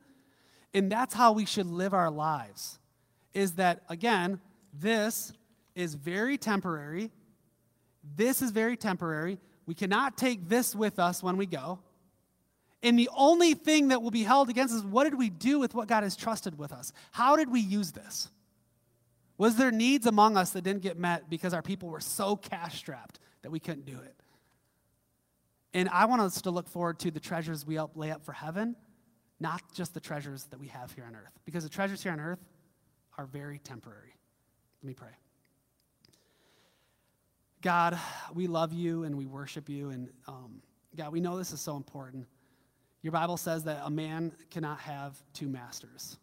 And 0.74 0.90
that's 0.90 1.14
how 1.14 1.34
we 1.34 1.46
should 1.46 1.68
live 1.68 1.94
our 1.94 2.10
lives. 2.10 2.80
Is 3.34 3.56
that 3.56 3.82
again, 3.90 4.40
this 4.74 5.34
is 5.76 5.96
very 5.96 6.38
temporary. 6.38 7.12
This 8.16 8.42
is 8.42 8.52
very 8.52 8.78
temporary. 8.78 9.40
We 9.66 9.76
cannot 9.76 10.16
take 10.16 10.48
this 10.48 10.74
with 10.74 11.00
us 11.00 11.22
when 11.22 11.36
we 11.36 11.48
go. 11.48 11.80
And 12.86 12.98
the 12.98 13.10
only 13.16 13.54
thing 13.54 13.90
that 13.90 14.02
will 14.02 14.12
be 14.12 14.24
held 14.24 14.50
against 14.50 14.74
us 14.74 14.80
is 14.80 14.86
what 14.86 15.04
did 15.04 15.18
we 15.18 15.30
do 15.30 15.60
with 15.60 15.76
what 15.76 15.88
God 15.88 16.04
has 16.04 16.16
trusted 16.16 16.58
with 16.58 16.72
us? 16.72 16.94
How 17.12 17.36
did 17.36 17.52
we 17.52 17.60
use 17.60 17.92
this? 17.92 18.30
Was 19.38 19.58
there 19.58 19.72
needs 19.72 20.06
among 20.06 20.38
us 20.38 20.52
that 20.52 20.64
didn't 20.64 20.84
get 20.84 20.98
met 20.98 21.30
because 21.30 21.54
our 21.54 21.62
people 21.62 21.90
were 21.90 22.00
so 22.00 22.38
cash 22.38 22.78
strapped 22.78 23.20
that 23.42 23.52
we 23.52 23.60
couldn't 23.60 23.86
do 23.86 23.98
it? 23.98 24.16
And 25.74 25.90
I 25.90 26.06
want 26.06 26.22
us 26.22 26.42
to 26.44 26.52
look 26.52 26.70
forward 26.70 27.00
to 27.00 27.12
the 27.12 27.20
treasures 27.20 27.66
we 27.66 27.78
lay 27.96 28.12
up 28.12 28.24
for 28.24 28.32
heaven 28.32 28.78
not 29.40 29.62
just 29.74 29.94
the 29.94 30.00
treasures 30.00 30.46
that 30.46 30.60
we 30.60 30.68
have 30.68 30.92
here 30.94 31.06
on 31.06 31.16
earth, 31.16 31.40
because 31.46 31.64
the 31.64 31.70
treasures 31.70 32.02
here 32.02 32.12
on 32.12 32.20
earth 32.20 32.40
are 33.18 33.26
very 33.26 33.60
temporary. 33.60 34.16
Let 34.82 34.88
me 34.88 34.94
pray. 34.94 35.10
God, 37.62 37.98
we 38.34 38.48
love 38.48 38.74
you 38.74 39.04
and 39.04 39.18
we 39.18 39.26
worship 39.26 39.70
you. 39.70 39.90
And 39.90 40.10
um, 40.28 40.62
God, 40.96 41.12
we 41.12 41.20
know 41.20 41.38
this 41.38 41.52
is 41.52 41.60
so 41.60 41.76
important. 41.76 42.28
Your 43.06 43.12
Bible 43.12 43.38
says 43.38 43.66
that 43.66 43.84
a 43.84 43.92
man 43.92 44.32
cannot 44.50 44.80
have 44.80 45.16
two 45.32 45.48
masters. 45.48 46.18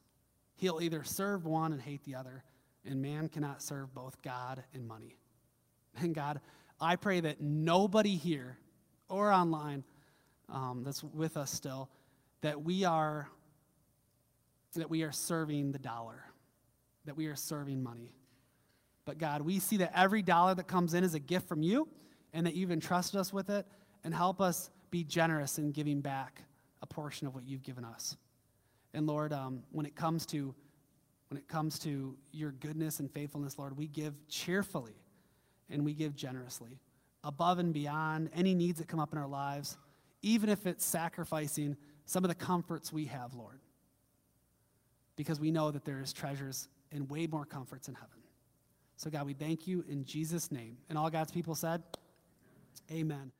He'll 0.56 0.80
either 0.82 1.04
serve 1.04 1.46
one 1.46 1.72
and 1.72 1.80
hate 1.80 2.02
the 2.02 2.16
other, 2.16 2.42
and 2.84 3.00
man 3.00 3.28
cannot 3.28 3.62
serve 3.62 3.94
both 3.94 4.20
God 4.20 4.64
and 4.74 4.88
money. 4.88 5.16
And 6.00 6.12
God, 6.12 6.40
I 6.80 6.96
pray 6.96 7.20
that 7.20 7.40
nobody 7.40 8.16
here 8.16 8.58
or 9.08 9.30
online 9.30 9.84
um, 10.48 10.82
that's 10.84 11.04
with 11.04 11.36
us 11.36 11.52
still, 11.52 11.88
that 12.40 12.64
we 12.64 12.82
are 12.82 13.28
that 14.74 14.90
we 14.90 15.04
are 15.04 15.12
serving 15.12 15.70
the 15.70 15.78
dollar, 15.78 16.24
that 17.04 17.16
we 17.16 17.26
are 17.26 17.36
serving 17.36 17.80
money. 17.80 18.12
But 19.04 19.18
God, 19.18 19.42
we 19.42 19.60
see 19.60 19.76
that 19.76 19.92
every 19.96 20.22
dollar 20.22 20.56
that 20.56 20.66
comes 20.66 20.94
in 20.94 21.04
is 21.04 21.14
a 21.14 21.20
gift 21.20 21.46
from 21.46 21.62
you, 21.62 21.86
and 22.32 22.44
that 22.44 22.56
you've 22.56 22.72
entrusted 22.72 23.20
us 23.20 23.32
with 23.32 23.50
it, 23.50 23.68
and 24.02 24.12
help 24.12 24.40
us 24.40 24.68
be 24.90 25.04
generous 25.04 25.58
in 25.58 25.70
giving 25.70 26.00
back 26.00 26.42
a 26.82 26.86
portion 26.86 27.26
of 27.26 27.34
what 27.34 27.44
you've 27.46 27.62
given 27.62 27.84
us. 27.84 28.16
And 28.92 29.06
Lord, 29.06 29.32
um, 29.32 29.62
when 29.70 29.86
it 29.86 29.94
comes 29.94 30.26
to 30.26 30.54
when 31.28 31.38
it 31.38 31.48
comes 31.48 31.78
to 31.78 32.14
your 32.30 32.52
goodness 32.52 33.00
and 33.00 33.10
faithfulness, 33.10 33.58
Lord, 33.58 33.74
we 33.78 33.86
give 33.86 34.28
cheerfully 34.28 34.92
and 35.70 35.82
we 35.82 35.94
give 35.94 36.14
generously, 36.14 36.78
above 37.24 37.58
and 37.58 37.72
beyond 37.72 38.28
any 38.34 38.52
needs 38.52 38.80
that 38.80 38.88
come 38.88 39.00
up 39.00 39.12
in 39.12 39.18
our 39.18 39.26
lives, 39.26 39.78
even 40.20 40.50
if 40.50 40.66
it's 40.66 40.84
sacrificing 40.84 41.74
some 42.04 42.22
of 42.22 42.28
the 42.28 42.34
comforts 42.34 42.92
we 42.92 43.06
have, 43.06 43.32
Lord. 43.32 43.60
Because 45.16 45.40
we 45.40 45.50
know 45.50 45.70
that 45.70 45.86
there 45.86 46.02
is 46.02 46.12
treasures 46.12 46.68
and 46.90 47.08
way 47.08 47.26
more 47.26 47.46
comforts 47.46 47.88
in 47.88 47.94
heaven. 47.94 48.18
So, 48.96 49.08
God, 49.08 49.24
we 49.24 49.32
thank 49.32 49.66
you 49.66 49.84
in 49.88 50.04
Jesus' 50.04 50.52
name. 50.52 50.76
And 50.90 50.98
all 50.98 51.08
God's 51.08 51.32
people 51.32 51.54
said, 51.54 51.82
Amen. 52.90 53.32